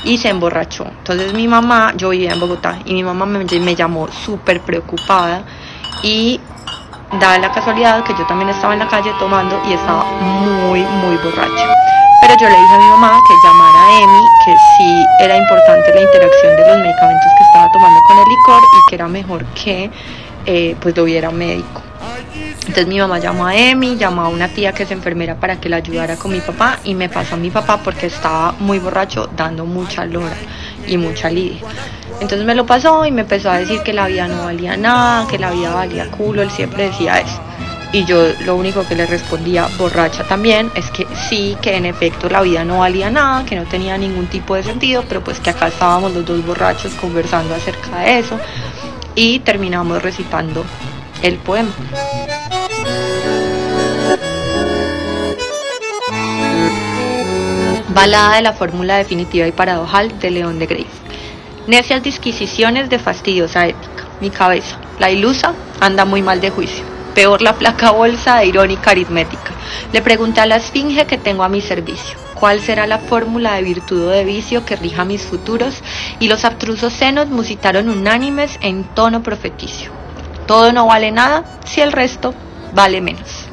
y 0.06 0.18
se 0.18 0.30
emborrachó. 0.30 0.86
Entonces 0.86 1.34
mi 1.34 1.48
mamá, 1.48 1.94
yo 1.98 2.10
vivía 2.10 2.32
en 2.32 2.40
Bogotá 2.40 2.80
y 2.86 2.94
mi 2.94 3.04
mamá 3.04 3.26
me, 3.26 3.46
llamó 3.76 4.08
súper 4.08 4.62
preocupada 4.62 5.44
y 6.02 6.40
da 7.18 7.38
la 7.40 7.52
casualidad 7.52 8.04
que 8.04 8.14
yo 8.14 8.26
también 8.28 8.50
estaba 8.50 8.74
en 8.74 8.80
la 8.80 8.88
calle 8.88 9.12
tomando 9.20 9.60
y 9.68 9.74
estaba 9.74 10.04
muy, 10.04 10.82
muy 10.82 11.16
borracho. 11.18 11.66
Pero 12.22 12.34
yo 12.40 12.50
le 12.50 12.56
dije 12.56 12.76
a 12.76 12.78
mi 12.78 12.90
mamá 12.90 13.20
que 13.28 13.34
llamara 13.48 13.86
a 13.86 14.02
Emi, 14.02 14.22
que 14.46 14.56
sí 14.78 15.06
era 15.20 15.38
importante 15.38 15.94
la 15.94 16.02
interacción 16.02 16.56
de 16.56 16.68
los 16.68 16.78
medicamentos 16.78 17.28
que 17.38 17.44
estaba 17.44 17.72
tomando 17.72 18.00
con 18.08 18.18
el 18.20 18.26
licor 18.26 18.62
y 18.62 18.90
que 18.90 18.96
era 18.96 19.08
mejor 19.08 19.46
que 19.46 19.90
eh, 20.46 20.76
pues 20.80 20.96
lo 20.96 21.06
viera 21.06 21.32
médico. 21.32 21.82
Entonces 22.62 22.88
mi 22.88 23.00
mamá 23.00 23.18
llamó 23.18 23.48
a 23.48 23.56
Emi, 23.56 23.96
llamó 23.98 24.22
a 24.22 24.28
una 24.28 24.48
tía 24.48 24.74
que 24.74 24.84
es 24.84 24.92
enfermera 24.92 25.36
para 25.36 25.60
que 25.60 25.70
la 25.70 25.78
ayudara 25.78 26.18
con 26.18 26.32
mi 26.32 26.40
papá 26.40 26.78
y 26.84 26.94
me 26.94 27.10
pasó 27.10 27.36
a 27.36 27.38
mi 27.38 27.50
papá 27.50 27.78
porque 27.84 28.08
estaba 28.08 28.54
muy 28.60 28.78
borracho 28.80 29.28
dando 29.36 29.66
mucha 29.66 30.06
lora 30.06 30.36
y 30.86 30.98
mucha 30.98 31.30
lidia. 31.30 31.62
Entonces 32.22 32.46
me 32.46 32.56
lo 32.56 32.66
pasó 32.66 33.06
y 33.06 33.12
me 33.12 33.22
empezó 33.22 33.50
a 33.50 33.58
decir 33.58 33.82
que 33.82 33.94
la 33.94 34.08
vida 34.08 34.28
no 34.28 34.46
valía 34.46 34.76
nada, 34.76 35.28
que 35.28 35.40
la 35.40 35.52
vida 35.52 35.74
valía 35.74 36.12
culo, 36.12 36.42
él 36.42 36.52
siempre 36.52 36.90
decía 36.90 37.20
eso. 37.20 37.40
Y 37.92 38.06
yo 38.06 38.22
lo 38.46 38.56
único 38.56 38.86
que 38.88 38.96
le 38.96 39.08
respondía, 39.08 39.68
borracha 39.78 40.24
también, 40.24 40.70
es 40.76 40.92
que 40.92 41.08
sí, 41.28 41.58
que 41.60 41.76
en 41.76 41.86
efecto 41.86 42.30
la 42.30 42.42
vida 42.42 42.64
no 42.64 42.80
valía 42.80 43.10
nada, 43.10 43.46
que 43.46 43.56
no 43.56 43.64
tenía 43.64 43.98
ningún 43.98 44.28
tipo 44.28 44.54
de 44.54 44.64
sentido, 44.64 45.04
pero 45.08 45.24
pues 45.24 45.40
que 45.40 45.50
acá 45.50 45.70
estábamos 45.70 46.14
los 46.14 46.26
dos 46.26 46.46
borrachos 46.46 46.94
conversando 46.96 47.56
acerca 47.56 48.00
de 48.00 48.20
eso 48.20 48.40
y 49.16 49.40
terminamos 49.40 50.04
recitando 50.04 50.64
el 51.24 51.38
poema. 51.38 51.72
Balada 57.90 58.36
de 58.36 58.42
la 58.44 58.54
fórmula 58.54 58.98
definitiva 58.98 59.48
y 59.48 59.52
paradojal 59.52 60.20
de 60.20 60.32
León 60.32 60.60
de 60.60 60.68
Grace. 60.68 61.09
Necias 61.70 62.02
disquisiciones 62.02 62.90
de 62.90 62.98
fastidiosa 62.98 63.68
ética. 63.68 64.08
Mi 64.22 64.32
cabeza, 64.32 64.80
la 64.98 65.12
ilusa, 65.12 65.54
anda 65.80 66.04
muy 66.04 66.24
mal 66.24 66.42
de 66.42 66.50
juicio. 66.50 66.84
Peor 67.14 67.44
la 67.44 67.54
flaca 67.54 67.92
bolsa 67.92 68.38
de 68.38 68.48
irónica 68.48 68.90
aritmética. 68.90 69.52
Le 69.94 70.02
pregunté 70.02 70.42
a 70.42 70.48
la 70.48 70.56
esfinge 70.56 71.06
que 71.06 71.20
tengo 71.20 71.44
a 71.44 71.48
mi 71.48 71.62
servicio. 71.62 72.18
¿Cuál 72.34 72.60
será 72.60 72.88
la 72.88 72.98
fórmula 72.98 73.54
de 73.54 73.62
virtud 73.62 74.08
o 74.08 74.10
de 74.10 74.24
vicio 74.24 74.66
que 74.66 74.78
rija 74.78 75.06
mis 75.06 75.22
futuros? 75.22 75.84
Y 76.20 76.28
los 76.28 76.44
abstrusos 76.44 76.92
senos 76.92 77.30
musitaron 77.30 77.88
unánimes 77.88 78.58
en 78.62 78.84
tono 78.84 79.22
profeticio. 79.22 79.92
Todo 80.48 80.74
no 80.74 80.88
vale 80.88 81.12
nada 81.12 81.44
si 81.66 81.82
el 81.82 81.92
resto 81.92 82.34
vale 82.74 83.00
menos. 83.00 83.49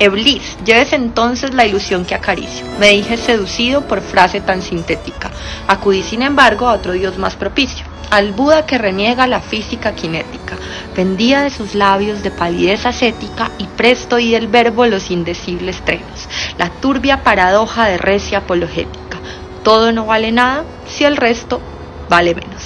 Eblis, 0.00 0.56
lleves 0.64 0.92
entonces 0.92 1.54
la 1.54 1.66
ilusión 1.66 2.04
que 2.04 2.14
acaricio. 2.14 2.66
Me 2.80 2.90
dije 2.90 3.16
seducido 3.16 3.82
por 3.82 4.00
frase 4.00 4.40
tan 4.40 4.60
sintética. 4.60 5.30
Acudí 5.68 6.02
sin 6.02 6.22
embargo 6.22 6.66
a 6.66 6.72
otro 6.72 6.92
dios 6.92 7.16
más 7.16 7.36
propicio, 7.36 7.86
al 8.10 8.32
Buda 8.32 8.66
que 8.66 8.76
reniega 8.76 9.26
la 9.26 9.40
física 9.40 9.94
kinética. 9.94 10.56
Pendía 10.94 11.42
de 11.42 11.50
sus 11.50 11.74
labios 11.74 12.22
de 12.22 12.30
palidez 12.30 12.86
ascética 12.86 13.50
y 13.58 13.66
presto 13.66 14.18
y 14.18 14.32
del 14.32 14.48
verbo 14.48 14.86
los 14.86 15.10
indecibles 15.10 15.80
trenos. 15.84 16.28
La 16.58 16.70
turbia 16.70 17.22
paradoja 17.22 17.86
de 17.86 17.98
recia 17.98 18.38
apologética. 18.38 19.18
Todo 19.62 19.92
no 19.92 20.06
vale 20.06 20.32
nada 20.32 20.64
si 20.88 21.04
el 21.04 21.16
resto 21.16 21.60
vale 22.08 22.34
menos. 22.34 22.63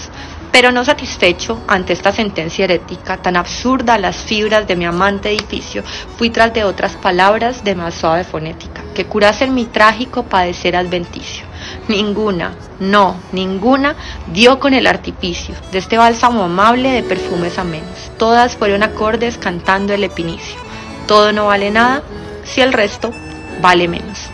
Pero 0.53 0.73
no 0.73 0.85
satisfecho 0.85 1.63
ante 1.69 1.93
esta 1.93 2.13
sentencia 2.13 2.65
herética 2.65 3.17
tan 3.19 3.37
absurda 3.37 3.95
a 3.95 3.99
las 3.99 4.17
fibras 4.17 4.67
de 4.67 4.77
mi 4.77 4.87
amante 4.87 5.31
edificio, 5.31 5.83
fui 6.17 6.31
tras 6.31 6.53
de 6.55 6.65
otras 6.65 6.97
palabras 6.97 7.65
de 7.65 7.75
más 7.75 7.95
suave 7.95 8.25
fonética, 8.25 8.83
que 8.95 9.07
curasen 9.07 9.55
mi 9.55 9.67
trágico 9.67 10.25
padecer 10.25 10.77
adventicio. 10.77 11.45
Ninguna, 11.89 12.55
no, 12.81 13.17
ninguna 13.33 13.95
dio 14.33 14.59
con 14.59 14.75
el 14.75 14.87
artificio 14.87 15.55
de 15.71 15.79
este 15.79 15.99
bálsamo 15.99 16.45
amable 16.45 16.91
de 16.91 17.03
perfumes 17.03 17.59
amenos. 17.59 18.11
Todas 18.19 18.57
fueron 18.57 18.83
acordes 18.83 19.39
cantando 19.39 19.93
el 19.93 20.05
epinicio. 20.05 20.59
Todo 21.07 21.33
no 21.33 21.47
vale 21.47 21.71
nada 21.71 22.03
si 22.45 22.61
el 22.61 22.73
resto 22.73 23.13
vale 23.61 23.89
menos 23.89 24.31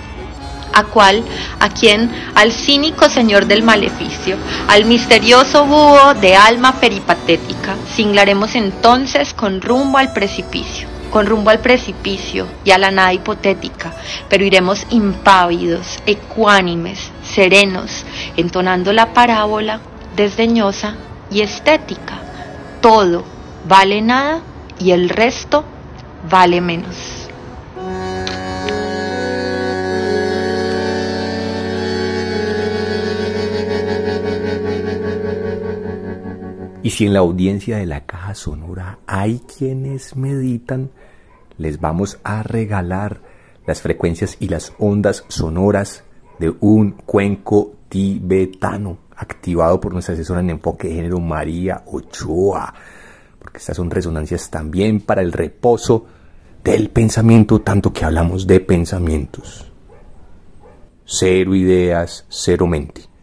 a 0.74 0.84
cuál, 0.84 1.24
a 1.60 1.68
quién, 1.68 2.10
al 2.34 2.52
cínico 2.52 3.08
señor 3.08 3.46
del 3.46 3.62
maleficio, 3.62 4.36
al 4.68 4.84
misterioso 4.84 5.64
búho 5.66 6.14
de 6.14 6.36
alma 6.36 6.72
peripatética, 6.80 7.76
singlaremos 7.94 8.54
entonces 8.54 9.34
con 9.34 9.60
rumbo 9.60 9.98
al 9.98 10.12
precipicio, 10.12 10.88
con 11.10 11.26
rumbo 11.26 11.50
al 11.50 11.60
precipicio 11.60 12.46
y 12.64 12.72
a 12.72 12.78
la 12.78 12.90
nada 12.90 13.12
hipotética, 13.12 13.92
pero 14.28 14.44
iremos 14.44 14.86
impávidos, 14.90 15.98
ecuánimes, 16.06 17.10
serenos, 17.22 18.04
entonando 18.36 18.92
la 18.92 19.12
parábola 19.12 19.80
desdeñosa 20.16 20.94
y 21.30 21.40
estética. 21.40 22.20
Todo 22.80 23.24
vale 23.66 24.02
nada 24.02 24.40
y 24.78 24.90
el 24.90 25.08
resto 25.08 25.64
vale 26.28 26.60
menos. 26.60 27.23
Y 36.84 36.90
si 36.90 37.06
en 37.06 37.14
la 37.14 37.20
audiencia 37.20 37.78
de 37.78 37.86
la 37.86 38.04
caja 38.04 38.34
sonora 38.34 38.98
hay 39.06 39.40
quienes 39.40 40.16
meditan, 40.16 40.90
les 41.56 41.80
vamos 41.80 42.18
a 42.24 42.42
regalar 42.42 43.22
las 43.66 43.80
frecuencias 43.80 44.36
y 44.38 44.48
las 44.48 44.74
ondas 44.78 45.24
sonoras 45.28 46.04
de 46.38 46.54
un 46.60 46.90
cuenco 46.90 47.72
tibetano 47.88 48.98
activado 49.16 49.80
por 49.80 49.94
nuestra 49.94 50.12
asesora 50.12 50.40
en 50.40 50.50
enfoque 50.50 50.88
de 50.88 50.96
género 50.96 51.20
María 51.20 51.84
Ochoa, 51.86 52.74
porque 53.38 53.56
estas 53.56 53.78
son 53.78 53.90
resonancias 53.90 54.50
también 54.50 55.00
para 55.00 55.22
el 55.22 55.32
reposo 55.32 56.04
del 56.62 56.90
pensamiento, 56.90 57.62
tanto 57.62 57.94
que 57.94 58.04
hablamos 58.04 58.46
de 58.46 58.60
pensamientos. 58.60 59.72
Cero 61.06 61.54
ideas, 61.54 62.26
cero 62.28 62.66
mente. 62.66 63.13